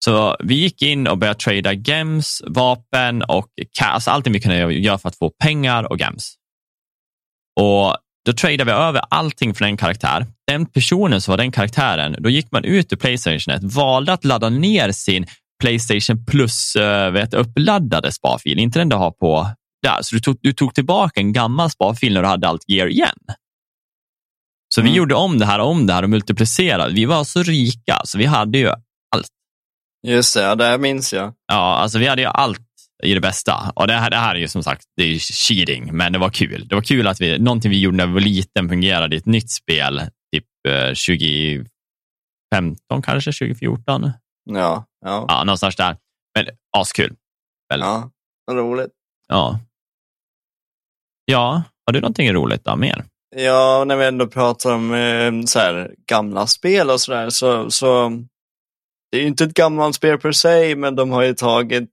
Så 0.06 0.36
vi 0.40 0.56
gick 0.56 0.82
in 0.82 1.08
och 1.08 1.18
började 1.18 1.40
trada 1.40 1.74
gems, 1.74 2.42
vapen 2.48 3.22
och 3.22 3.48
alltså 3.84 4.12
allting 4.12 4.34
vi 4.34 4.40
kunde 4.40 4.74
göra 4.74 4.98
för 4.98 5.10
att 5.10 5.18
få 5.18 5.30
pengar 5.30 5.92
och 5.92 6.00
gems. 6.00 6.36
Och 7.60 7.96
då 8.26 8.34
tradade 8.34 8.64
vi 8.64 8.72
över 8.72 9.02
allting 9.10 9.54
från 9.54 9.68
en 9.68 9.78
karaktär. 9.78 10.26
Den 10.48 10.66
personen 10.66 11.22
som 11.22 11.32
var 11.32 11.38
den 11.38 11.52
karaktären, 11.52 12.16
då 12.20 12.30
gick 12.30 12.52
man 12.52 12.64
ut 12.64 12.94
ur 12.94 12.98
Playstationet, 12.98 13.64
valde 13.64 14.14
att 14.14 14.26
ladda 14.26 14.50
ner 14.50 14.92
sin 14.92 15.26
Playstation 15.62 16.26
plus 16.26 16.76
uh, 16.76 17.10
vet, 17.10 17.34
uppladdade 17.34 18.12
sparfil, 18.12 18.60
inte 18.60 18.80
den 18.80 18.90
du 18.90 18.96
har 18.96 19.12
på 19.12 19.50
där. 19.84 20.02
Så 20.02 20.16
du 20.16 20.22
tog, 20.22 20.38
du 20.42 20.54
tog 20.54 20.76
tillbaka 20.76 21.20
en 21.20 21.34
gammal 21.34 21.70
sparfil 21.70 22.14
när 22.14 22.22
du 22.22 22.28
hade 22.28 22.48
allt 22.48 22.64
gear 22.68 22.88
igen. 22.88 23.18
Så 24.76 24.82
vi 24.82 24.88
Mm. 24.88 24.98
gjorde 24.98 25.16
om 25.16 25.40
det 25.40 25.46
här 25.46 25.60
och 25.60 25.68
om 25.70 25.88
det 25.88 25.94
här 25.94 26.04
och 26.04 26.10
multiplicerade. 26.10 26.94
Vi 26.94 27.06
var 27.06 27.24
så 27.24 27.44
rika, 27.44 28.02
så 28.04 28.18
vi 28.18 28.26
hade 28.26 28.58
ju 28.58 28.72
Just 30.08 30.34
det, 30.36 30.42
ja, 30.42 30.56
det 30.56 30.66
här 30.66 30.78
minns 30.78 31.14
jag. 31.14 31.34
Ja, 31.48 31.76
alltså 31.76 32.00
vi 32.00 32.08
hade 32.08 32.22
ju 32.22 32.28
allt 32.28 32.62
i 33.04 33.14
det 33.14 33.20
bästa. 33.22 33.72
Och 33.76 33.88
det 33.88 33.94
här, 33.94 34.10
det 34.10 34.18
här 34.18 34.36
är 34.36 34.40
ju 34.40 34.48
som 34.48 34.64
sagt, 34.64 34.84
det 34.98 35.04
är 35.04 35.20
cheating, 35.20 35.98
men 35.98 36.14
det 36.14 36.20
var 36.20 36.30
kul. 36.30 36.68
Det 36.68 36.76
var 36.76 36.82
kul 36.82 37.08
att 37.08 37.22
vi, 37.22 37.40
någonting 37.40 37.72
vi 37.72 37.82
gjorde 37.82 37.98
när 37.98 38.08
vi 38.08 38.14
var 38.14 38.20
liten 38.20 38.70
fungerade 38.70 39.16
i 39.16 39.20
ett 39.20 39.26
nytt 39.26 39.52
spel, 39.52 40.02
typ 40.34 40.46
eh, 40.68 40.88
2015 40.88 41.68
kanske, 43.04 43.32
2014. 43.32 44.12
Ja, 44.50 44.86
ja, 45.06 45.26
Ja, 45.28 45.44
någonstans 45.44 45.76
där. 45.76 45.98
Men 46.36 46.46
askul. 46.78 47.16
ja. 47.70 48.12
Vad 48.46 48.58
roligt. 48.58 48.92
Ja. 49.28 49.60
Ja, 51.26 51.64
har 51.86 51.94
du 51.94 52.02
någonting 52.02 52.34
roligt 52.34 52.64
då, 52.64 52.76
mer? 52.76 53.06
Ja, 53.36 53.84
när 53.88 53.96
vi 53.96 54.06
ändå 54.06 54.28
pratar 54.28 54.74
om 54.74 54.94
eh, 54.94 55.32
så 55.46 55.60
här, 55.60 55.96
gamla 56.08 56.48
spel 56.48 56.90
och 56.90 57.02
sådär 57.02 57.30
så, 57.30 57.72
så 57.72 58.12
det 59.12 59.18
är 59.18 59.22
ju 59.22 59.28
inte 59.28 59.44
ett 59.44 59.54
gammalt 59.54 59.96
spel 59.96 60.18
per 60.20 60.32
se, 60.32 60.76
men 60.76 60.96
de 60.96 61.12
har 61.12 61.24
ju 61.24 61.34
tagit 61.34 61.90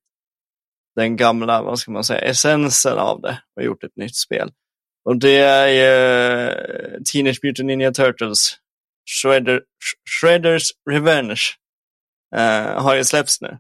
den 0.96 1.16
gamla, 1.16 1.62
vad 1.62 1.78
ska 1.78 1.90
man 1.90 2.04
säga, 2.04 2.20
essensen 2.20 2.98
av 2.98 3.20
det 3.20 3.42
och 3.56 3.62
gjort 3.64 3.84
ett 3.84 3.96
nytt 3.96 4.16
spel. 4.16 4.50
Och 5.08 5.16
det 5.16 5.36
är 5.38 5.68
ju 5.68 7.04
Teenage 7.04 7.38
Mutant 7.42 7.66
Ninja 7.66 7.92
Turtles, 7.92 8.56
Shredder, 9.22 9.56
Sh- 9.56 10.20
Shredders 10.20 10.70
Revenge, 10.90 11.40
eh, 12.36 12.82
har 12.82 12.94
ju 12.94 13.04
släppts 13.04 13.40
nu. 13.40 13.58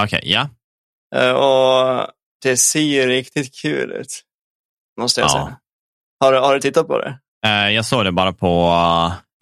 Okej, 0.00 0.20
ja. 0.24 0.48
Eh, 1.16 1.30
och 1.32 2.08
det 2.42 2.56
ser 2.56 2.80
ju 2.80 3.06
riktigt 3.06 3.54
kul 3.62 3.92
ut, 3.92 4.22
måste 5.00 5.20
jag 5.20 5.26
Ja. 5.28 5.32
säga. 5.32 5.58
Har, 6.20 6.32
du- 6.32 6.38
har 6.38 6.54
du 6.54 6.60
tittat 6.60 6.86
på 6.86 6.98
det? 6.98 7.18
Eh, 7.46 7.70
jag 7.70 7.84
såg 7.84 8.04
det 8.04 8.12
bara 8.12 8.32
på, 8.32 8.46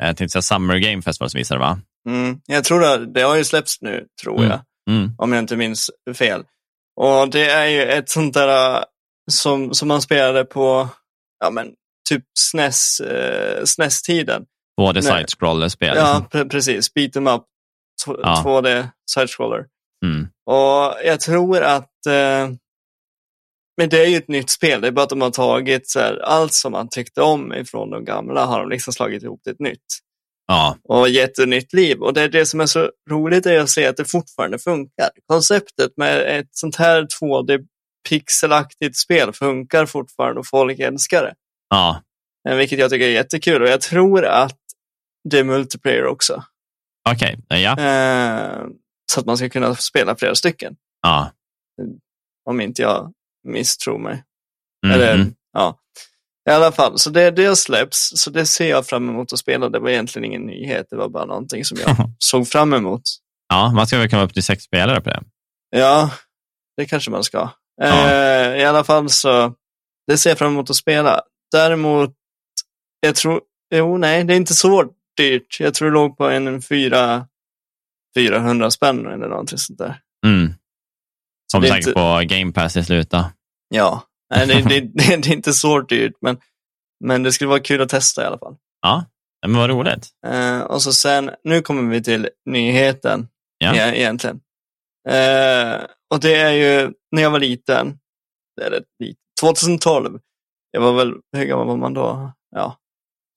eh, 0.00 0.07
jag 0.07 0.16
tänkte 0.16 0.28
säga 0.32 0.42
Summer 0.42 0.78
Game 0.78 1.03
Festival 1.03 1.30
som 1.30 1.38
visade 1.38 1.61
va? 1.61 1.80
Mm, 2.09 2.40
jag 2.46 2.64
tror 2.64 2.84
att 2.84 3.14
det 3.14 3.22
har 3.22 3.36
ju 3.36 3.44
släppts 3.44 3.80
nu, 3.82 4.07
tror 4.22 4.38
Mm. 4.38 4.50
jag, 4.50 4.61
Mm. 4.96 5.11
om 5.18 5.32
jag 5.32 5.42
inte 5.42 5.57
minns 5.57 5.90
fel. 6.14 6.44
Och 7.00 7.28
det 7.30 7.50
är 7.50 7.66
ju 7.66 7.82
ett 7.82 8.09
sånt 8.11 8.34
där 8.34 8.76
äh, 8.78 8.84
som, 9.30 9.74
som 9.74 9.88
man 9.88 10.03
spelade 10.03 10.44
på, 10.44 10.88
ja 11.44 11.50
men, 11.50 11.72
typ 12.09 12.24
SNES, 12.38 13.00
eh, 13.00 13.64
SNES-tiden. 13.64 14.44
Både 14.76 15.03
side-scroller-spel. 15.03 15.96
Ja, 15.96 16.26
pre- 16.30 16.48
precis. 16.48 16.94
Beat 16.94 17.16
em 17.16 17.26
up, 17.26 17.42
Ja. 18.07 18.42
2D, 18.44 18.88
side-scroller. 19.11 19.64
Mm. 20.05 20.28
Och 20.46 20.94
jag 21.05 21.20
tror 21.20 21.62
att, 21.62 22.07
eh, 22.07 22.48
men 23.76 23.88
det 23.88 24.03
är 24.03 24.07
ju 24.07 24.16
ett 24.16 24.28
nytt 24.28 24.50
spel, 24.50 24.80
det 24.80 24.86
är 24.88 24.92
bara 24.92 25.03
att 25.03 25.09
de 25.09 25.20
har 25.20 25.30
tagit 25.30 25.90
så 25.90 26.00
här, 26.00 26.18
allt 26.24 26.53
som 26.53 26.72
man 26.72 26.88
tyckte 26.88 27.22
om 27.22 27.55
ifrån 27.55 27.90
de 27.90 28.05
gamla 28.05 28.44
har 28.44 28.61
de 28.61 28.68
liksom 28.68 28.92
slagit 28.92 29.22
ihop 29.22 29.42
till 29.42 29.53
ett 29.53 29.61
nytt. 29.61 29.84
Ja. 30.53 30.76
och 30.84 31.09
gett 31.09 31.38
ett 31.38 31.48
nytt 31.48 31.72
liv. 31.72 31.98
Och 32.03 32.14
det, 32.14 32.22
är 32.22 32.28
det 32.28 32.46
som 32.46 32.61
är 32.61 32.66
så 32.66 32.90
roligt 33.11 33.46
är 33.46 33.61
att 33.61 33.70
se 33.70 33.86
att 33.86 33.96
det 33.96 34.05
fortfarande 34.05 34.59
funkar. 34.59 35.11
Konceptet 35.26 35.96
med 35.96 36.38
ett 36.38 36.48
sånt 36.50 36.76
här 36.76 37.07
2D 37.20 37.66
pixelaktigt 38.09 38.96
spel 38.96 39.32
funkar 39.32 39.86
fortfarande 39.86 40.40
och 40.40 40.46
folk 40.46 40.78
älskar 40.78 41.22
det. 41.22 41.34
ja. 41.70 42.03
Eh, 42.48 42.57
Vilket 42.57 42.78
jag 42.78 42.90
tycker 42.90 43.07
är 43.07 43.11
jättekul 43.11 43.62
och 43.62 43.68
jag 43.68 43.80
tror 43.80 44.24
att 44.24 44.59
det 45.30 45.38
är 45.38 45.44
multiplayer 45.44 46.07
också. 46.07 46.44
Okej, 47.11 47.38
ja. 47.48 47.78
Eh, 47.78 48.66
så 49.12 49.20
att 49.20 49.26
man 49.26 49.36
ska 49.36 49.48
kunna 49.48 49.74
spela 49.74 50.16
flera 50.16 50.34
stycken. 50.34 50.76
ja. 51.03 51.32
Om 52.44 52.61
inte 52.61 52.82
jag 52.82 53.12
misstror 53.48 53.98
mig. 53.98 54.24
Mm. 54.86 54.94
Eller, 54.96 55.14
mm. 55.14 55.34
ja. 55.53 55.78
I 56.51 56.53
alla 56.53 56.72
fall, 56.72 56.99
så 56.99 57.11
det, 57.11 57.30
det 57.30 57.57
släpps. 57.57 58.12
Så 58.16 58.30
det 58.30 58.47
ser 58.47 58.70
jag 58.70 58.86
fram 58.86 59.09
emot 59.09 59.32
att 59.32 59.38
spela. 59.38 59.68
Det 59.68 59.78
var 59.78 59.90
egentligen 59.90 60.24
ingen 60.26 60.43
nyhet. 60.43 60.86
Det 60.90 60.97
var 60.97 61.09
bara 61.09 61.24
någonting 61.24 61.64
som 61.64 61.78
jag 61.86 61.97
såg 62.18 62.49
fram 62.49 62.74
emot. 62.74 63.03
Ja, 63.49 63.72
man 63.74 63.86
ska 63.86 63.99
väl 63.99 64.11
komma 64.11 64.22
upp 64.22 64.34
till 64.34 64.43
sex 64.43 64.64
spelare 64.64 65.01
på 65.01 65.11
det. 65.11 65.22
Ja, 65.76 66.11
det 66.76 66.84
kanske 66.86 67.11
man 67.11 67.24
ska. 67.24 67.51
Ja. 67.76 68.11
Eh, 68.11 68.57
I 68.61 68.64
alla 68.64 68.84
fall 68.84 69.11
så, 69.11 69.55
det 70.07 70.18
ser 70.18 70.30
jag 70.30 70.38
fram 70.38 70.53
emot 70.53 70.70
att 70.70 70.76
spela. 70.76 71.20
Däremot, 71.53 72.11
jag 73.01 73.14
tror, 73.16 73.40
jo 73.74 73.99
nej, 73.99 74.24
det 74.24 74.32
är 74.34 74.36
inte 74.36 74.55
så 74.55 74.84
dyrt. 75.16 75.61
Jag 75.61 75.74
tror 75.74 75.88
det 75.88 75.95
låg 75.95 76.16
på 76.16 76.28
en 76.28 76.62
fyra, 76.62 77.26
400 78.16 78.70
spänn 78.70 79.07
eller 79.07 79.28
någonting 79.28 79.59
sånt 79.59 79.78
där. 79.78 80.01
Mm. 80.26 80.55
Som 81.53 81.62
är 81.62 81.68
säkert 81.68 81.86
inte- 81.86 81.93
på 82.01 82.20
Game 82.24 82.53
Pass 82.53 82.76
i 82.76 82.84
slutet. 82.84 83.24
Ja, 83.68 84.03
nej, 84.36 84.46
det, 84.46 84.62
det, 84.62 84.80
det, 84.80 85.16
det 85.22 85.28
är 85.28 85.32
inte 85.32 85.52
så 85.52 85.80
dyrt, 85.80 86.12
men, 86.20 86.38
men 87.04 87.22
det 87.22 87.32
skulle 87.32 87.48
vara 87.48 87.60
kul 87.60 87.80
att 87.82 87.88
testa 87.88 88.22
i 88.22 88.26
alla 88.26 88.38
fall. 88.38 88.56
Ja, 88.82 89.04
men 89.46 89.56
vad 89.56 89.70
roligt. 89.70 90.08
Eh, 90.26 90.60
och 90.60 90.82
så 90.82 90.92
sen, 90.92 91.30
nu 91.44 91.62
kommer 91.62 91.90
vi 91.90 92.02
till 92.02 92.28
nyheten 92.50 93.28
Ja. 93.58 93.74
e- 93.74 93.98
egentligen. 94.00 94.40
Eh, 95.08 95.80
och 96.14 96.20
det 96.20 96.34
är 96.34 96.50
ju 96.52 96.92
när 97.12 97.22
jag 97.22 97.30
var 97.30 97.38
liten, 97.40 97.98
eller 98.62 98.82
lit- 99.04 99.16
2012, 99.40 100.18
jag 100.70 100.80
var 100.80 100.92
väl, 100.92 101.12
hur 101.36 101.44
gammal 101.44 101.66
var 101.66 101.76
man 101.76 101.94
då? 101.94 102.32
Ja, 102.56 102.76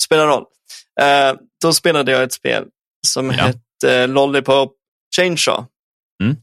spelar 0.03 0.27
roll. 0.27 0.45
Eh, 1.01 1.33
då 1.61 1.73
spelade 1.73 2.11
jag 2.11 2.23
ett 2.23 2.33
spel 2.33 2.65
som 3.07 3.31
Ja. 3.31 3.33
hette 3.43 4.07
Lollipop 4.07 4.73
Chainsaw. 5.15 5.65
Mm. 6.23 6.35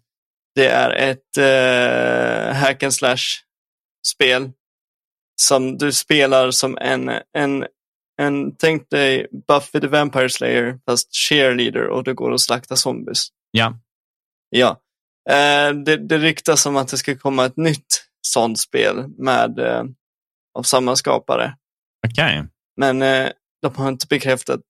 Det 0.55 0.67
är 0.69 0.91
ett 0.91 1.37
eh, 1.39 2.55
hack 2.57 2.83
and 2.83 2.95
slash 2.95 3.19
spel 4.07 4.51
som 5.41 5.79
du 5.79 5.93
spelar 5.93 6.51
som 6.51 6.79
en, 6.81 7.11
en, 7.39 7.67
en 8.23 8.57
tänk 8.57 8.91
dig 8.91 9.27
Buffy 9.49 9.81
the 9.81 9.87
Vampire 9.87 10.29
Slayer 10.29 10.79
fast 10.87 11.15
cheerleader 11.15 11.87
och 11.87 12.05
det 12.05 12.15
går 12.15 12.35
att 12.35 12.41
slakta 12.41 12.77
zombies. 12.77 13.29
Ja. 13.51 13.79
Ja. 14.51 14.81
Eh, 15.31 15.75
det, 15.75 15.97
det 15.97 16.19
ryktas 16.19 16.67
om 16.67 16.77
att 16.77 16.89
det 16.89 16.99
ska 16.99 17.17
komma 17.17 17.45
ett 17.45 17.57
nytt 17.57 18.05
sånt 18.27 18.59
spel 18.61 19.05
med 19.19 19.59
eh, 19.59 19.85
av 20.59 20.63
samma 20.63 20.97
skapare. 20.97 21.57
Okej. 22.07 22.45
Men 22.77 23.03
eh, 23.03 23.29
de 23.63 23.77
har 23.77 23.89
inte 23.89 24.07
bekräftat 24.07 24.61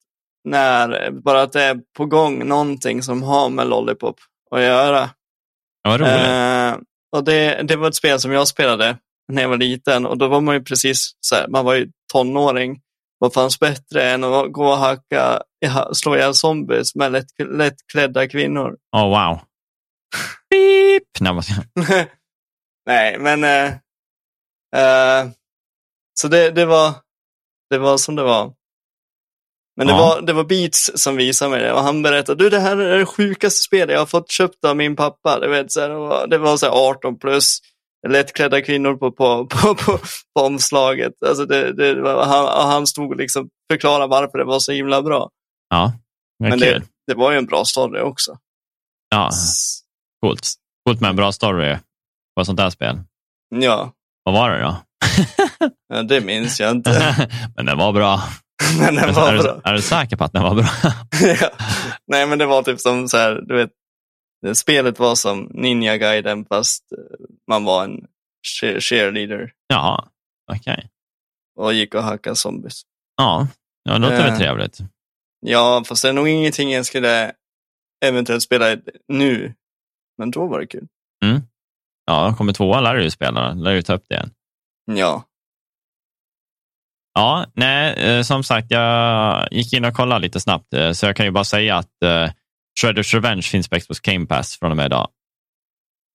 när, 0.45 1.11
bara 1.11 1.43
att 1.43 1.53
det 1.53 1.63
är 1.63 1.81
på 1.97 2.07
gång 2.07 2.49
någonting 2.49 3.03
som 3.03 3.23
har 3.23 3.51
med 3.51 3.67
Lollipop 3.67 4.17
att 4.51 4.63
göra. 4.63 5.11
Ja, 5.83 5.91
vad 5.91 6.01
roligt. 6.01 6.13
Eh, 6.13 6.77
och 7.17 7.25
det, 7.25 7.63
det 7.63 7.77
var 7.77 7.89
ett 7.89 7.95
spel 7.95 8.21
som 8.21 8.33
jag 8.33 8.49
spelade 8.49 8.99
när 9.29 9.43
jag 9.43 9.49
var 9.49 9.57
liten 9.57 10.07
och 10.07 10.19
då 10.19 10.29
var 10.29 10.41
man 10.41 10.55
ju 10.55 10.63
precis 10.63 11.13
så 11.21 11.35
här, 11.35 11.49
man 11.49 11.65
var 11.65 11.75
ju 11.75 11.91
tonåring 12.13 12.81
vad 13.23 13.33
fanns 13.33 13.61
bättre 13.61 14.11
än 14.11 14.25
att 14.25 14.53
gå 14.53 14.69
och 14.69 14.77
hacka, 14.77 15.43
slå 15.93 16.17
ihjäl 16.17 16.35
zombies 16.35 16.95
med 16.95 17.13
lätt, 17.13 17.27
lättklädda 17.39 18.29
kvinnor? 18.29 18.77
Oh, 18.97 19.09
wow. 19.09 19.41
Beep. 20.51 21.03
Nej, 22.87 23.19
men 23.19 23.45
uh, 23.45 23.73
uh, 24.77 25.31
så 26.21 26.29
det, 26.29 26.51
det, 26.51 26.67
var, 26.67 26.95
det 27.71 27.79
var 27.79 27.97
som 27.99 28.17
det 28.17 28.23
var. 28.23 28.53
Men 29.77 29.87
det, 29.87 29.93
ja. 29.93 29.99
var, 29.99 30.21
det 30.21 30.33
var 30.33 30.45
Beats 30.45 30.91
som 30.95 31.17
visade 31.17 31.51
mig 31.51 31.61
det 31.61 31.73
och 31.73 31.83
han 31.83 32.03
berättade, 32.03 32.45
du 32.45 32.51
det 32.51 32.61
här 32.61 32.77
är 32.77 32.99
det 32.99 33.07
sjukaste 33.07 33.61
spelet 33.61 33.93
jag 33.93 34.01
har 34.01 34.07
fått 34.07 34.31
köpt 34.31 34.65
av 34.65 34.77
min 34.77 34.97
pappa. 34.97 35.41
Du 35.41 35.49
vet, 35.49 35.73
så 35.73 35.81
här, 35.81 35.89
det 35.89 35.95
var, 35.95 36.27
det 36.27 36.39
var 36.39 36.57
så 36.57 36.71
18 36.71 37.19
plus 37.19 37.59
lättklädda 38.09 38.63
kvinnor 38.63 38.95
på, 38.95 39.13
på, 39.13 39.47
på, 39.51 39.75
på, 39.75 39.99
på 40.35 40.47
omslaget. 40.47 41.13
Alltså 41.27 41.47
det, 41.47 41.73
det 41.73 42.11
han, 42.11 42.71
han 42.71 42.87
stod 42.87 43.11
och 43.11 43.17
liksom 43.17 43.49
förklarade 43.73 44.07
varför 44.07 44.39
det 44.39 44.45
var 44.45 44.59
så 44.59 44.73
himla 44.73 45.03
bra. 45.03 45.31
Ja, 45.69 45.93
det 46.39 46.49
Men 46.49 46.59
det, 46.59 46.83
det, 47.07 47.15
var 47.15 47.33
ju 47.33 47.39
en 47.39 47.47
bra 47.47 47.65
story 47.65 48.01
också. 48.01 48.37
Ja, 49.11 49.31
coolt. 50.23 50.49
Coolt 50.87 51.01
med 51.01 51.11
en 51.11 51.17
bra 51.17 51.33
story 51.33 51.77
på 52.35 52.41
ett 52.41 52.47
sånt 52.47 52.61
här 52.61 52.71
spel. 52.71 53.01
Ja. 53.55 53.93
Vad 54.25 54.35
var 54.35 54.51
det 54.51 54.63
då? 54.63 54.77
ja, 55.95 56.03
det 56.03 56.21
minns 56.21 56.61
jag 56.61 56.71
inte. 56.71 57.29
Men 57.57 57.67
den 57.67 57.79
var 57.79 57.93
bra. 57.93 58.23
men 58.79 58.95
den 58.95 59.15
var 59.15 59.33
är, 59.33 59.43
bra. 59.43 59.61
Du, 59.65 59.71
är 59.71 59.75
du 59.75 59.83
säker 59.83 60.17
på 60.17 60.25
att 60.25 60.33
den 60.33 60.43
var 60.43 60.55
bra? 60.55 60.69
ja. 61.41 61.51
Nej, 62.07 62.27
men 62.27 62.39
det 62.39 62.47
var 62.47 62.63
typ 62.63 62.81
som 62.81 63.09
så 63.09 63.17
här, 63.17 63.41
du 63.49 63.57
vet, 63.57 63.71
spelet 64.55 64.99
var 64.99 65.15
som 65.15 65.51
Ninja 65.55 65.97
Gaiden 65.97 66.45
fast 66.45 66.93
eh, 66.93 67.27
man 67.49 67.65
var 67.65 67.85
en 67.85 68.07
cheerleader. 68.81 69.53
Ja, 69.67 70.09
okej. 70.53 70.73
Okay. 70.73 70.89
Och 71.59 71.75
gick 71.75 71.95
och 71.95 72.03
hackade 72.03 72.37
zombies. 72.37 72.83
Ja, 73.17 73.49
ja 73.83 73.93
det 73.93 73.99
låter 73.99 74.17
väl 74.17 74.33
uh, 74.33 74.39
trevligt. 74.39 74.79
Ja, 75.41 75.85
fast 75.87 76.03
det 76.03 76.09
är 76.09 76.13
nog 76.13 76.29
ingenting 76.29 76.73
jag 76.73 76.87
skulle 76.87 77.33
eventuellt 78.05 78.43
spela 78.43 78.77
nu. 79.09 79.55
Men 80.19 80.31
då 80.31 80.47
var 80.47 80.61
det 80.61 80.67
kul. 80.67 80.87
Mm. 81.25 81.43
Ja, 82.05 82.35
kommer 82.39 82.53
tvåan 82.53 82.85
lär 82.85 82.95
du 82.95 83.03
ju 83.03 83.11
spela, 83.11 83.53
lär 83.55 83.75
du 83.75 83.83
ta 83.83 83.95
upp 83.95 84.05
det 84.09 84.15
igen. 84.15 84.31
Ja. 84.85 85.25
Ja, 87.15 87.47
nej, 87.55 87.95
eh, 87.95 88.23
som 88.23 88.45
sagt, 88.45 88.71
jag 88.71 89.49
gick 89.51 89.73
in 89.73 89.85
och 89.85 89.95
kollade 89.95 90.21
lite 90.21 90.41
snabbt, 90.41 90.75
eh, 90.75 90.93
så 90.93 91.07
jag 91.07 91.17
kan 91.17 91.27
ju 91.27 91.33
bara 91.33 91.45
säga 91.45 91.77
att 91.77 92.03
Shredders 92.81 93.15
Revenge 93.15 93.43
finns 93.43 93.69
på 93.69 93.81
Xbox 93.81 94.01
Game 94.01 94.27
Pass 94.27 94.59
från 94.59 94.71
och 94.71 94.77
med 94.77 94.87
idag. 94.87 95.09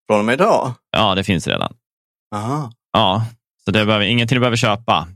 Från 0.07 0.19
och 0.19 0.25
med 0.25 0.33
idag? 0.33 0.73
Ja, 0.91 1.15
det 1.15 1.23
finns 1.23 1.47
redan. 1.47 1.75
Aha. 2.35 2.71
Ja, 2.93 3.25
så 3.65 3.71
det 3.71 3.85
behöver, 3.85 4.05
ingenting 4.05 4.35
du 4.35 4.39
behöver 4.39 4.57
köpa. 4.57 5.07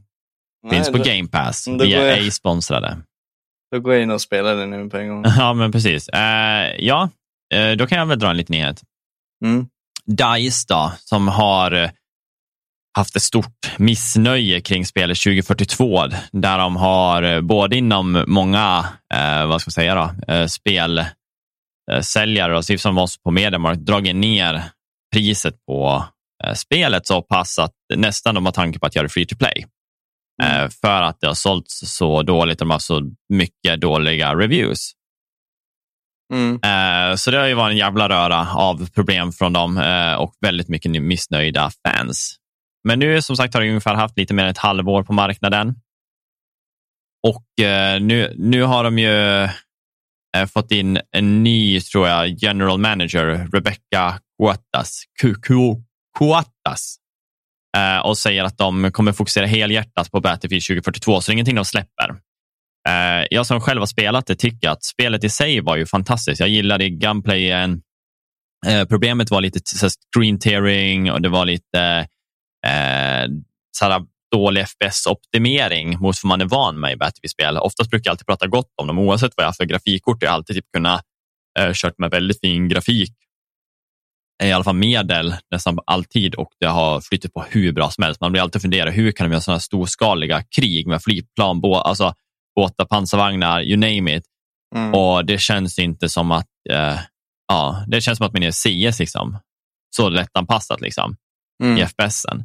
Nej, 0.63 0.75
finns 0.75 0.91
på 0.91 0.97
då, 0.97 1.03
Game 1.03 1.27
Pass. 1.27 1.67
Vi 1.67 1.93
är 1.93 2.17
ej 2.17 2.31
sponsrade. 2.31 2.97
Då 3.71 3.79
går 3.79 3.93
jag 3.93 4.03
in 4.03 4.11
och 4.11 4.21
spelar 4.21 4.55
det 4.55 4.65
nu 4.65 4.89
på 4.89 4.97
en 4.97 5.07
gång. 5.07 5.23
Ja, 5.37 5.53
men 5.53 5.71
precis. 5.71 6.09
Uh, 6.09 6.85
ja, 6.85 7.09
uh, 7.55 7.71
då 7.71 7.87
kan 7.87 7.97
jag 7.97 8.05
väl 8.05 8.19
dra 8.19 8.29
en 8.29 8.37
liten 8.37 8.53
nyhet. 8.53 8.81
Mm. 9.45 9.67
DICE 10.05 10.65
då, 10.67 10.91
som 10.97 11.27
har 11.27 11.91
haft 12.93 13.15
ett 13.15 13.21
stort 13.21 13.71
missnöje 13.77 14.61
kring 14.61 14.85
spelet 14.85 15.17
2042 15.17 16.07
där 16.31 16.57
de 16.57 16.75
har 16.75 17.23
eh, 17.23 17.41
både 17.41 17.77
inom 17.77 18.23
många 18.27 18.85
eh, 19.13 19.45
vad 19.45 19.61
ska 19.61 19.69
man 19.69 19.71
säga 19.71 19.95
då, 19.95 20.33
eh, 20.33 20.47
spelsäljare 21.91 22.57
och 22.57 22.65
som 22.65 22.97
oss 22.97 23.23
på 23.23 23.31
Mediamarkt 23.31 23.81
dragit 23.81 24.15
ner 24.15 24.63
priset 25.13 25.65
på 25.65 26.05
eh, 26.43 26.53
spelet 26.53 27.07
så 27.07 27.21
pass 27.21 27.59
att 27.59 27.75
nästan 27.95 28.35
de 28.35 28.45
har 28.45 28.51
tanke 28.51 28.79
på 28.79 28.85
att 28.85 28.95
göra 28.95 29.09
free 29.09 29.25
to 29.25 29.35
play. 29.35 29.65
Mm. 30.43 30.63
Eh, 30.63 30.69
för 30.81 31.01
att 31.01 31.19
det 31.21 31.27
har 31.27 31.33
sålts 31.33 31.95
så 31.97 32.23
dåligt 32.23 32.61
och 32.61 32.67
de 32.67 32.71
har 32.71 32.79
så 32.79 33.01
mycket 33.33 33.81
dåliga 33.81 34.35
reviews. 34.35 34.91
Mm. 36.33 36.59
Eh, 36.63 37.15
så 37.15 37.31
det 37.31 37.37
har 37.37 37.47
ju 37.47 37.53
varit 37.53 37.71
en 37.71 37.77
jävla 37.77 38.09
röra 38.09 38.53
av 38.55 38.89
problem 38.89 39.31
från 39.31 39.53
dem 39.53 39.77
och 40.17 40.33
väldigt 40.41 40.67
mycket 40.67 40.91
missnöjda 40.91 41.71
fans. 41.87 42.37
Men 42.87 42.99
nu 42.99 43.21
som 43.21 43.37
sagt 43.37 43.53
har 43.53 43.61
det 43.61 43.67
ungefär 43.67 43.95
haft 43.95 44.17
lite 44.17 44.33
mer 44.33 44.43
än 44.43 44.49
ett 44.49 44.57
halvår 44.57 45.03
på 45.03 45.13
marknaden. 45.13 45.75
Och 47.27 47.65
eh, 47.65 48.01
nu, 48.01 48.33
nu 48.37 48.63
har 48.63 48.83
de 48.83 48.99
ju 48.99 49.43
eh, 49.43 49.49
Eh, 50.37 50.45
fått 50.45 50.71
in 50.71 50.99
en 51.11 51.43
ny, 51.43 51.81
tror 51.81 52.07
jag, 52.07 52.29
general 52.29 52.79
manager, 52.79 53.47
Rebecca 53.53 54.19
Cuatas, 54.41 55.03
Cuatas 56.19 56.95
eh, 57.77 58.05
och 58.05 58.17
säger 58.17 58.43
att 58.43 58.57
de 58.57 58.91
kommer 58.91 59.11
fokusera 59.11 59.45
helhjärtat 59.45 60.11
på 60.11 60.21
Battlefield 60.21 60.63
2042, 60.63 61.21
så 61.21 61.31
det 61.31 61.31
är 61.31 61.33
ingenting 61.33 61.55
de 61.55 61.65
släpper. 61.65 62.09
Eh, 62.89 63.27
jag 63.31 63.45
som 63.45 63.61
själv 63.61 63.79
har 63.79 63.85
spelat 63.85 64.27
det 64.27 64.35
tycker 64.35 64.69
att 64.69 64.83
spelet 64.83 65.23
i 65.23 65.29
sig 65.29 65.61
var 65.61 65.75
ju 65.75 65.85
fantastiskt. 65.85 66.39
Jag 66.39 66.49
gillade 66.49 66.89
gunplayen. 66.89 67.81
Eh, 68.67 68.85
problemet 68.85 69.31
var 69.31 69.41
lite 69.41 69.59
screen 70.13 70.39
tearing 70.39 71.11
och 71.11 71.21
det 71.21 71.29
var 71.29 71.45
lite 71.45 72.07
eh, 72.65 73.21
eh 73.21 73.27
såhär, 73.77 74.05
dålig 74.31 74.65
FPS-optimering 74.65 75.97
mot 75.97 76.15
vad 76.23 76.27
man 76.29 76.41
är 76.41 76.45
van 76.45 76.79
med 76.79 76.93
i 76.93 76.95
Battlefield-spel. 76.95 77.57
Oftast 77.57 77.89
brukar 77.89 78.09
jag 78.09 78.13
alltid 78.13 78.27
prata 78.27 78.47
gott 78.47 78.73
om 78.81 78.87
dem 78.87 78.99
oavsett 78.99 79.33
vad 79.37 79.43
jag 79.43 79.47
har 79.47 79.53
för 79.53 79.65
grafikkort. 79.65 80.17
Jag 80.21 80.29
har 80.29 80.35
alltid 80.35 80.55
typ 80.55 80.65
kunnat 80.73 81.01
eh, 81.59 81.71
kört 81.73 81.97
med 81.97 82.11
väldigt 82.11 82.39
fin 82.39 82.67
grafik 82.67 83.13
i 84.43 84.51
alla 84.51 84.63
fall 84.63 84.75
medel 84.75 85.35
nästan 85.51 85.79
alltid 85.85 86.35
och 86.35 86.49
det 86.59 86.65
har 86.65 87.01
flyttat 87.01 87.33
på 87.33 87.45
hur 87.49 87.71
bra 87.71 87.89
som 87.91 88.03
helst. 88.03 88.21
Man 88.21 88.31
blir 88.31 88.41
alltid 88.41 88.61
fundera 88.61 88.89
hur 88.89 89.11
kan 89.11 89.25
de 89.25 89.31
göra 89.31 89.41
sådana 89.41 89.59
storskaliga 89.59 90.43
krig 90.55 90.87
med 90.87 91.03
flygplan, 91.03 91.61
bå 91.61 91.75
alltså 91.75 92.13
båtar, 92.55 92.85
pansarvagnar, 92.85 93.61
you 93.61 93.77
name 93.77 94.15
it. 94.15 94.23
Mm. 94.75 94.93
Och 94.93 95.25
det 95.25 95.37
känns 95.37 95.79
inte 95.79 96.09
som 96.09 96.31
att, 96.31 96.47
eh, 96.69 96.99
ja, 97.47 97.85
det 97.87 98.01
känns 98.01 98.17
som 98.17 98.27
att 98.27 98.33
man 98.33 98.43
är 98.43 98.51
CS 98.51 98.99
liksom. 98.99 99.37
Så 99.95 100.09
lättanpassat 100.09 100.81
liksom 100.81 101.15
mm. 101.63 101.77
i 101.77 101.81
FPSen. 101.81 102.43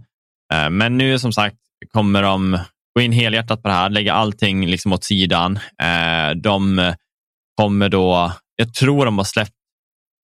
Eh, 0.52 0.70
men 0.70 0.98
nu 0.98 1.18
som 1.18 1.32
sagt 1.32 1.56
kommer 1.92 2.22
de 2.22 2.58
gå 2.94 3.02
in 3.02 3.12
helhjärtat 3.12 3.62
på 3.62 3.68
det 3.68 3.74
här, 3.74 3.90
lägga 3.90 4.12
allting 4.12 4.66
liksom 4.66 4.92
åt 4.92 5.04
sidan. 5.04 5.56
Eh, 5.82 6.36
de 6.42 6.94
kommer 7.60 7.88
då, 7.88 8.32
jag 8.56 8.74
tror 8.74 9.04
de 9.04 9.18
har 9.18 9.24
släppt 9.24 9.52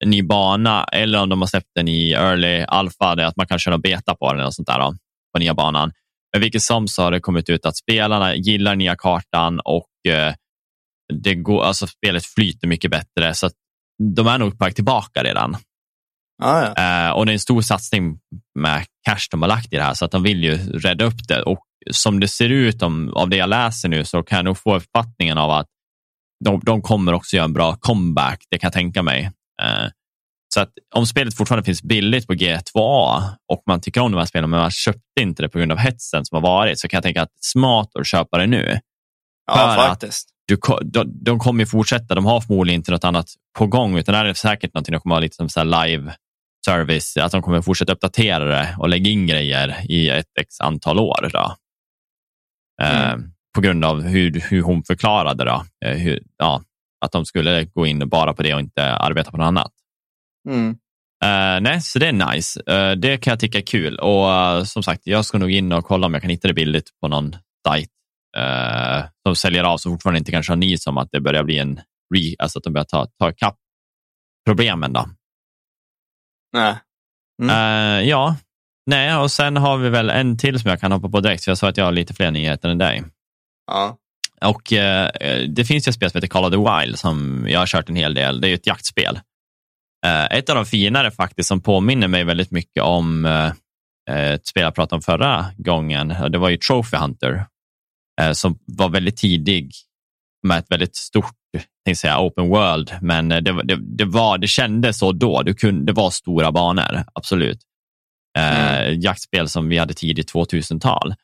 en 0.05 0.11
ny 0.11 0.23
bana 0.23 0.85
eller 0.85 1.23
om 1.23 1.29
de 1.29 1.41
har 1.41 1.49
släppt 1.49 1.71
den 1.75 1.89
i 1.89 2.13
early 2.13 2.65
alpha, 2.69 3.15
det 3.15 3.23
är 3.23 3.27
att 3.27 3.37
man 3.37 3.47
kan 3.47 3.59
köra 3.59 3.79
beta 3.79 4.15
på 4.15 4.33
den 4.33 4.41
eller 4.41 4.51
sånt 4.51 4.69
där 4.69 4.79
då, 4.79 4.95
på 5.35 5.39
nya 5.39 5.55
banan. 5.55 5.93
Men 6.33 6.41
vilket 6.41 6.63
som 6.63 6.89
så 6.89 7.03
har 7.03 7.11
det 7.11 7.21
kommit 7.21 7.51
ut 7.51 7.67
att 7.67 7.77
spelarna 7.77 8.35
gillar 8.35 8.77
nya 8.77 8.97
kartan 8.97 9.61
och 9.61 10.13
eh, 10.13 10.35
det 11.23 11.35
går, 11.35 11.65
alltså 11.65 11.87
spelet 11.87 12.25
flyter 12.25 12.69
mycket 12.69 12.91
bättre. 12.91 13.35
Så 13.35 13.51
de 14.15 14.27
är 14.27 14.39
nog 14.39 14.59
på 14.59 14.65
väg 14.65 14.75
tillbaka 14.75 15.25
redan. 15.25 15.57
Ah, 16.43 16.73
ja. 16.77 17.09
eh, 17.09 17.11
och 17.11 17.27
det 17.27 17.33
är 17.33 17.35
en 17.35 17.41
stor 17.41 17.61
satsning 17.61 18.19
med 18.59 18.85
cash 19.09 19.29
de 19.31 19.43
har 19.43 19.49
lagt 19.49 19.73
i 19.73 19.77
det 19.77 19.83
här, 19.83 19.95
så 19.95 20.05
att 20.05 20.11
de 20.11 20.23
vill 20.23 20.45
ju 20.45 20.57
rädda 20.79 21.05
upp 21.05 21.29
det. 21.29 21.43
Och 21.43 21.59
som 21.91 22.21
det 22.21 22.29
ser 22.29 22.49
ut 22.49 22.83
om, 22.83 23.13
av 23.15 23.29
det 23.29 23.37
jag 23.37 23.49
läser 23.49 23.89
nu 23.89 24.05
så 24.05 24.23
kan 24.23 24.37
jag 24.37 24.45
nog 24.45 24.59
få 24.59 24.77
uppfattningen 24.77 25.39
av 25.39 25.51
att 25.51 25.67
de, 26.45 26.61
de 26.65 26.83
kommer 26.83 27.13
också 27.13 27.37
göra 27.37 27.45
en 27.45 27.53
bra 27.53 27.77
comeback, 27.81 28.45
det 28.51 28.59
kan 28.59 28.67
jag 28.67 28.73
tänka 28.73 29.03
mig. 29.03 29.31
Eh, 29.63 29.89
så 30.55 30.61
att 30.61 30.71
om 30.95 31.07
spelet 31.07 31.37
fortfarande 31.37 31.65
finns 31.65 31.83
billigt 31.83 32.27
på 32.27 32.33
G2A 32.33 33.23
och 33.53 33.63
man 33.67 33.81
tycker 33.81 34.01
om 34.01 34.13
de 34.13 34.19
här 34.19 34.25
spelen 34.25 34.51
men 34.51 34.61
man 34.61 34.71
köpte 34.71 35.21
inte 35.21 35.43
det 35.43 35.49
på 35.49 35.59
grund 35.59 35.73
av 35.73 35.79
hetsen 35.79 36.25
som 36.25 36.37
har 36.37 36.43
varit 36.43 36.79
så 36.81 36.89
kan 36.89 36.97
jag 36.97 37.05
tänka 37.05 37.23
att 37.23 37.29
det 37.29 37.41
är 37.41 37.61
smart 37.61 37.97
att 38.01 38.07
köpa 38.07 38.39
det 38.39 38.47
nu. 38.47 38.81
Ja, 39.47 39.75
faktiskt. 39.77 40.29
Du, 40.47 40.59
de, 40.83 41.25
de 41.25 41.39
kommer 41.39 41.65
fortsätta, 41.65 42.15
de 42.15 42.27
har 42.27 42.41
förmodligen 42.41 42.81
inte 42.81 42.91
något 42.91 43.05
annat 43.05 43.27
på 43.59 43.67
gång 43.67 43.99
utan 43.99 44.25
det 44.25 44.31
är 44.31 44.35
säkert 44.35 44.75
någonting 44.75 44.93
de 44.93 45.01
kommer 45.01 45.15
ha 45.15 45.21
lite 45.21 45.37
som 45.37 45.49
så 45.49 45.65
live 45.65 46.15
service, 46.67 47.17
att 47.17 47.33
de 47.33 47.43
kommer 47.43 47.63
fortsätta 47.63 47.93
uppdatera 47.93 48.45
det 48.45 48.77
och 48.79 48.89
lägga 48.89 49.11
in 49.11 49.27
grejer 49.27 49.77
i 49.89 50.09
ett 50.09 50.39
x 50.41 50.61
antal 50.61 50.99
år. 50.99 51.31
Då. 51.33 51.57
Eh, 52.83 53.05
mm. 53.05 53.21
Eh, 53.21 53.27
på 53.55 53.61
grund 53.61 53.85
av 53.85 54.03
hur, 54.03 54.41
hur 54.51 54.63
hon 54.63 54.85
förklarade 54.85 55.45
då, 55.45 55.65
eh, 55.85 55.97
hur, 55.97 56.23
ja, 56.39 56.63
att 57.05 57.13
de 57.13 57.25
skulle 57.25 57.65
gå 57.65 57.87
in 57.87 58.09
bara 58.09 58.35
på 58.35 58.43
det 58.43 58.55
och 58.55 58.61
inte 58.61 58.93
arbeta 58.93 59.31
på 59.31 59.37
något 59.37 59.47
annat. 59.47 59.73
Mm. 60.49 60.77
Uh, 61.25 61.61
nej, 61.61 61.81
så 61.81 61.99
det 61.99 62.09
är 62.09 62.33
nice. 62.33 62.61
Uh, 62.71 62.93
det 62.97 63.17
kan 63.17 63.31
jag 63.31 63.41
tycka 63.41 63.59
är 63.59 63.63
kul. 63.63 63.99
Och 63.99 64.29
uh, 64.29 64.65
som 64.65 64.83
sagt, 64.83 65.01
jag 65.05 65.25
ska 65.25 65.39
nog 65.39 65.51
in 65.51 65.73
och 65.73 65.85
kolla 65.85 66.07
om 66.07 66.15
jag 66.15 66.23
kan 66.23 66.31
hitta 66.31 66.49
det 66.49 66.55
billigt 66.55 66.91
på 67.01 67.09
någon 67.09 67.37
sajt 67.67 67.89
som 69.27 69.37
säljer 69.37 69.65
av 69.65 69.77
som 69.77 69.93
fortfarande 69.93 70.19
inte 70.19 70.31
kanske 70.31 70.53
har 70.53 70.57
nys 70.57 70.87
om 70.87 70.99
att 70.99 71.09
det 71.13 71.21
börjar 71.21 71.45
bli 71.45 71.59
en 71.59 71.81
re, 72.15 72.35
alltså 72.39 72.59
att 72.59 72.65
de 72.65 72.73
börjar 72.73 72.85
ta, 72.85 73.07
ta 73.19 73.31
ikapp 73.31 73.57
problemen. 74.47 74.93
Då. 74.93 75.09
Nej. 76.53 76.77
Mm. 77.43 78.09
ja, 78.09 78.37
nej, 78.87 79.17
och 79.17 79.31
sen 79.31 79.57
har 79.57 79.77
vi 79.77 79.89
väl 79.89 80.11
en 80.11 80.39
till 80.39 80.61
som 80.61 80.71
jag 80.71 80.81
kan 80.81 80.93
hoppa 80.93 81.09
på 81.09 81.21
direkt, 81.21 81.45
för 81.45 81.51
jag 81.51 81.59
sa 81.59 81.69
att 81.69 81.77
jag 81.77 81.85
har 81.85 81.93
lite 81.93 82.15
fler 82.15 82.31
nyheter 82.31 82.69
än 82.69 82.79
dig. 82.79 83.03
Ja. 83.67 83.99
Och 84.45 84.63
det 85.49 85.65
finns 85.65 85.87
ju 85.87 85.91
ett 85.91 85.95
spel 85.95 86.11
som 86.11 86.19
heter 86.19 86.29
Call 86.29 86.45
of 86.45 86.51
the 86.51 86.57
Wild 86.57 86.99
som 86.99 87.47
jag 87.49 87.59
har 87.59 87.67
kört 87.67 87.89
en 87.89 87.97
hel 87.97 88.15
del. 88.15 88.41
Det 88.41 88.47
är 88.47 88.49
ju 88.49 88.55
ett 88.55 88.67
jaktspel. 88.67 89.21
Eh, 90.07 90.25
ett 90.25 90.51
av 90.51 90.57
de 90.57 90.67
finare 90.67 91.11
faktiskt 91.11 91.49
som 91.49 91.61
påminner 91.61 92.09
mig 92.09 92.25
väldigt 92.25 92.51
mycket 92.51 92.83
om 92.83 93.25
ett 94.11 94.47
spel 94.47 94.63
jag 94.63 94.75
pratade 94.75 94.97
om 94.97 95.03
förra 95.03 95.47
gången. 95.57 96.15
Det 96.31 96.39
var 96.39 96.49
ju 96.49 96.57
Trophy 96.57 96.97
Hunter. 96.97 97.47
som 98.33 98.59
var 98.67 98.89
väldigt 98.89 99.17
tidig 99.17 99.73
med 100.47 100.59
ett 100.59 100.71
väldigt 100.71 100.97
stort 100.97 101.42
tänkte 101.85 102.01
säga 102.01 102.21
open 102.21 102.49
world, 102.49 102.93
men 103.01 103.29
det, 103.29 103.41
det, 103.41 103.79
det, 103.81 104.05
var, 104.05 104.39
det 104.39 104.47
kändes 104.47 104.99
så 104.99 105.13
då. 105.13 105.43
Du 105.43 105.55
kunde, 105.55 105.93
det 105.93 105.93
var 105.93 106.11
stora 106.11 106.53
banor, 106.53 107.05
absolut. 107.15 107.59
Mm. 108.39 109.01
jaktspel 109.01 109.49
som 109.49 109.69
vi 109.69 109.79
hade 109.79 109.95
tidigt 109.95 110.33
2000-tal. 110.33 111.15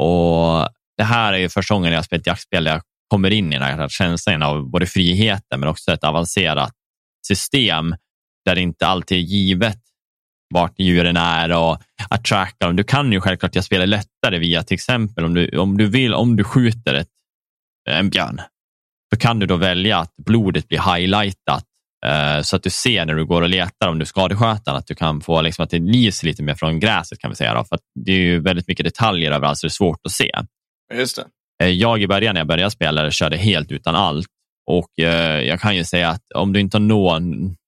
Och 0.00 0.68
det 0.96 1.04
här 1.04 1.32
är 1.32 1.38
ju 1.38 1.48
första 1.48 1.74
gången 1.74 1.92
jag 1.92 2.04
spelat 2.04 2.26
jaktspel 2.26 2.64
där 2.64 2.72
jag 2.72 2.82
kommer 3.08 3.30
in 3.30 3.52
i 3.52 3.58
den 3.58 3.62
här 3.62 3.88
känslan 3.88 4.42
av 4.42 4.70
både 4.70 4.86
friheten 4.86 5.60
men 5.60 5.68
också 5.68 5.92
ett 5.92 6.04
avancerat 6.04 6.72
system 7.26 7.94
där 8.44 8.54
det 8.54 8.60
inte 8.60 8.86
alltid 8.86 9.18
är 9.18 9.22
givet 9.22 9.78
vart 10.54 10.78
djuren 10.78 11.16
är 11.16 11.52
och 11.52 11.82
att 12.08 12.24
tracka 12.24 12.66
dem. 12.66 12.76
Du 12.76 12.84
kan 12.84 13.12
ju 13.12 13.20
självklart 13.20 13.54
jag 13.54 13.64
spelar 13.64 13.86
lättare 13.86 14.38
via 14.38 14.62
till 14.62 14.74
exempel 14.74 15.24
om 15.24 15.34
du, 15.34 15.58
om 15.58 15.78
du 15.78 15.86
vill, 15.86 16.14
om 16.14 16.36
du 16.36 16.44
skjuter 16.44 16.94
ett, 16.94 17.08
en 17.90 18.10
björn, 18.10 18.40
så 19.10 19.18
kan 19.20 19.38
du 19.38 19.46
då 19.46 19.56
välja 19.56 19.98
att 19.98 20.16
blodet 20.16 20.68
blir 20.68 20.94
highlightat 20.94 21.64
eh, 22.06 22.42
så 22.42 22.56
att 22.56 22.62
du 22.62 22.70
ser 22.70 23.06
när 23.06 23.14
du 23.14 23.24
går 23.26 23.42
och 23.42 23.48
letar 23.48 23.88
om 23.88 23.98
du 23.98 24.06
skadesköt 24.06 24.68
att 24.68 24.86
du 24.86 24.94
kan 24.94 25.20
få 25.20 25.42
liksom 25.42 25.62
att 25.64 25.70
det 25.70 25.78
lyser 25.78 26.26
lite 26.26 26.42
mer 26.42 26.54
från 26.54 26.80
gräset 26.80 27.18
kan 27.18 27.30
vi 27.30 27.36
säga. 27.36 27.54
Då, 27.54 27.64
för 27.64 27.78
det 28.04 28.12
är 28.12 28.16
ju 28.16 28.40
väldigt 28.40 28.68
mycket 28.68 28.84
detaljer 28.84 29.32
överallt 29.32 29.58
så 29.58 29.66
det 29.66 29.68
är 29.68 29.70
svårt 29.70 30.00
att 30.04 30.12
se. 30.12 30.30
Just 30.94 31.16
det. 31.16 31.24
Eh, 31.64 31.70
jag 31.70 32.02
i 32.02 32.06
början 32.06 32.34
när 32.34 32.40
jag 32.40 32.48
började 32.48 32.70
spela 32.70 33.10
körde 33.10 33.36
helt 33.36 33.72
utan 33.72 33.94
allt 33.94 34.26
och 34.70 35.04
eh, 35.04 35.40
jag 35.40 35.60
kan 35.60 35.76
ju 35.76 35.84
säga 35.84 36.08
att 36.08 36.32
om 36.34 36.52
du 36.52 36.60
inte 36.60 36.76
har 36.76 36.82
några 36.82 37.18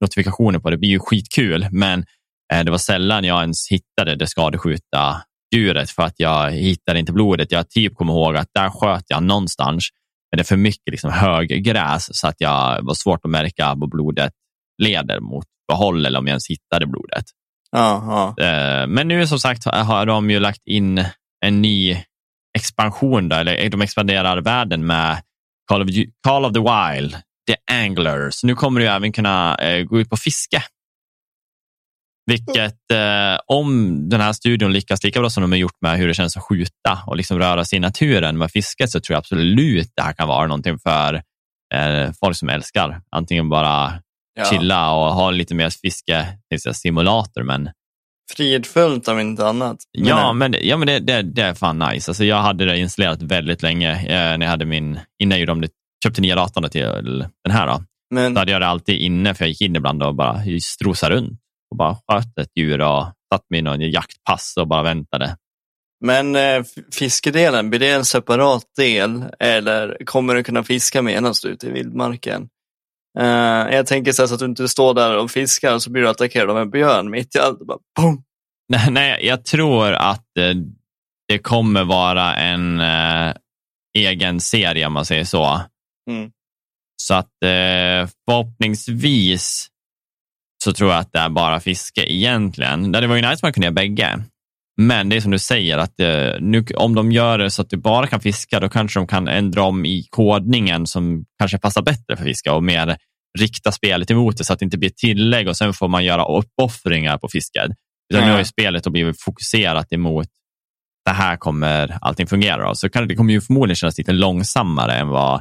notifikationer 0.00 0.58
på 0.58 0.70
det, 0.70 0.76
det 0.76 0.80
blir 0.80 0.90
ju 0.90 0.98
skitkul, 0.98 1.66
men 1.70 2.04
det 2.64 2.70
var 2.70 2.78
sällan 2.78 3.24
jag 3.24 3.40
ens 3.40 3.68
hittade 3.70 4.16
det 4.16 4.26
skadeskjuta 4.26 5.22
djuret 5.54 5.90
för 5.90 6.02
att 6.02 6.14
jag 6.16 6.50
hittade 6.50 6.98
inte 6.98 7.12
blodet. 7.12 7.52
Jag 7.52 7.70
typ 7.70 7.94
kommer 7.94 8.12
ihåg 8.12 8.36
att 8.36 8.48
där 8.54 8.70
sköt 8.70 9.04
jag 9.08 9.22
någonstans, 9.22 9.88
men 10.30 10.36
det 10.38 10.42
är 10.42 10.44
för 10.44 10.56
mycket 10.56 10.90
liksom 10.90 11.10
höggräs 11.10 12.18
så 12.18 12.28
att 12.28 12.36
jag 12.38 12.82
var 12.82 12.94
svårt 12.94 13.24
att 13.24 13.30
märka 13.30 13.74
vad 13.76 13.90
blodet 13.90 14.32
leder 14.82 15.20
mot 15.20 15.44
behåll 15.68 16.06
eller 16.06 16.18
om 16.18 16.26
jag 16.26 16.32
ens 16.32 16.50
hittade 16.50 16.86
blodet. 16.86 17.24
Ja, 17.70 18.34
ja. 18.36 18.86
Men 18.86 19.08
nu 19.08 19.26
som 19.26 19.38
sagt 19.38 19.64
har 19.64 20.06
de 20.06 20.30
ju 20.30 20.40
lagt 20.40 20.66
in 20.66 21.04
en 21.46 21.62
ny 21.62 21.96
expansion, 22.58 23.28
då, 23.28 23.36
eller 23.36 23.70
de 23.70 23.82
expanderar 23.82 24.40
världen 24.40 24.86
med 24.86 25.22
Call 25.68 25.82
of, 25.82 25.88
Call 26.26 26.44
of 26.44 26.52
the 26.52 26.60
Wild, 26.60 27.16
The 27.48 27.56
Anglers. 27.72 28.44
Nu 28.44 28.54
kommer 28.54 28.80
du 28.80 28.86
även 28.86 29.12
kunna 29.12 29.56
eh, 29.56 29.84
gå 29.84 30.00
ut 30.00 30.10
på 30.10 30.16
fiske. 30.16 30.62
Vilket, 32.26 32.90
eh, 32.92 33.38
om 33.46 33.98
den 34.08 34.20
här 34.20 34.32
studion 34.32 34.72
lyckas 34.72 35.04
lika 35.04 35.20
bra 35.20 35.30
som 35.30 35.40
de 35.40 35.52
har 35.52 35.58
gjort 35.58 35.80
med 35.80 35.98
hur 35.98 36.08
det 36.08 36.14
känns 36.14 36.36
att 36.36 36.42
skjuta 36.42 37.02
och 37.06 37.16
liksom 37.16 37.38
röra 37.38 37.64
sig 37.64 37.76
i 37.76 37.80
naturen 37.80 38.38
med 38.38 38.50
fisket 38.50 38.90
så 38.90 39.00
tror 39.00 39.14
jag 39.14 39.18
absolut 39.18 39.92
det 39.96 40.02
här 40.02 40.12
kan 40.12 40.28
vara 40.28 40.46
någonting 40.46 40.78
för 40.78 41.14
eh, 41.74 42.10
folk 42.20 42.36
som 42.36 42.48
älskar 42.48 43.00
antingen 43.16 43.48
bara 43.48 43.92
ja. 44.34 44.44
chilla 44.44 44.92
och 44.92 45.14
ha 45.14 45.30
lite 45.30 45.54
mer 45.54 45.70
fiske 45.70 46.26
simulator 46.72 47.42
men 47.42 47.70
fridfullt 48.36 49.08
om 49.08 49.18
inte 49.20 49.46
annat. 49.46 49.76
Men 49.98 50.08
ja, 50.08 50.32
men, 50.32 50.54
ja, 50.60 50.76
men 50.76 50.86
det, 50.86 50.98
det, 50.98 51.22
det, 51.22 51.42
är 51.42 51.54
fan 51.54 51.78
nice. 51.78 52.10
Alltså, 52.10 52.24
jag 52.24 52.36
hade 52.36 52.64
det 52.64 52.78
installerat 52.78 53.22
väldigt 53.22 53.62
länge 53.62 53.92
eh, 53.92 54.38
när 54.38 54.40
jag 54.40 54.50
hade 54.50 54.64
min, 54.64 55.00
innan 55.22 55.38
jag 55.38 55.48
gjorde 55.48 55.68
köpte 56.04 56.20
nya 56.20 56.34
datorn 56.34 56.70
till 56.70 57.24
den 57.44 57.52
här. 57.52 57.66
Då. 57.66 57.84
Men, 58.14 58.34
så 58.34 58.38
hade 58.38 58.52
jag 58.52 58.60
det 58.60 58.66
alltid 58.66 59.00
inne, 59.00 59.34
för 59.34 59.44
jag 59.44 59.48
gick 59.48 59.60
in 59.60 59.76
ibland 59.76 60.02
och 60.02 60.14
bara 60.14 60.42
strosade 60.60 61.14
runt 61.14 61.40
och 61.70 61.76
bara 61.76 61.94
sköt 61.94 62.38
ett 62.38 62.50
djur 62.56 62.80
och 62.80 63.04
satt 63.34 63.50
mig 63.50 63.58
i 63.58 63.62
någon 63.62 63.80
jaktpass 63.80 64.54
och 64.56 64.68
bara 64.68 64.82
väntade. 64.82 65.36
Men 66.04 66.36
eh, 66.36 66.62
fiskedelen, 66.92 67.70
blir 67.70 67.80
det 67.80 67.90
en 67.90 68.04
separat 68.04 68.64
del 68.76 69.24
eller 69.38 70.04
kommer 70.04 70.34
du 70.34 70.42
kunna 70.42 70.64
fiska 70.64 71.02
medan 71.02 71.34
du 71.42 71.48
är 71.48 71.52
ute 71.52 71.66
i 71.66 71.70
vildmarken? 71.70 72.48
Uh, 73.18 73.74
jag 73.74 73.86
tänker 73.86 74.12
så, 74.12 74.28
så, 74.28 74.34
att 74.34 74.40
du 74.40 74.46
inte 74.46 74.68
står 74.68 74.94
där 74.94 75.18
och 75.18 75.30
fiskar 75.30 75.74
och 75.74 75.82
så 75.82 75.90
blir 75.90 76.02
du 76.02 76.08
attackerad 76.08 76.50
av 76.50 76.58
en 76.58 76.70
björn 76.70 77.10
mitt 77.10 77.36
i 77.36 77.38
allt. 77.38 77.66
Bara, 77.66 77.78
boom. 78.00 78.24
Nej, 78.68 78.90
nej, 78.90 79.26
jag 79.26 79.44
tror 79.44 79.92
att 79.92 80.26
uh, 80.38 80.54
det 81.28 81.38
kommer 81.38 81.84
vara 81.84 82.36
en 82.36 82.80
uh, 82.80 83.34
egen 83.98 84.40
serie 84.40 84.86
om 84.86 84.92
man 84.92 85.04
säger 85.04 85.24
så. 85.24 85.60
Mm. 86.10 86.30
Så 87.02 87.14
att 87.14 87.30
förhoppningsvis 88.28 89.69
så 90.64 90.72
tror 90.72 90.90
jag 90.90 90.98
att 90.98 91.12
det 91.12 91.18
är 91.18 91.28
bara 91.28 91.60
fiske 91.60 92.12
egentligen. 92.12 92.92
Det 92.92 93.06
var 93.06 93.16
ju 93.16 93.22
nice 93.22 93.32
om 93.32 93.38
man 93.42 93.52
kunde 93.52 93.66
göra 93.66 93.74
bägge. 93.74 94.24
Men 94.80 95.08
det 95.08 95.16
är 95.16 95.20
som 95.20 95.30
du 95.30 95.38
säger, 95.38 95.78
att 95.78 95.94
nu, 96.40 96.64
om 96.76 96.94
de 96.94 97.12
gör 97.12 97.38
det 97.38 97.50
så 97.50 97.62
att 97.62 97.70
du 97.70 97.76
bara 97.76 98.06
kan 98.06 98.20
fiska, 98.20 98.60
då 98.60 98.68
kanske 98.68 99.00
de 99.00 99.06
kan 99.06 99.28
ändra 99.28 99.62
om 99.62 99.84
i 99.84 100.06
kodningen 100.10 100.86
som 100.86 101.24
kanske 101.38 101.58
passar 101.58 101.82
bättre 101.82 102.16
för 102.16 102.24
fiska 102.24 102.54
och 102.54 102.64
mer 102.64 102.96
rikta 103.38 103.72
spelet 103.72 104.10
emot 104.10 104.36
det 104.36 104.44
så 104.44 104.52
att 104.52 104.58
det 104.58 104.64
inte 104.64 104.78
blir 104.78 104.90
tillägg 104.90 105.48
och 105.48 105.56
sen 105.56 105.72
får 105.72 105.88
man 105.88 106.04
göra 106.04 106.24
uppoffringar 106.24 107.18
på 107.18 107.28
fisket. 107.28 107.70
Utan 108.12 108.26
nu 108.26 108.32
har 108.32 108.38
ju 108.38 108.44
spelet 108.44 108.86
blivit 108.86 109.22
fokuserat 109.22 109.92
emot 109.92 110.26
det 111.04 111.10
här 111.10 111.36
kommer 111.36 111.98
allting 112.00 112.26
fungera. 112.26 112.68
Då. 112.68 112.74
Så 112.74 112.88
det 112.88 113.14
kommer 113.14 113.32
ju 113.32 113.40
förmodligen 113.40 113.76
kännas 113.76 113.98
lite 113.98 114.12
långsammare 114.12 114.94
än 114.94 115.08
vad 115.08 115.34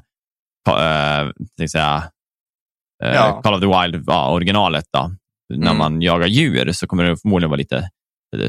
äh, 0.68 1.68
säga, 1.72 1.96
äh, 1.96 2.04
ja. 3.00 3.42
Call 3.42 3.54
of 3.54 3.62
the 3.62 3.82
Wild 3.82 4.06
var 4.06 4.32
originalet. 4.32 4.86
Då. 4.94 5.00
Mm. 5.00 5.16
När 5.66 5.74
man 5.74 6.02
jagar 6.02 6.28
djur 6.28 6.72
så 6.72 6.88
kommer 6.88 7.04
det 7.04 7.18
förmodligen 7.18 7.50
vara 7.50 7.58
lite 7.58 7.90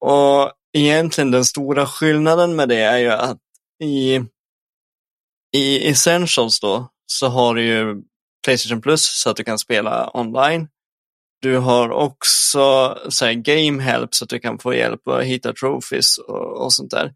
Och 0.00 0.52
egentligen 0.76 1.30
den 1.30 1.44
stora 1.44 1.86
skillnaden 1.86 2.56
med 2.56 2.68
det 2.68 2.80
är 2.80 2.98
ju 2.98 3.10
att 3.10 3.38
i, 3.82 4.20
i 5.56 5.88
Essentials 5.88 6.60
då 6.60 6.88
så 7.06 7.28
har 7.28 7.54
du 7.54 7.64
ju 7.64 8.02
Playstation 8.44 8.80
Plus 8.80 9.02
så 9.02 9.30
att 9.30 9.36
du 9.36 9.44
kan 9.44 9.58
spela 9.58 10.10
online. 10.14 10.68
Du 11.44 11.56
har 11.56 11.90
också 11.90 12.98
så 13.08 13.24
här, 13.24 13.32
Game 13.32 13.82
Help 13.82 14.14
så 14.14 14.24
att 14.24 14.28
du 14.28 14.38
kan 14.38 14.58
få 14.58 14.74
hjälp 14.74 15.08
att 15.08 15.24
hitta 15.24 15.52
trophies 15.52 16.18
och, 16.18 16.64
och 16.64 16.72
sånt 16.72 16.90
där. 16.90 17.12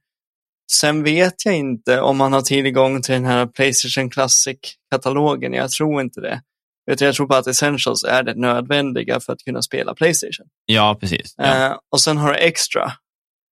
Sen 0.73 1.03
vet 1.03 1.45
jag 1.45 1.57
inte 1.57 2.01
om 2.01 2.17
man 2.17 2.33
har 2.33 2.43
tillgång 2.43 3.03
till 3.03 3.15
den 3.15 3.25
här 3.25 3.47
Playstation 3.47 4.11
Classic-katalogen. 4.11 5.53
Jag 5.53 5.71
tror 5.71 6.01
inte 6.01 6.21
det. 6.21 6.43
Jag 6.85 7.15
tror 7.15 7.27
bara 7.27 7.39
att 7.39 7.47
Essentials 7.47 8.05
är 8.05 8.23
det 8.23 8.35
nödvändiga 8.35 9.21
för 9.21 9.33
att 9.33 9.45
kunna 9.45 9.63
spela 9.63 9.95
Playstation. 9.95 10.47
Ja, 10.67 10.97
precis. 11.01 11.35
Ja. 11.37 11.69
Uh, 11.69 11.77
och 11.93 12.01
sen 12.01 12.17
har 12.17 12.33
du 12.33 12.39
Extra. 12.39 12.93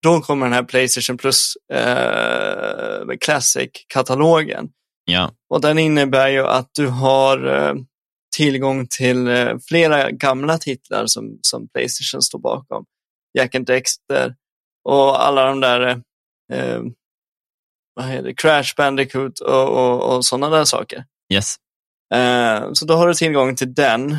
Då 0.03 0.21
kommer 0.21 0.47
den 0.47 0.53
här 0.53 0.63
Playstation 0.63 1.17
Plus 1.17 1.53
uh, 1.75 3.17
Classic-katalogen. 3.21 4.69
Ja. 5.05 5.31
Och 5.51 5.61
den 5.61 5.79
innebär 5.79 6.29
ju 6.29 6.47
att 6.47 6.71
du 6.73 6.87
har 6.87 7.47
uh, 7.47 7.75
tillgång 8.37 8.87
till 8.87 9.29
flera 9.69 10.11
gamla 10.11 10.59
titlar 10.59 11.07
som, 11.07 11.39
som 11.43 11.69
Playstation 11.69 12.23
står 12.23 12.39
bakom. 12.39 12.85
Jack 13.39 13.55
and 13.55 13.67
Dexter 13.67 14.35
och 14.85 15.27
alla 15.27 15.45
de 15.45 15.61
där 15.61 16.03
vad 17.97 18.07
heter 18.07 18.23
det, 18.23 18.35
Crash 18.35 18.75
Bandicoot 18.77 19.41
och, 19.41 19.69
och, 19.69 20.17
och 20.17 20.25
sådana 20.25 20.57
där 20.57 20.65
saker. 20.65 21.05
Yes. 21.33 21.57
Uh, 22.15 22.73
så 22.73 22.87
då 22.87 22.95
har 22.95 23.09
du 23.09 23.15
tillgång 23.15 23.57
till 23.57 23.75
den. 23.75 24.17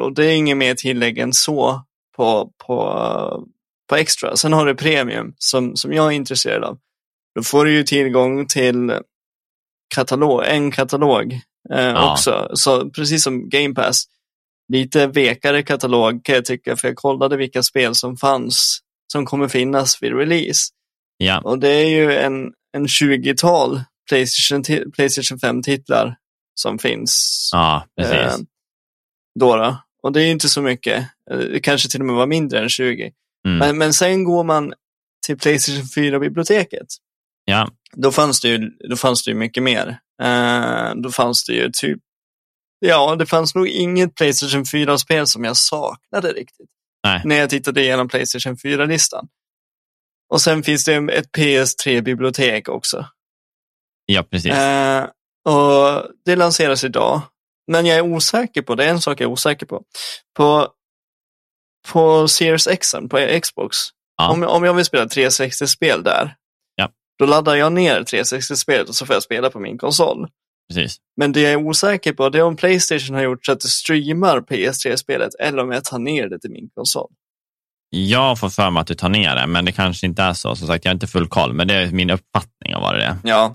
och 0.00 0.14
det 0.14 0.26
är 0.26 0.36
inget 0.36 0.56
mer 0.56 0.74
tillägg 0.74 1.18
än 1.18 1.32
så 1.32 1.82
på, 2.16 2.52
på, 2.66 3.46
på 3.88 3.96
extra. 3.96 4.36
Sen 4.36 4.52
har 4.52 4.66
du 4.66 4.74
premium 4.74 5.34
som, 5.38 5.76
som 5.76 5.92
jag 5.92 6.06
är 6.06 6.10
intresserad 6.10 6.64
av. 6.64 6.78
Då 7.34 7.42
får 7.42 7.64
du 7.64 7.72
ju 7.72 7.82
tillgång 7.82 8.46
till 8.46 8.92
katalog, 9.94 10.44
en 10.46 10.70
katalog 10.70 11.40
eh, 11.72 11.80
ja. 11.80 12.12
också. 12.12 12.50
Så 12.54 12.90
precis 12.90 13.22
som 13.22 13.48
Game 13.48 13.74
Pass. 13.74 14.04
Lite 14.72 15.06
vekare 15.06 15.62
katalog 15.62 16.24
kan 16.24 16.34
jag 16.34 16.44
tycka, 16.44 16.76
för 16.76 16.88
jag 16.88 16.96
kollade 16.96 17.36
vilka 17.36 17.62
spel 17.62 17.94
som 17.94 18.16
fanns 18.16 18.80
som 19.12 19.26
kommer 19.26 19.48
finnas 19.48 20.02
vid 20.02 20.16
release. 20.16 20.68
Ja. 21.16 21.40
Och 21.40 21.58
det 21.58 21.68
är 21.68 21.88
ju 21.88 22.16
en, 22.16 22.52
en 22.72 22.86
20-tal 22.86 23.80
Playstation, 24.08 24.62
Playstation 24.92 25.38
5-titlar 25.38 26.16
som 26.54 26.78
finns. 26.78 27.48
Ja, 27.52 27.86
precis. 27.96 28.16
Eh, 28.16 28.36
då, 29.40 29.56
då. 29.56 29.76
Och 30.02 30.12
det 30.12 30.22
är 30.22 30.30
inte 30.30 30.48
så 30.48 30.62
mycket. 30.62 30.98
Eh, 31.30 31.38
det 31.38 31.60
kanske 31.60 31.88
till 31.88 32.00
och 32.00 32.06
med 32.06 32.16
var 32.16 32.26
mindre 32.26 32.62
än 32.62 32.68
20. 32.68 33.12
Mm. 33.46 33.58
Men, 33.58 33.78
men 33.78 33.94
sen 33.94 34.24
går 34.24 34.44
man 34.44 34.74
till 35.26 35.38
Playstation 35.38 35.82
4-biblioteket. 35.82 36.86
Ja. 37.44 37.70
Då 37.92 38.12
fanns 38.12 38.40
det 38.40 38.48
ju, 38.48 38.70
då 38.88 38.96
fanns 38.96 39.24
det 39.24 39.30
ju 39.30 39.36
mycket 39.36 39.62
mer. 39.62 39.98
Uh, 40.22 41.02
då 41.02 41.10
fanns 41.10 41.44
det 41.44 41.52
ju 41.52 41.70
typ, 41.72 41.98
ja, 42.78 43.16
det 43.16 43.26
fanns 43.26 43.54
nog 43.54 43.68
inget 43.68 44.14
Playstation 44.14 44.64
4-spel 44.64 45.26
som 45.26 45.44
jag 45.44 45.56
saknade 45.56 46.28
riktigt. 46.28 46.70
Nej. 47.04 47.22
När 47.24 47.36
jag 47.36 47.50
tittade 47.50 47.80
igenom 47.82 48.08
Playstation 48.08 48.56
4-listan. 48.56 49.28
Och 50.32 50.40
sen 50.40 50.62
finns 50.62 50.84
det 50.84 50.94
ett 50.94 51.32
PS3-bibliotek 51.36 52.68
också. 52.68 53.06
Ja, 54.06 54.22
precis. 54.22 54.52
Uh, 54.52 55.06
och 55.54 56.06
Det 56.24 56.36
lanseras 56.36 56.84
idag. 56.84 57.22
Men 57.66 57.86
jag 57.86 57.98
är 57.98 58.02
osäker 58.02 58.62
på, 58.62 58.74
det 58.74 58.84
är 58.84 58.88
en 58.88 59.00
sak 59.00 59.20
jag 59.20 59.28
är 59.28 59.32
osäker 59.32 59.66
på. 59.66 59.82
På, 60.36 60.68
på 61.88 62.28
Series 62.28 62.66
X, 62.66 62.94
på 63.10 63.40
Xbox, 63.42 63.76
ja. 64.16 64.30
om, 64.30 64.44
om 64.44 64.64
jag 64.64 64.74
vill 64.74 64.84
spela 64.84 65.04
360-spel 65.04 66.02
där. 66.02 66.36
Då 67.18 67.26
laddar 67.26 67.54
jag 67.54 67.72
ner 67.72 68.00
360-spelet 68.00 68.88
och 68.88 68.94
så 68.94 69.06
får 69.06 69.14
jag 69.14 69.22
spela 69.22 69.50
på 69.50 69.60
min 69.60 69.78
konsol. 69.78 70.28
Precis. 70.68 70.96
Men 71.16 71.32
det 71.32 71.40
jag 71.40 71.52
är 71.52 71.56
osäker 71.56 72.12
på 72.12 72.28
det 72.28 72.38
är 72.38 72.42
om 72.42 72.56
Playstation 72.56 73.14
har 73.14 73.22
gjort 73.22 73.46
så 73.46 73.52
att 73.52 73.60
det 73.60 73.68
streamar 73.68 74.40
PS3-spelet 74.40 75.34
eller 75.34 75.62
om 75.62 75.72
jag 75.72 75.84
tar 75.84 75.98
ner 75.98 76.28
det 76.28 76.38
till 76.38 76.50
min 76.50 76.68
konsol. 76.74 77.10
Jag 77.90 78.38
får 78.38 78.48
för 78.48 78.70
mig 78.70 78.80
att 78.80 78.86
du 78.86 78.94
tar 78.94 79.08
ner 79.08 79.34
det, 79.36 79.46
men 79.46 79.64
det 79.64 79.72
kanske 79.72 80.06
inte 80.06 80.22
är 80.22 80.32
så. 80.32 80.56
Som 80.56 80.66
sagt, 80.66 80.84
jag 80.84 80.90
har 80.90 80.94
inte 80.94 81.06
full 81.06 81.28
koll, 81.28 81.52
men 81.52 81.68
det 81.68 81.74
är 81.74 81.90
min 81.90 82.10
uppfattning 82.10 82.74
av 82.74 82.82
vad 82.82 82.94
det 82.94 83.02
är. 83.02 83.16
Ja, 83.24 83.54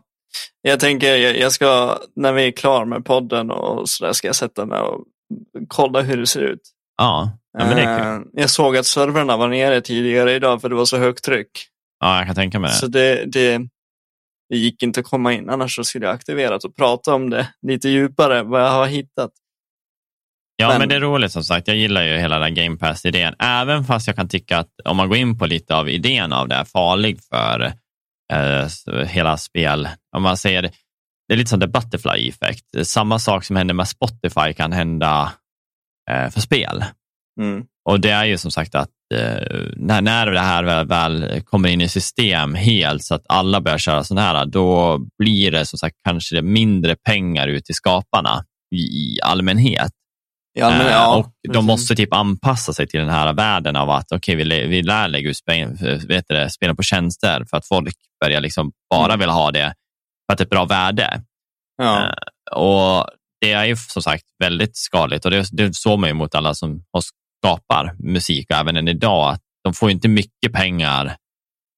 jag 0.61 0.79
tänker, 0.79 1.15
jag 1.15 1.51
ska, 1.51 1.99
när 2.15 2.33
vi 2.33 2.47
är 2.47 2.51
klara 2.51 2.85
med 2.85 3.05
podden 3.05 3.51
och 3.51 3.89
så 3.89 4.05
där 4.05 4.13
ska 4.13 4.27
jag 4.27 4.35
sätta 4.35 4.65
mig 4.65 4.79
och 4.79 5.03
kolla 5.67 6.01
hur 6.01 6.17
det 6.17 6.27
ser 6.27 6.41
ut. 6.41 6.61
Ja, 6.97 7.37
ja 7.57 7.65
men 7.65 7.75
det 7.75 7.81
är 7.81 7.99
kul. 7.99 8.27
Eh, 8.37 8.41
jag 8.41 8.49
såg 8.49 8.77
att 8.77 8.85
servrarna 8.85 9.37
var 9.37 9.47
nere 9.47 9.81
tidigare 9.81 10.33
idag 10.33 10.61
för 10.61 10.69
det 10.69 10.75
var 10.75 10.85
så 10.85 10.97
högt 10.97 11.23
tryck. 11.23 11.67
Ja, 12.03 12.17
jag 12.17 12.25
kan 12.25 12.35
tänka 12.35 12.59
mig 12.59 12.69
det. 12.69 12.75
Så 12.75 12.87
det, 12.87 13.25
det, 13.25 13.57
det 14.49 14.57
gick 14.57 14.83
inte 14.83 14.99
att 14.99 15.05
komma 15.05 15.33
in, 15.33 15.49
annars 15.49 15.75
så 15.75 15.83
skulle 15.83 16.05
jag 16.05 16.15
aktiverat 16.15 16.63
och 16.63 16.75
prata 16.75 17.13
om 17.13 17.29
det 17.29 17.47
lite 17.67 17.89
djupare, 17.89 18.43
vad 18.43 18.61
jag 18.61 18.71
har 18.71 18.87
hittat. 18.87 19.31
Ja, 20.55 20.67
men, 20.67 20.79
men 20.79 20.89
det 20.89 20.95
är 20.95 20.99
roligt 20.99 21.31
som 21.31 21.43
sagt. 21.43 21.67
Jag 21.67 21.77
gillar 21.77 22.03
ju 22.03 22.17
hela 22.17 22.39
den 22.39 22.55
Game 22.55 22.77
Pass-idén. 22.77 23.35
Även 23.39 23.83
fast 23.83 24.07
jag 24.07 24.15
kan 24.15 24.27
tycka 24.27 24.57
att 24.57 24.69
om 24.85 24.97
man 24.97 25.09
går 25.09 25.17
in 25.17 25.37
på 25.37 25.45
lite 25.45 25.75
av 25.75 25.89
idén 25.89 26.33
av 26.33 26.47
det 26.47 26.55
är 26.55 26.63
farlig 26.63 27.19
för 27.23 27.73
eh, 28.33 29.05
hela 29.07 29.37
spel. 29.37 29.89
Om 30.15 30.23
man 30.23 30.37
säger, 30.37 30.61
det 31.27 31.33
är 31.33 31.37
lite 31.37 31.49
som 31.49 31.59
the 31.59 31.67
butterfly 31.67 32.29
effect. 32.29 32.87
Samma 32.87 33.19
sak 33.19 33.43
som 33.43 33.55
händer 33.55 33.73
med 33.73 33.87
Spotify 33.87 34.53
kan 34.53 34.71
hända 34.71 35.33
eh, 36.11 36.29
för 36.29 36.41
spel. 36.41 36.83
Mm. 37.41 37.63
Och 37.89 37.99
det 37.99 38.09
är 38.09 38.25
ju 38.25 38.37
som 38.37 38.51
sagt 38.51 38.75
att 38.75 38.89
eh, 39.15 39.67
när, 39.75 40.01
när 40.01 40.31
det 40.31 40.39
här 40.39 40.63
väl, 40.63 40.87
väl, 40.87 41.41
kommer 41.41 41.69
in 41.69 41.81
i 41.81 41.89
system 41.89 42.55
helt 42.55 43.03
så 43.03 43.15
att 43.15 43.25
alla 43.29 43.61
börjar 43.61 43.77
köra 43.77 44.03
sådana 44.03 44.27
här, 44.27 44.45
då 44.45 44.99
blir 45.17 45.51
det 45.51 45.65
som 45.65 45.79
sagt 45.79 45.95
kanske 46.03 46.41
mindre 46.41 46.95
pengar 46.95 47.47
ut 47.47 47.65
till 47.65 47.75
skaparna 47.75 48.45
i, 48.75 49.21
allmänhet. 49.23 49.91
Ja, 50.59 50.69
men, 50.69 50.87
ja, 50.87 51.15
och 51.15 51.53
de 51.53 51.65
måste 51.65 51.95
typ 51.95 52.13
anpassa 52.13 52.73
sig 52.73 52.87
till 52.87 52.99
den 52.99 53.09
här 53.09 53.33
världen 53.33 53.75
av 53.75 53.89
att 53.89 54.11
okay, 54.11 54.35
vi, 54.35 54.67
vi 54.67 54.81
lär 54.81 55.07
lägga 55.07 55.29
ut 55.29 55.37
spel, 55.37 55.77
vet 56.07 56.27
det, 56.27 56.49
spelen 56.49 56.75
på 56.75 56.83
tjänster 56.83 57.45
för 57.49 57.57
att 57.57 57.67
folk 57.67 57.95
börjar 58.25 58.41
liksom 58.41 58.71
bara 58.89 59.13
mm. 59.13 59.19
vilja 59.19 59.33
ha 59.33 59.51
det 59.51 59.73
för 60.25 60.33
att 60.33 60.37
det 60.37 60.41
är 60.41 60.45
ett 60.45 60.49
bra 60.49 60.65
värde. 60.65 61.21
Ja. 61.77 61.97
Uh, 61.97 62.57
och 62.57 63.07
Det 63.41 63.51
är 63.51 63.65
ju 63.65 63.75
som 63.75 64.01
sagt 64.01 64.23
väldigt 64.43 64.77
skadligt 64.77 65.25
och 65.25 65.31
det, 65.31 65.47
det 65.51 65.75
såg 65.75 65.99
man 65.99 66.09
ju 66.09 66.13
mot 66.13 66.35
alla 66.35 66.53
som 66.53 66.83
skapar 67.43 67.95
musik 67.99 68.47
även 68.49 68.77
än 68.77 68.87
idag 68.87 69.29
att 69.29 69.41
de 69.63 69.73
får 69.73 69.91
inte 69.91 70.07
mycket 70.07 70.53
pengar 70.53 71.15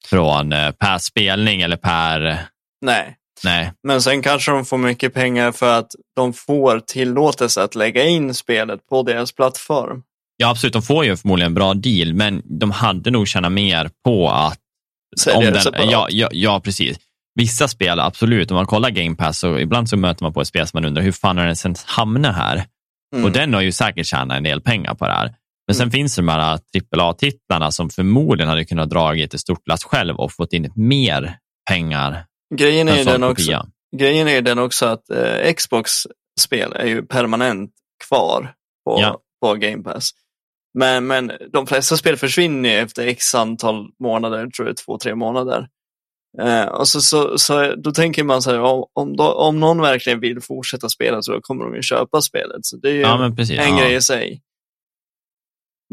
från 0.05 0.53
uh, 0.53 0.71
per 0.71 0.97
spelning 0.97 1.61
eller 1.61 1.77
per 1.77 2.39
Nej. 2.85 3.15
Nej. 3.43 3.71
Men 3.83 4.01
sen 4.01 4.21
kanske 4.21 4.51
de 4.51 4.65
får 4.65 4.77
mycket 4.77 5.13
pengar 5.13 5.51
för 5.51 5.79
att 5.79 5.91
de 6.15 6.33
får 6.33 6.79
tillåtelse 6.79 7.63
att 7.63 7.75
lägga 7.75 8.05
in 8.05 8.33
spelet 8.33 8.87
på 8.89 9.03
deras 9.03 9.31
plattform. 9.31 10.03
Ja, 10.37 10.49
absolut. 10.49 10.73
De 10.73 10.81
får 10.81 11.05
ju 11.05 11.17
förmodligen 11.17 11.51
en 11.51 11.53
bra 11.53 11.73
deal, 11.73 12.13
men 12.13 12.41
de 12.45 12.71
hade 12.71 13.11
nog 13.11 13.27
tjänat 13.27 13.51
mer 13.51 13.89
på 14.05 14.29
att... 14.29 14.59
Sälja 15.17 15.51
det 15.51 15.59
separat. 15.59 15.91
ja, 15.91 16.07
ja, 16.09 16.29
ja, 16.31 16.61
precis. 16.63 16.97
Vissa 17.35 17.67
spel, 17.67 17.99
absolut. 17.99 18.51
Om 18.51 18.55
man 18.55 18.65
kollar 18.65 18.89
Game 18.89 19.15
Pass, 19.15 19.39
så 19.39 19.59
ibland 19.59 19.89
så 19.89 19.97
möter 19.97 20.23
man 20.23 20.33
på 20.33 20.41
ett 20.41 20.47
spel 20.47 20.67
som 20.67 20.77
man 20.77 20.85
undrar, 20.85 21.03
hur 21.03 21.11
fan 21.11 21.37
har 21.37 21.45
den 21.45 21.55
sen 21.55 21.75
hamnat 21.85 22.35
här? 22.35 22.65
Mm. 23.15 23.25
Och 23.25 23.31
den 23.31 23.53
har 23.53 23.61
ju 23.61 23.71
säkert 23.71 24.05
tjänat 24.05 24.37
en 24.37 24.43
del 24.43 24.61
pengar 24.61 24.93
på 24.93 25.05
det 25.05 25.11
här. 25.11 25.33
Men 25.67 25.75
sen 25.75 25.83
mm. 25.83 25.91
finns 25.91 26.15
det 26.15 26.21
de 26.21 26.27
här 26.29 26.59
AAA-titlarna 26.97 27.71
som 27.71 27.89
förmodligen 27.89 28.49
hade 28.49 28.65
kunnat 28.65 28.89
dra 28.89 29.17
ett 29.17 29.39
stort 29.39 29.67
lass 29.67 29.83
själv 29.83 30.15
och 30.15 30.31
fått 30.33 30.53
in 30.53 30.71
mer 30.75 31.37
pengar 31.69 32.25
Grejen 32.55 32.87
är, 32.87 33.05
den 33.05 33.23
också, 33.23 33.67
grejen 33.97 34.27
är 34.27 34.41
den 34.41 34.59
också 34.59 34.85
att 34.85 35.09
eh, 35.09 35.53
Xbox-spel 35.53 36.73
är 36.75 36.85
ju 36.85 37.05
permanent 37.05 37.71
kvar 38.07 38.53
på, 38.85 39.01
ja. 39.01 39.19
på 39.41 39.53
Game 39.53 39.83
Pass. 39.83 40.11
Men, 40.77 41.07
men 41.07 41.31
de 41.53 41.67
flesta 41.67 41.97
spel 41.97 42.17
försvinner 42.17 42.77
efter 42.77 43.07
x 43.07 43.35
antal 43.35 43.87
månader, 44.03 44.47
tror 44.47 44.67
jag 44.67 44.77
två, 44.77 44.97
tre 44.97 45.15
månader. 45.15 45.67
Eh, 46.41 46.65
och 46.65 46.87
så, 46.87 47.01
så, 47.01 47.37
så, 47.37 47.75
då 47.75 47.91
tänker 47.91 48.23
man 48.23 48.41
så 48.41 48.51
här, 48.51 48.87
om, 48.93 49.15
då, 49.15 49.33
om 49.33 49.59
någon 49.59 49.81
verkligen 49.81 50.19
vill 50.19 50.41
fortsätta 50.41 50.89
spela 50.89 51.21
så 51.21 51.41
kommer 51.41 51.65
de 51.65 51.75
ju 51.75 51.81
köpa 51.81 52.21
spelet. 52.21 52.65
Så 52.65 52.77
det 52.77 52.89
är 52.89 52.93
ju 52.93 53.01
ja, 53.01 53.33
precis, 53.37 53.59
en 53.59 53.77
ja. 53.77 53.83
grej 53.83 53.95
i 53.95 54.01
sig. 54.01 54.41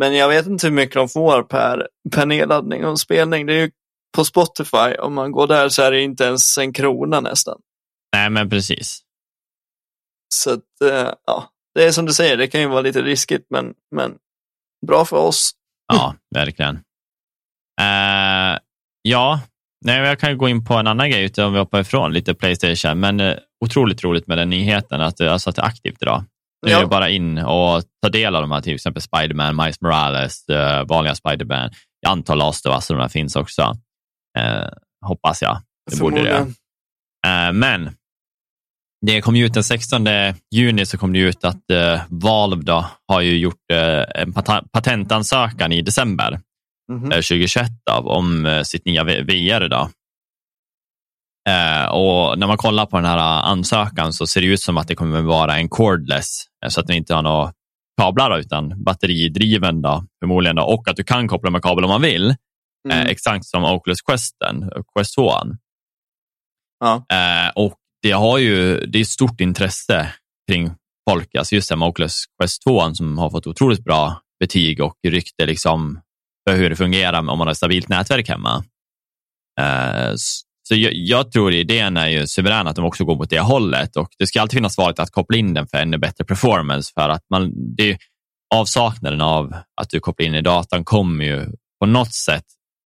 Men 0.03 0.15
jag 0.15 0.29
vet 0.29 0.47
inte 0.47 0.67
hur 0.67 0.75
mycket 0.75 0.95
de 0.95 1.09
får 1.09 1.43
per, 1.43 1.89
per 2.13 2.27
nedladdning 2.27 2.85
och 2.85 3.01
spelning. 3.01 3.47
Det 3.47 3.53
är 3.53 3.61
ju 3.61 3.71
på 4.17 4.25
Spotify, 4.25 4.95
om 4.99 5.15
man 5.15 5.33
går 5.33 5.47
där 5.47 5.69
så 5.69 5.83
är 5.83 5.91
det 5.91 6.03
inte 6.03 6.25
ens 6.25 6.59
en 6.59 6.73
krona 6.73 7.21
nästan. 7.21 7.61
Nej, 8.17 8.31
men 8.31 8.51
precis. 8.51 9.01
Så 10.35 10.51
att, 10.51 10.81
eh, 10.85 11.13
ja, 11.27 11.51
det 11.75 11.85
är 11.85 11.93
som 11.93 12.07
du 12.07 12.13
säger, 12.13 12.37
det 12.37 12.47
kan 12.47 12.61
ju 12.61 12.69
vara 12.69 12.81
lite 12.81 13.03
riskigt, 13.03 13.47
men, 13.51 13.75
men 13.97 14.15
bra 14.87 15.05
för 15.05 15.17
oss. 15.17 15.53
Ja, 15.93 16.15
verkligen. 16.35 16.75
Uh, 17.81 18.59
ja, 19.03 19.41
Nej, 19.85 20.01
jag 20.01 20.19
kan 20.19 20.39
gå 20.39 20.49
in 20.49 20.65
på 20.65 20.75
en 20.75 20.87
annan 20.87 21.11
grej 21.11 21.25
utan 21.25 21.53
vi 21.53 21.59
hoppar 21.59 21.81
ifrån 21.81 22.13
lite 22.13 22.35
Playstation, 22.35 23.01
men 23.01 23.21
uh, 23.21 23.37
otroligt 23.65 24.05
roligt 24.05 24.27
med 24.27 24.39
den 24.39 24.51
nyheten 24.51 25.01
att, 25.01 25.21
alltså 25.21 25.51
att 25.51 25.57
det 25.57 25.63
är 25.63 25.67
aktivt 25.67 26.03
idag. 26.03 26.25
Nu 26.67 26.73
ja. 26.73 26.79
är 26.79 26.81
det 26.81 26.89
bara 26.89 27.09
in 27.09 27.39
och 27.39 27.83
ta 28.03 28.09
del 28.09 28.37
av 28.37 28.43
de 28.43 28.53
här, 28.53 28.61
till 28.61 28.75
exempel 28.75 29.03
Spiderman, 29.03 29.57
Miles 29.57 29.81
Morales, 29.81 30.45
uh, 30.51 30.85
vanliga 30.89 31.15
Spiderman. 31.15 31.71
Jag 32.01 32.13
antar 32.13 32.37
Last 32.37 32.67
of 32.67 32.75
Us 32.75 32.89
de 32.89 32.99
här 32.99 33.09
finns 33.09 33.37
också. 33.37 33.77
Eh, 34.39 34.69
hoppas 35.07 35.43
jag. 35.43 35.63
Det 35.91 36.01
borde 36.01 36.23
det. 36.23 36.37
Eh, 37.27 37.53
men 37.53 37.91
det 39.07 39.21
kom 39.21 39.37
ju 39.37 39.47
ut 39.47 39.55
den 39.55 39.65
16 39.65 40.07
juni 40.51 40.87
så 40.87 40.99
kom 40.99 41.13
det 41.13 41.19
ut 41.19 41.45
att 41.45 41.71
eh, 41.71 42.01
Valve 42.09 42.63
då, 42.63 42.87
har 43.09 43.21
ju 43.21 43.39
gjort 43.39 43.71
eh, 43.73 44.23
en 44.23 44.33
pat 44.33 44.73
patentansökan 44.73 45.73
i 45.73 45.83
december 45.83 46.41
mm 46.93 47.05
-hmm. 47.05 47.11
2021 47.11 47.71
då, 47.87 47.93
om 47.93 48.47
eh, 48.47 48.63
sitt 48.63 48.85
nya 48.85 49.05
VR. 49.05 49.69
Då. 49.69 49.91
Eh, 51.49 51.87
och 51.89 52.39
när 52.39 52.47
man 52.47 52.57
kollar 52.57 52.87
på 52.87 52.97
den 52.97 53.07
här 53.07 53.19
ansökan 53.43 54.13
så 54.13 54.27
ser 54.27 54.41
det 54.41 54.47
ut 54.47 54.61
som 54.61 54.79
att 54.79 54.89
det 54.89 54.95
kommer 54.95 55.23
vara 55.23 55.57
en 55.57 55.69
cordless, 55.69 56.45
så 56.69 56.81
att 56.81 56.87
den 56.87 56.97
inte 56.97 57.15
har 57.15 57.23
några 57.23 57.53
kablar 58.01 58.39
utan 58.39 58.85
batteridriven 58.85 59.83
då, 59.83 60.05
förmodligen 60.23 60.57
då, 60.57 60.63
och 60.63 60.89
att 60.89 60.97
du 60.97 61.05
kan 61.05 61.29
koppla 61.29 61.51
med 61.51 61.63
kabel 61.63 61.85
om 61.85 61.91
man 61.91 62.03
vill. 62.03 62.31
Eh, 62.91 62.97
mm. 62.97 63.07
exakt 63.07 63.45
som 63.45 63.65
Oculus 63.65 64.03
Questen, 64.03 64.71
Quest 64.97 65.15
2. 65.15 65.33
Ja. 66.81 67.07
Eh, 67.13 67.51
och 67.55 67.75
det 68.03 68.11
har 68.11 68.39
ju, 68.39 68.87
det 68.87 69.01
är 69.01 69.05
stort 69.05 69.41
intresse 69.41 70.13
kring 70.51 70.71
folk, 71.11 71.35
alltså 71.35 71.55
just 71.55 71.69
det 71.69 71.77
med 71.77 71.89
Oculus 71.89 72.25
Quest 72.41 72.63
2 72.63 72.95
som 72.95 73.19
har 73.19 73.31
fått 73.31 73.47
otroligt 73.47 73.85
bra 73.85 74.21
betyg 74.41 74.83
och 74.83 74.95
rykte 75.09 75.47
liksom 75.47 76.01
för 76.49 76.57
hur 76.57 76.71
det 76.71 76.77
fungerar 76.77 77.19
om 77.19 77.27
man 77.27 77.41
har 77.41 77.51
ett 77.51 77.57
stabilt 77.57 77.89
nätverk 77.89 78.29
hemma. 78.29 78.65
Så 80.73 80.77
jag, 80.79 80.93
jag, 80.95 81.33
tror 81.33 81.53
idén 81.53 81.97
är 81.97 82.09
ju 82.09 82.27
suverän 82.27 82.67
att 82.67 82.77
de 82.77 82.85
också 82.85 83.05
går 83.05 83.17
mot 83.17 83.31
det 83.31 83.41
hållet 83.41 83.97
och 83.97 84.09
det 84.19 84.27
ska 84.27 84.41
alltid 84.41 84.57
finnas 84.57 84.79
valet 84.79 84.99
att 84.99 85.11
koppla 85.11 85.37
in 85.37 85.55
den 85.55 85.67
för 85.67 85.79
ännu 85.79 85.99
bättre 85.99 86.25
performance 86.25 86.93
för 86.95 87.09
att 87.09 87.23
man, 87.31 87.53
det, 87.77 87.99
avsaknaden 88.55 89.21
av 89.21 89.55
att 89.81 89.91
du 89.91 90.01
kopplar 90.01 90.27
in 90.27 90.35
i 90.35 90.41
datan 90.41 90.85
kommer 90.85 91.25
ju 91.25 91.47
på 91.81 91.87
något 91.87 92.15
sätt 92.15 92.45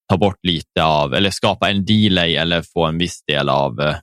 ta 0.09 0.17
bort 0.17 0.39
lite 0.43 0.85
av, 0.85 1.15
eller 1.15 1.31
skapa 1.31 1.71
en 1.71 1.85
delay 1.85 2.37
eller 2.37 2.63
få 2.63 2.87
en 2.87 2.99
viss 2.99 3.25
del 3.25 3.49
av 3.49 3.81
eh, 3.81 3.97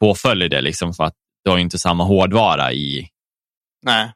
påföljd 0.00 0.42
i 0.42 0.48
det, 0.48 0.60
liksom 0.60 0.94
för 0.94 1.04
att 1.04 1.14
du 1.44 1.50
har 1.50 1.58
inte 1.58 1.78
samma 1.78 2.04
hårdvara 2.04 2.72
i, 2.72 3.08
Nej. 3.86 4.12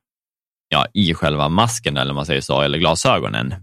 ja, 0.69 0.87
i 0.95 1.15
själva 1.15 1.49
masken 1.49 1.97
eller 1.97 2.15
man 2.15 2.27
säger 2.27 2.41
så, 2.41 2.61
eller 2.61 2.79
glasögonen. 2.79 3.55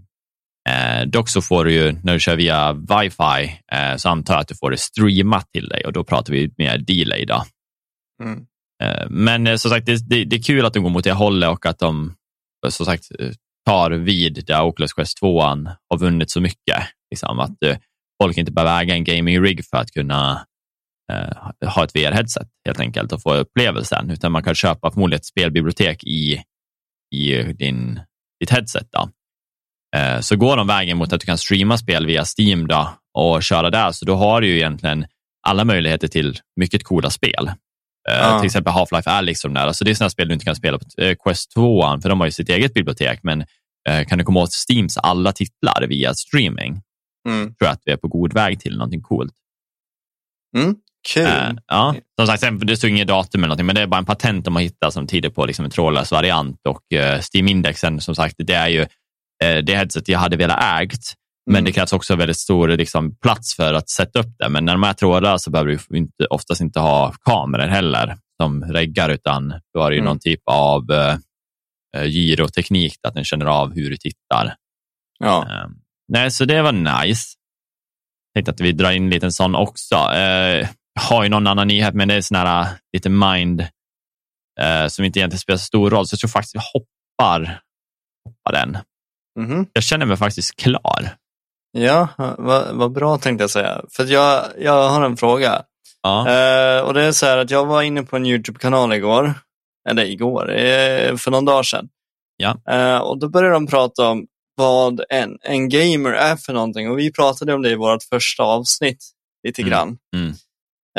Eh, 0.69 1.07
dock 1.07 1.29
så 1.29 1.41
får 1.41 1.65
du 1.65 1.73
ju, 1.73 1.91
när 2.03 2.13
du 2.13 2.19
kör 2.19 2.35
via 2.35 2.73
wifi, 2.73 3.59
eh, 3.71 3.95
så 3.97 4.09
antar 4.09 4.33
jag 4.33 4.41
att 4.41 4.47
du 4.47 4.55
får 4.55 4.71
det 4.71 4.77
streamat 4.77 5.51
till 5.51 5.67
dig 5.67 5.85
och 5.85 5.93
då 5.93 6.03
pratar 6.03 6.33
vi 6.33 6.53
mer 6.57 6.77
delay. 6.77 7.25
Då. 7.25 7.43
Mm. 8.23 8.45
Eh, 8.83 9.09
men 9.09 9.47
eh, 9.47 9.55
som 9.55 9.71
sagt, 9.71 9.85
det, 9.85 10.09
det, 10.09 10.23
det, 10.23 10.35
är 10.35 10.43
kul 10.43 10.65
att 10.65 10.73
de 10.73 10.83
går 10.83 10.89
mot 10.89 11.03
det 11.03 11.11
hållet 11.11 11.49
och 11.49 11.65
att 11.65 11.79
de 11.79 12.15
som 12.69 12.85
sagt 12.85 13.03
tar 13.65 13.91
vid 13.91 14.43
där 14.47 14.63
Oculus 14.63 14.93
Quest 14.93 15.17
2 15.17 15.41
har 15.41 15.97
vunnit 15.97 16.31
så 16.31 16.41
mycket. 16.41 16.83
Liksom, 17.11 17.39
att 17.39 17.63
eh, 17.63 17.77
folk 18.23 18.37
inte 18.37 18.51
behöver 18.51 18.81
äga 18.81 18.95
en 18.95 19.03
gaming-rig 19.03 19.65
för 19.65 19.77
att 19.77 19.91
kunna 19.91 20.45
eh, 21.11 21.69
ha 21.69 21.83
ett 21.83 21.95
VR-headset 21.95 22.47
helt 22.65 22.79
enkelt 22.79 23.11
och 23.11 23.21
få 23.21 23.33
upplevelsen, 23.33 24.09
utan 24.09 24.31
man 24.31 24.43
kan 24.43 24.55
köpa 24.55 24.91
förmodligen 24.91 25.19
ett 25.19 25.25
spelbibliotek 25.25 26.03
i, 26.03 26.43
i 27.15 27.43
din, 27.53 27.99
ditt 28.39 28.49
headset. 28.49 28.87
Då. 28.91 29.09
Eh, 29.95 30.19
så 30.19 30.35
går 30.35 30.57
de 30.57 30.67
vägen 30.67 30.97
mot 30.97 31.13
att 31.13 31.21
du 31.21 31.25
kan 31.25 31.37
streama 31.37 31.77
spel 31.77 32.05
via 32.05 32.25
Steam 32.37 32.67
då, 32.67 32.93
och 33.13 33.43
köra 33.43 33.69
där, 33.69 33.91
så 33.91 34.05
då 34.05 34.15
har 34.15 34.41
du 34.41 34.47
ju 34.47 34.55
egentligen 34.55 35.05
alla 35.47 35.65
möjligheter 35.65 36.07
till 36.07 36.39
mycket 36.55 36.83
coola 36.83 37.09
spel. 37.09 37.47
Eh, 38.09 38.17
ja. 38.17 38.39
Till 38.39 38.45
exempel 38.45 38.73
Half-Life 38.73 39.09
Alyx 39.09 39.43
och 39.43 39.49
de 39.49 39.59
där. 39.59 39.67
Alltså 39.67 39.85
det 39.85 39.91
är 39.91 39.95
sådana 39.95 40.09
spel 40.09 40.27
du 40.27 40.33
inte 40.33 40.45
kan 40.45 40.55
spela 40.55 40.79
på 40.79 40.85
eh, 40.97 41.15
Quest 41.23 41.51
2, 41.53 42.01
för 42.01 42.09
de 42.09 42.19
har 42.19 42.27
ju 42.27 42.31
sitt 42.31 42.49
eget 42.49 42.73
bibliotek, 42.73 43.19
men 43.23 43.45
kan 44.07 44.17
du 44.17 44.23
komma 44.23 44.41
åt 44.41 44.53
Steams 44.53 44.97
alla 44.97 45.31
titlar 45.31 45.87
via 45.87 46.13
streaming, 46.13 46.81
mm. 47.29 47.45
tror 47.45 47.55
jag 47.67 47.71
att 47.71 47.81
vi 47.85 47.91
är 47.91 47.97
på 47.97 48.07
god 48.07 48.33
väg 48.33 48.59
till 48.59 48.77
någonting 48.77 49.01
coolt. 49.01 49.33
Mm. 50.57 50.75
Kul. 51.13 51.61
Ja, 51.67 51.95
som 52.19 52.27
sagt, 52.27 52.67
det 52.67 52.77
stod 52.77 52.89
inget 52.89 53.07
datum 53.07 53.39
eller 53.39 53.47
någonting, 53.47 53.65
men 53.65 53.75
det 53.75 53.81
är 53.81 53.87
bara 53.87 53.97
en 53.97 54.05
patent 54.05 54.45
de 54.45 54.55
har 54.55 54.63
hittat 54.63 54.93
som 54.93 55.07
tyder 55.07 55.29
på 55.29 55.45
liksom 55.45 55.65
en 55.65 55.71
trådlös 55.71 56.11
variant 56.11 56.59
och 56.69 56.81
uh, 56.95 57.19
Steam-indexen, 57.19 58.01
som 58.01 58.15
sagt, 58.15 58.35
det 58.37 58.53
är 58.53 58.67
ju 58.67 58.85
det 59.39 59.75
headset 59.75 60.07
jag 60.07 60.19
hade 60.19 60.37
velat 60.37 60.81
ägt, 60.81 61.13
men 61.45 61.55
mm. 61.55 61.65
det 61.65 61.71
krävs 61.71 61.93
också 61.93 62.15
väldigt 62.15 62.37
stor 62.37 62.67
liksom, 62.67 63.15
plats 63.15 63.55
för 63.55 63.73
att 63.73 63.89
sätta 63.89 64.19
upp 64.19 64.35
det. 64.39 64.49
Men 64.49 64.65
när 64.65 64.73
de 64.73 64.83
är 64.83 64.93
trådlösa 64.93 65.51
behöver 65.51 65.79
du 65.89 65.97
inte, 65.97 66.25
oftast 66.29 66.61
inte 66.61 66.79
ha 66.79 67.13
kameror 67.25 67.67
heller 67.67 68.17
som 68.41 68.63
reggar, 68.63 69.09
utan 69.09 69.49
du 69.73 69.79
har 69.79 69.91
ju 69.91 69.97
mm. 69.97 70.05
någon 70.05 70.19
typ 70.19 70.41
av 70.45 70.91
uh, 70.91 72.05
gyroteknik, 72.05 72.95
att 73.07 73.13
den 73.13 73.23
känner 73.23 73.45
av 73.45 73.73
hur 73.73 73.89
du 73.89 73.97
tittar. 73.97 74.55
Ja. 75.19 75.47
nej, 76.07 76.31
så 76.31 76.45
det 76.45 76.61
var 76.61 76.71
nice. 76.71 77.37
Jag 78.33 78.35
tänkte 78.35 78.51
att 78.51 78.61
vi 78.61 78.71
drar 78.71 78.91
in 78.91 79.03
en 79.03 79.09
liten 79.09 79.31
sån 79.31 79.55
också 79.55 79.95
har 80.99 81.23
ju 81.23 81.29
någon 81.29 81.47
annan 81.47 81.67
nyhet, 81.67 81.93
men 81.93 82.07
det 82.07 82.13
är 82.13 82.21
sån 82.21 82.37
här 82.37 82.61
äh, 82.61 82.67
lite 82.93 83.09
mind 83.09 83.61
eh, 84.61 84.87
som 84.87 85.05
inte 85.05 85.19
egentligen 85.19 85.39
spelar 85.39 85.57
så 85.57 85.65
stor 85.65 85.89
roll. 85.89 86.07
Så 86.07 86.13
jag 86.13 86.19
tror 86.19 86.29
faktiskt 86.29 86.55
vi 86.55 86.59
hoppar, 86.73 87.61
hoppar 88.25 88.51
den. 88.51 88.77
Mm. 89.39 89.65
Jag 89.73 89.83
känner 89.83 90.05
mig 90.05 90.17
faktiskt 90.17 90.55
klar. 90.55 91.15
Ja, 91.77 92.07
vad, 92.37 92.75
vad 92.75 92.91
bra 92.91 93.17
tänkte 93.17 93.43
jag 93.43 93.49
säga. 93.49 93.81
För 93.89 94.05
jag, 94.05 94.45
jag 94.59 94.89
har 94.89 95.05
en 95.05 95.17
fråga. 95.17 95.63
Ja. 96.01 96.19
Eh, 96.19 96.81
och 96.81 96.93
det 96.93 97.03
är 97.03 97.11
så 97.11 97.25
här 97.25 97.37
att 97.37 97.51
jag 97.51 97.65
var 97.65 97.81
inne 97.81 98.03
på 98.03 98.15
en 98.15 98.25
YouTube-kanal 98.25 98.93
igår, 98.93 99.33
eller 99.89 100.03
igår, 100.03 100.51
eh, 100.51 101.15
för 101.15 101.31
någon 101.31 101.45
dag 101.45 101.65
sedan. 101.65 101.89
Ja. 102.37 102.57
Eh, 102.69 102.97
och 102.97 103.19
då 103.19 103.29
började 103.29 103.53
de 103.53 103.67
prata 103.67 104.09
om 104.09 104.27
vad 104.55 105.01
en, 105.09 105.37
en 105.41 105.69
gamer 105.69 106.11
är 106.11 106.35
för 106.35 106.53
någonting 106.53 106.91
och 106.91 106.99
vi 106.99 107.11
pratade 107.11 107.53
om 107.53 107.61
det 107.61 107.69
i 107.69 107.75
vårt 107.75 108.03
första 108.03 108.43
avsnitt 108.43 109.03
lite 109.47 109.61
mm. 109.61 109.71
grann. 109.71 109.97
Mm. 110.15 110.33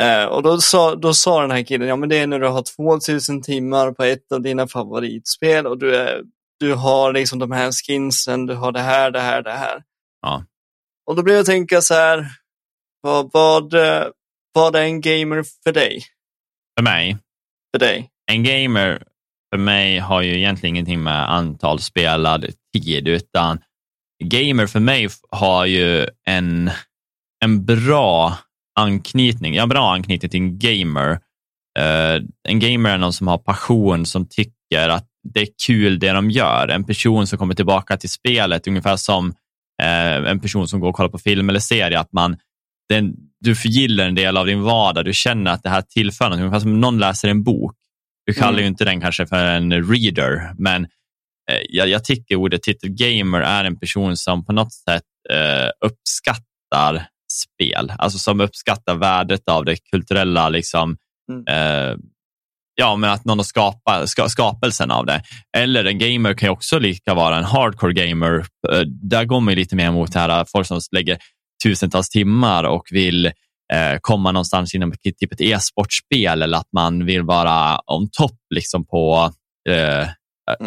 Eh, 0.00 0.28
och 0.28 0.42
då 0.42 0.60
sa, 0.60 0.94
då 0.94 1.14
sa 1.14 1.40
den 1.40 1.50
här 1.50 1.62
killen, 1.62 1.88
ja 1.88 1.96
men 1.96 2.08
det 2.08 2.18
är 2.18 2.26
när 2.26 2.40
du 2.40 2.48
har 2.48 2.62
2000 2.62 3.42
timmar 3.42 3.92
på 3.92 4.04
ett 4.04 4.32
av 4.32 4.42
dina 4.42 4.66
favoritspel 4.66 5.66
och 5.66 5.78
du, 5.78 5.96
är, 5.96 6.22
du 6.64 6.74
har 6.74 7.12
liksom 7.12 7.38
de 7.38 7.50
här 7.50 7.72
skinsen, 7.72 8.46
du 8.46 8.54
har 8.54 8.72
det 8.72 8.80
här, 8.80 9.10
det 9.10 9.20
här, 9.20 9.42
det 9.42 9.52
här. 9.52 9.82
Ja. 10.22 10.44
Och 11.06 11.16
då 11.16 11.22
blev 11.22 11.36
jag 11.36 11.46
tänka 11.46 11.80
så 11.80 11.94
här, 11.94 12.26
vad, 13.00 13.30
vad, 13.32 13.74
vad 14.54 14.76
är 14.76 14.82
en 14.82 15.00
gamer 15.00 15.44
för 15.64 15.72
dig? 15.72 16.02
För 16.78 16.84
mig? 16.84 17.18
För 17.74 17.78
dig? 17.78 18.10
En 18.32 18.44
gamer 18.44 19.02
för 19.52 19.58
mig 19.58 19.98
har 19.98 20.22
ju 20.22 20.36
egentligen 20.36 20.76
ingenting 20.76 21.02
med 21.02 21.32
antal 21.32 21.80
spelad 21.80 22.46
tid, 22.72 23.08
utan 23.08 23.58
gamer 24.24 24.66
för 24.66 24.80
mig 24.80 25.08
har 25.30 25.66
ju 25.66 26.06
en, 26.28 26.70
en 27.44 27.64
bra 27.64 28.38
anknytning, 28.80 29.54
ja, 29.54 29.66
bra 29.66 29.92
anknytning 29.92 30.30
till 30.30 30.40
en 30.40 30.58
gamer. 30.58 31.10
Uh, 31.78 32.26
en 32.48 32.60
gamer 32.60 32.90
är 32.90 32.98
någon 32.98 33.12
som 33.12 33.28
har 33.28 33.38
passion, 33.38 34.06
som 34.06 34.28
tycker 34.28 34.88
att 34.88 35.13
det 35.24 35.40
är 35.40 35.48
kul 35.66 35.98
det 35.98 36.12
de 36.12 36.30
gör. 36.30 36.68
En 36.68 36.84
person 36.84 37.26
som 37.26 37.38
kommer 37.38 37.54
tillbaka 37.54 37.96
till 37.96 38.10
spelet, 38.10 38.66
ungefär 38.66 38.96
som 38.96 39.28
uh, 39.82 40.30
en 40.30 40.40
person 40.40 40.68
som 40.68 40.80
går 40.80 40.88
och 40.88 40.94
kollar 40.94 41.10
på 41.10 41.18
film 41.18 41.48
eller 41.48 41.60
serie, 41.60 41.98
att 41.98 42.12
man, 42.12 42.36
den, 42.88 43.14
du 43.40 43.54
förgillar 43.56 44.04
en 44.04 44.14
del 44.14 44.36
av 44.36 44.46
din 44.46 44.62
vardag, 44.62 45.04
du 45.04 45.12
känner 45.12 45.50
att 45.50 45.62
det 45.62 45.70
här 45.70 45.82
tillför 45.82 46.30
något, 46.30 46.38
ungefär 46.38 46.60
som 46.60 46.80
någon 46.80 46.98
läser 46.98 47.28
en 47.28 47.42
bok. 47.42 47.74
Du 48.26 48.32
kallar 48.32 48.48
mm. 48.48 48.60
ju 48.60 48.66
inte 48.66 48.84
den 48.84 49.00
kanske 49.00 49.26
för 49.26 49.44
en 49.46 49.72
reader, 49.72 50.54
men 50.58 50.82
uh, 50.82 51.60
jag, 51.68 51.88
jag 51.88 52.04
tycker 52.04 52.36
ordet 52.36 52.62
titel 52.62 52.90
gamer 52.90 53.40
är 53.40 53.64
en 53.64 53.78
person 53.78 54.16
som 54.16 54.44
på 54.44 54.52
något 54.52 54.72
sätt 54.72 55.02
uppskattar 55.84 57.06
spel, 57.32 57.92
alltså 57.98 58.18
som 58.18 58.40
uppskattar 58.40 58.94
värdet 58.94 59.48
av 59.48 59.64
det 59.64 59.76
kulturella, 59.90 60.48
liksom, 60.48 60.96
mm. 61.32 61.44
eh, 61.46 61.96
ja, 62.74 62.96
men 62.96 63.10
att 63.10 63.24
någon 63.24 63.38
har 63.38 63.44
skapat 63.44 64.08
ska, 64.08 64.28
skapelsen 64.28 64.90
av 64.90 65.06
det. 65.06 65.22
Eller 65.56 65.84
en 65.84 65.98
gamer 65.98 66.34
kan 66.34 66.46
ju 66.46 66.50
också 66.50 66.78
lika 66.78 67.14
vara 67.14 67.38
en 67.38 67.44
hardcore 67.44 67.92
gamer. 67.92 68.46
Eh, 68.72 68.80
där 68.80 69.24
går 69.24 69.40
man 69.40 69.54
lite 69.54 69.76
mer 69.76 69.90
mot 69.90 70.14
här, 70.14 70.44
folk 70.52 70.66
som 70.66 70.80
lägger 70.92 71.18
tusentals 71.64 72.08
timmar 72.08 72.64
och 72.64 72.88
vill 72.90 73.26
eh, 73.72 73.98
komma 74.00 74.32
någonstans 74.32 74.74
inom 74.74 74.92
typ 75.02 75.32
ett 75.32 75.40
e-sportspel 75.40 76.42
eller 76.42 76.58
att 76.58 76.72
man 76.72 77.06
vill 77.06 77.22
vara 77.22 77.80
on 77.86 78.08
top 78.12 78.38
liksom 78.54 78.86
på 78.86 79.32
eh, 79.68 79.98
mm. 79.98 80.08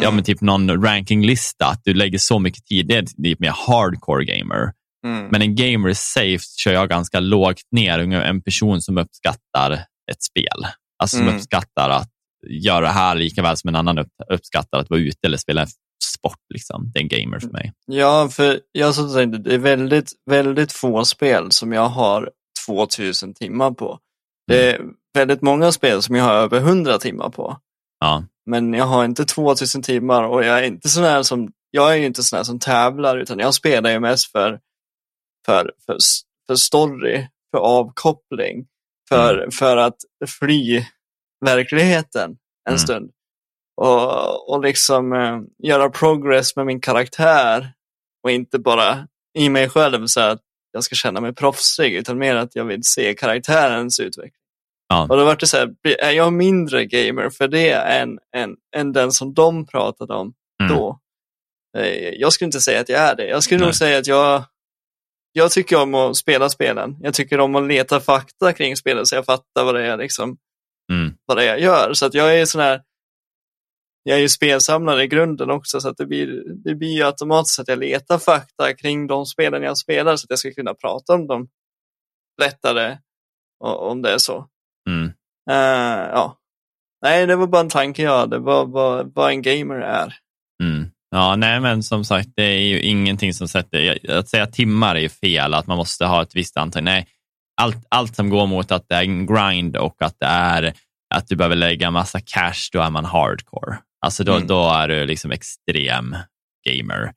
ja, 0.02 0.10
men 0.10 0.24
typ 0.24 0.40
någon 0.40 0.84
rankinglista. 0.84 1.66
Att 1.66 1.80
du 1.84 1.94
lägger 1.94 2.18
så 2.18 2.38
mycket 2.38 2.64
tid, 2.64 2.86
det 2.86 2.96
är 2.96 3.04
lite 3.16 3.42
mer 3.42 3.54
hardcore 3.66 4.24
gamer. 4.24 4.72
Mm. 5.06 5.26
Men 5.30 5.42
en 5.42 5.54
gamer 5.54 5.92
safe 5.92 6.44
kör 6.64 6.72
jag 6.72 6.88
ganska 6.88 7.20
lågt 7.20 7.62
ner. 7.70 7.98
En 7.98 8.42
person 8.42 8.82
som 8.82 8.98
uppskattar 8.98 9.72
ett 10.10 10.22
spel. 10.22 10.66
Alltså 10.98 11.16
som 11.16 11.26
mm. 11.26 11.36
uppskattar 11.36 11.90
att 11.90 12.10
göra 12.46 12.80
det 12.80 12.92
här 12.92 13.14
lika 13.14 13.42
väl 13.42 13.56
som 13.56 13.68
en 13.68 13.76
annan 13.76 14.06
uppskattar 14.32 14.78
att 14.78 14.90
vara 14.90 15.00
ute 15.00 15.26
eller 15.26 15.36
spela 15.36 15.62
en 15.62 15.68
sport. 16.04 16.40
Liksom. 16.54 16.90
Det 16.94 16.98
är 16.98 17.02
en 17.02 17.08
gamer 17.08 17.38
för 17.38 17.48
mig. 17.48 17.72
Ja, 17.86 18.28
för 18.28 18.60
jag 18.72 18.94
så 18.94 19.14
tänkte, 19.14 19.38
det 19.38 19.54
är 19.54 19.58
väldigt, 19.58 20.12
väldigt 20.30 20.72
få 20.72 21.04
spel 21.04 21.52
som 21.52 21.72
jag 21.72 21.88
har 21.88 22.30
2000 22.66 23.34
timmar 23.34 23.70
på. 23.70 23.98
Det 24.46 24.70
är 24.70 24.76
mm. 24.76 24.94
väldigt 25.14 25.42
många 25.42 25.72
spel 25.72 26.02
som 26.02 26.14
jag 26.14 26.24
har 26.24 26.34
över 26.34 26.58
100 26.58 26.98
timmar 26.98 27.28
på. 27.28 27.56
Ja. 28.00 28.24
Men 28.46 28.74
jag 28.74 28.84
har 28.84 29.04
inte 29.04 29.24
2000 29.24 29.82
timmar 29.82 30.24
och 30.24 30.44
jag 30.44 30.58
är 30.58 30.62
inte 30.62 30.88
sån 30.88 31.04
här 31.04 31.22
som, 31.22 31.52
jag 31.70 31.92
är 31.92 31.96
ju 31.96 32.06
inte 32.06 32.22
sån 32.22 32.36
här 32.36 32.44
som 32.44 32.58
tävlar 32.58 33.18
utan 33.18 33.38
jag 33.38 33.54
spelar 33.54 33.90
ju 33.90 34.00
mest 34.00 34.32
för 34.32 34.60
för, 35.48 35.72
för, 35.86 35.98
för 36.46 36.54
story, 36.54 37.26
för 37.50 37.58
avkoppling, 37.58 38.66
för, 39.08 39.38
mm. 39.38 39.50
för 39.50 39.76
att 39.76 39.96
fly 40.26 40.84
verkligheten 41.44 42.30
en 42.68 42.74
mm. 42.74 42.78
stund. 42.78 43.10
Och, 43.76 44.50
och 44.50 44.62
liksom 44.62 45.12
eh, 45.12 45.40
göra 45.68 45.90
progress 45.90 46.56
med 46.56 46.66
min 46.66 46.80
karaktär 46.80 47.72
och 48.22 48.30
inte 48.30 48.58
bara 48.58 49.08
i 49.38 49.48
mig 49.48 49.68
själv 49.68 50.06
så 50.06 50.20
att 50.20 50.40
jag 50.72 50.84
ska 50.84 50.94
känna 50.94 51.20
mig 51.20 51.34
proffsig 51.34 51.94
utan 51.94 52.18
mer 52.18 52.36
att 52.36 52.56
jag 52.56 52.64
vill 52.64 52.84
se 52.84 53.14
karaktärens 53.14 54.00
utveckling. 54.00 54.32
Ja. 54.88 55.02
Och 55.02 55.16
då 55.16 55.24
var 55.24 55.36
det 55.36 55.46
så 55.46 55.56
här, 55.56 55.74
är 55.98 56.10
jag 56.10 56.32
mindre 56.32 56.84
gamer 56.84 57.30
för 57.30 57.48
det 57.48 57.72
än, 57.72 58.18
än, 58.36 58.56
än 58.76 58.92
den 58.92 59.12
som 59.12 59.34
de 59.34 59.66
pratade 59.66 60.14
om 60.14 60.34
mm. 60.62 60.76
då? 60.76 61.00
Eh, 61.78 62.08
jag 62.08 62.32
skulle 62.32 62.46
inte 62.46 62.60
säga 62.60 62.80
att 62.80 62.88
jag 62.88 63.00
är 63.00 63.16
det. 63.16 63.26
Jag 63.26 63.42
skulle 63.42 63.58
Nej. 63.58 63.66
nog 63.66 63.74
säga 63.74 63.98
att 63.98 64.06
jag, 64.06 64.44
jag 65.32 65.52
tycker 65.52 65.82
om 65.82 65.94
att 65.94 66.16
spela 66.16 66.48
spelen. 66.48 66.96
Jag 67.00 67.14
tycker 67.14 67.40
om 67.40 67.56
att 67.56 67.68
leta 67.68 68.00
fakta 68.00 68.52
kring 68.52 68.76
spelen 68.76 69.06
så 69.06 69.14
jag 69.14 69.24
fattar 69.24 69.64
vad 69.64 69.74
det 69.74 69.86
är, 69.86 69.96
liksom, 69.96 70.36
mm. 70.92 71.14
vad 71.26 71.36
det 71.36 71.44
är 71.44 71.48
jag 71.48 71.60
gör. 71.60 71.94
Så 71.94 72.06
att 72.06 72.14
jag 72.14 72.40
är 72.40 72.46
sån 72.46 72.60
här, 72.60 72.82
jag 74.02 74.16
är 74.16 74.20
ju 74.20 74.28
spelsamlare 74.28 75.02
i 75.02 75.06
grunden 75.06 75.50
också 75.50 75.80
så 75.80 75.88
att 75.88 75.96
det 75.96 76.06
blir, 76.06 76.42
det 76.64 76.74
blir 76.74 76.96
ju 76.96 77.02
automatiskt 77.02 77.58
att 77.58 77.68
jag 77.68 77.78
letar 77.78 78.18
fakta 78.18 78.74
kring 78.74 79.06
de 79.06 79.26
spelen 79.26 79.62
jag 79.62 79.78
spelar 79.78 80.16
så 80.16 80.24
att 80.24 80.30
jag 80.30 80.38
ska 80.38 80.52
kunna 80.52 80.74
prata 80.74 81.14
om 81.14 81.26
dem 81.26 81.48
lättare 82.40 82.98
om 83.60 84.02
det 84.02 84.12
är 84.12 84.18
så. 84.18 84.46
Mm. 84.88 85.04
Uh, 85.50 86.08
ja. 86.12 86.38
Nej, 87.02 87.26
det 87.26 87.36
var 87.36 87.46
bara 87.46 87.60
en 87.60 87.68
tanke 87.68 88.02
jag 88.02 88.18
hade, 88.18 88.38
vad, 88.38 88.70
vad, 88.70 89.14
vad 89.14 89.30
en 89.30 89.42
gamer 89.42 89.80
är. 89.80 90.14
Mm. 90.62 90.90
Ja, 91.10 91.36
nej, 91.36 91.60
men 91.60 91.82
som 91.82 92.04
sagt, 92.04 92.28
det 92.36 92.42
är 92.42 92.60
ju 92.60 92.80
ingenting 92.80 93.34
som 93.34 93.48
sätter... 93.48 94.10
Att 94.10 94.28
säga 94.28 94.46
timmar 94.46 94.94
är 94.94 95.00
ju 95.00 95.08
fel, 95.08 95.54
att 95.54 95.66
man 95.66 95.76
måste 95.76 96.04
ha 96.04 96.22
ett 96.22 96.36
visst 96.36 96.56
antal. 96.56 96.82
Nej, 96.82 97.06
allt, 97.60 97.86
allt 97.88 98.16
som 98.16 98.30
går 98.30 98.46
mot 98.46 98.72
att 98.72 98.88
det 98.88 98.94
är 98.94 99.02
en 99.02 99.26
grind 99.26 99.76
och 99.76 100.02
att 100.02 100.16
det 100.20 100.26
är 100.26 100.74
att 101.14 101.28
du 101.28 101.36
behöver 101.36 101.56
lägga 101.56 101.90
massa 101.90 102.20
cash, 102.20 102.68
då 102.72 102.80
är 102.80 102.90
man 102.90 103.04
hardcore. 103.04 103.78
Alltså 104.00 104.24
då, 104.24 104.34
mm. 104.34 104.46
då 104.46 104.70
är 104.70 104.88
du 104.88 105.06
liksom 105.06 105.30
extrem 105.30 106.16
gamer. 106.68 107.12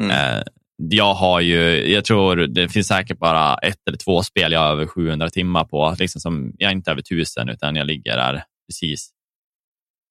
Mm. 0.00 0.10
Eh, 0.10 0.42
jag 0.76 1.14
har 1.14 1.40
ju, 1.40 1.92
jag 1.92 2.04
tror 2.04 2.36
det 2.36 2.68
finns 2.68 2.88
säkert 2.88 3.18
bara 3.18 3.54
ett 3.54 3.88
eller 3.88 3.98
två 3.98 4.22
spel 4.22 4.52
jag 4.52 4.60
har 4.60 4.70
över 4.72 4.86
700 4.86 5.30
timmar 5.30 5.64
på. 5.64 5.96
Liksom 5.98 6.20
som, 6.20 6.52
jag 6.58 6.68
är 6.68 6.72
inte 6.72 6.90
över 6.90 7.00
1000 7.00 7.48
utan 7.48 7.76
jag 7.76 7.86
ligger 7.86 8.16
där 8.16 8.44
precis 8.68 9.10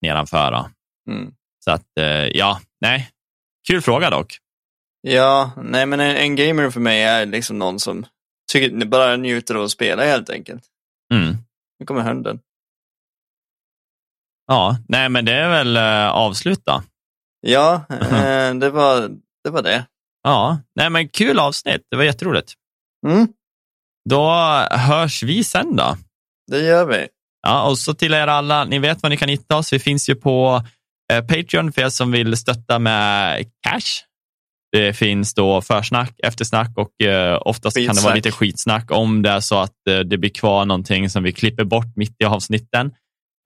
nedanför. 0.01 0.65
Mm. 1.09 1.33
Så 1.65 1.71
att, 1.71 1.97
eh, 1.99 2.27
ja, 2.27 2.59
nej. 2.81 3.09
Kul 3.67 3.81
fråga 3.81 4.09
dock. 4.09 4.37
Ja, 5.01 5.51
nej 5.57 5.85
men 5.85 5.99
en, 5.99 6.15
en, 6.15 6.35
gamer 6.35 6.69
för 6.69 6.79
mig 6.79 7.03
är 7.03 7.25
liksom 7.25 7.59
någon 7.59 7.79
som 7.79 8.05
tycker, 8.51 8.85
bara 8.85 9.15
njuter 9.17 9.55
av 9.55 9.63
att 9.63 9.71
spela 9.71 10.05
helt 10.05 10.29
enkelt. 10.29 10.63
Mm. 11.13 11.37
Nu 11.79 11.85
kommer 11.85 12.01
hunden. 12.01 12.39
Ja, 14.47 14.77
nej 14.87 15.09
men 15.09 15.25
det 15.25 15.33
är 15.33 15.49
väl 15.49 15.77
eh, 15.77 16.09
avsluta. 16.09 16.83
Ja, 17.41 17.85
eh, 17.89 18.55
det, 18.55 18.69
var, 18.69 19.09
det 19.43 19.49
var 19.49 19.61
det. 19.61 19.85
Ja, 20.23 20.59
nej 20.75 20.89
men 20.89 21.09
kul 21.09 21.39
avsnitt. 21.39 21.81
Det 21.89 21.97
var 21.97 22.03
jätteroligt. 22.03 22.53
Mm. 23.07 23.27
Då 24.09 24.31
hörs 24.71 25.23
vi 25.23 25.43
sen 25.43 25.75
då. 25.75 25.97
Det 26.51 26.59
gör 26.59 26.85
vi. 26.85 27.07
Ja, 27.41 27.69
och 27.69 27.77
så 27.77 27.93
till 27.93 28.13
er 28.13 28.27
alla, 28.27 28.63
ni 28.63 28.79
vet 28.79 29.03
var 29.03 29.09
ni 29.09 29.17
kan 29.17 29.29
hitta 29.29 29.57
oss. 29.57 29.73
Vi 29.73 29.79
finns 29.79 30.09
ju 30.09 30.15
på 30.15 30.63
Patreon 31.27 31.71
för 31.71 31.81
er 31.81 31.89
som 31.89 32.11
vill 32.11 32.37
stötta 32.37 32.79
med 32.79 33.45
cash. 33.67 34.05
Det 34.71 34.93
finns 34.93 35.33
då 35.33 35.61
försnack, 35.61 36.19
eftersnack 36.23 36.71
och 36.77 37.05
eh, 37.05 37.39
oftast 37.41 37.77
skitsnack. 37.77 37.95
kan 37.95 38.01
det 38.01 38.05
vara 38.05 38.15
lite 38.15 38.31
skitsnack 38.31 38.91
om 38.91 39.21
det 39.21 39.29
är 39.29 39.39
så 39.39 39.59
att 39.59 39.87
eh, 39.89 39.99
det 39.99 40.17
blir 40.17 40.29
kvar 40.29 40.65
någonting 40.65 41.09
som 41.09 41.23
vi 41.23 41.31
klipper 41.31 41.63
bort 41.63 41.95
mitt 41.95 42.15
i 42.21 42.25
avsnitten. 42.25 42.91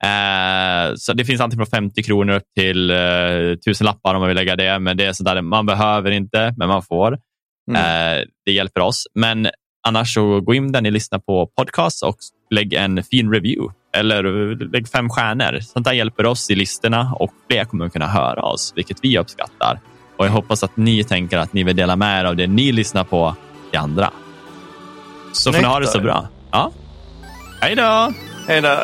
Eh, 0.04 0.94
så 0.96 1.12
det 1.12 1.24
finns 1.24 1.40
antingen 1.40 1.66
från 1.66 1.80
50 1.80 2.02
kronor 2.02 2.34
upp 2.34 2.54
till 2.58 2.90
eh, 2.90 3.56
tusen 3.64 3.84
lappar 3.84 4.14
om 4.14 4.20
man 4.20 4.28
vill 4.28 4.36
lägga 4.36 4.56
det, 4.56 4.78
men 4.78 4.96
det 4.96 5.04
är 5.04 5.12
sådär, 5.12 5.42
man 5.42 5.66
behöver 5.66 6.10
inte, 6.10 6.54
men 6.56 6.68
man 6.68 6.82
får. 6.82 7.18
Mm. 7.70 8.20
Eh, 8.20 8.24
det 8.44 8.52
hjälper 8.52 8.80
oss. 8.80 9.06
Men 9.14 9.48
annars 9.88 10.14
så 10.14 10.40
gå 10.40 10.54
in 10.54 10.72
där 10.72 10.80
ni 10.80 10.90
lyssnar 10.90 11.18
på 11.18 11.46
podcast 11.46 12.02
och 12.02 12.16
lägg 12.50 12.72
en 12.72 13.02
fin 13.02 13.32
review 13.32 13.74
eller 13.96 14.22
lägg 14.72 14.88
fem 14.88 15.08
stjärnor. 15.08 15.60
Sånt 15.60 15.86
där 15.86 15.92
hjälper 15.92 16.26
oss 16.26 16.50
i 16.50 16.54
listorna 16.54 17.12
och 17.14 17.30
fler 17.50 17.64
kommer 17.64 17.88
kunna 17.88 18.06
höra 18.06 18.42
oss, 18.42 18.72
vilket 18.76 18.98
vi 19.02 19.18
uppskattar. 19.18 19.80
Och 20.16 20.26
jag 20.26 20.30
hoppas 20.30 20.62
att 20.62 20.76
ni 20.76 21.04
tänker 21.04 21.38
att 21.38 21.52
ni 21.52 21.64
vill 21.64 21.76
dela 21.76 21.96
med 21.96 22.20
er 22.20 22.24
av 22.24 22.36
det 22.36 22.46
ni 22.46 22.72
lyssnar 22.72 23.04
på 23.04 23.36
till 23.70 23.78
andra. 23.80 24.10
Så 25.32 25.52
får 25.52 25.60
ni 25.60 25.66
ha 25.66 25.80
det 25.80 25.86
så 25.86 26.00
bra. 26.00 26.28
Ja. 26.50 26.70
Hej 27.60 27.74
då! 27.74 28.12
Hej 28.46 28.60
då! 28.60 28.78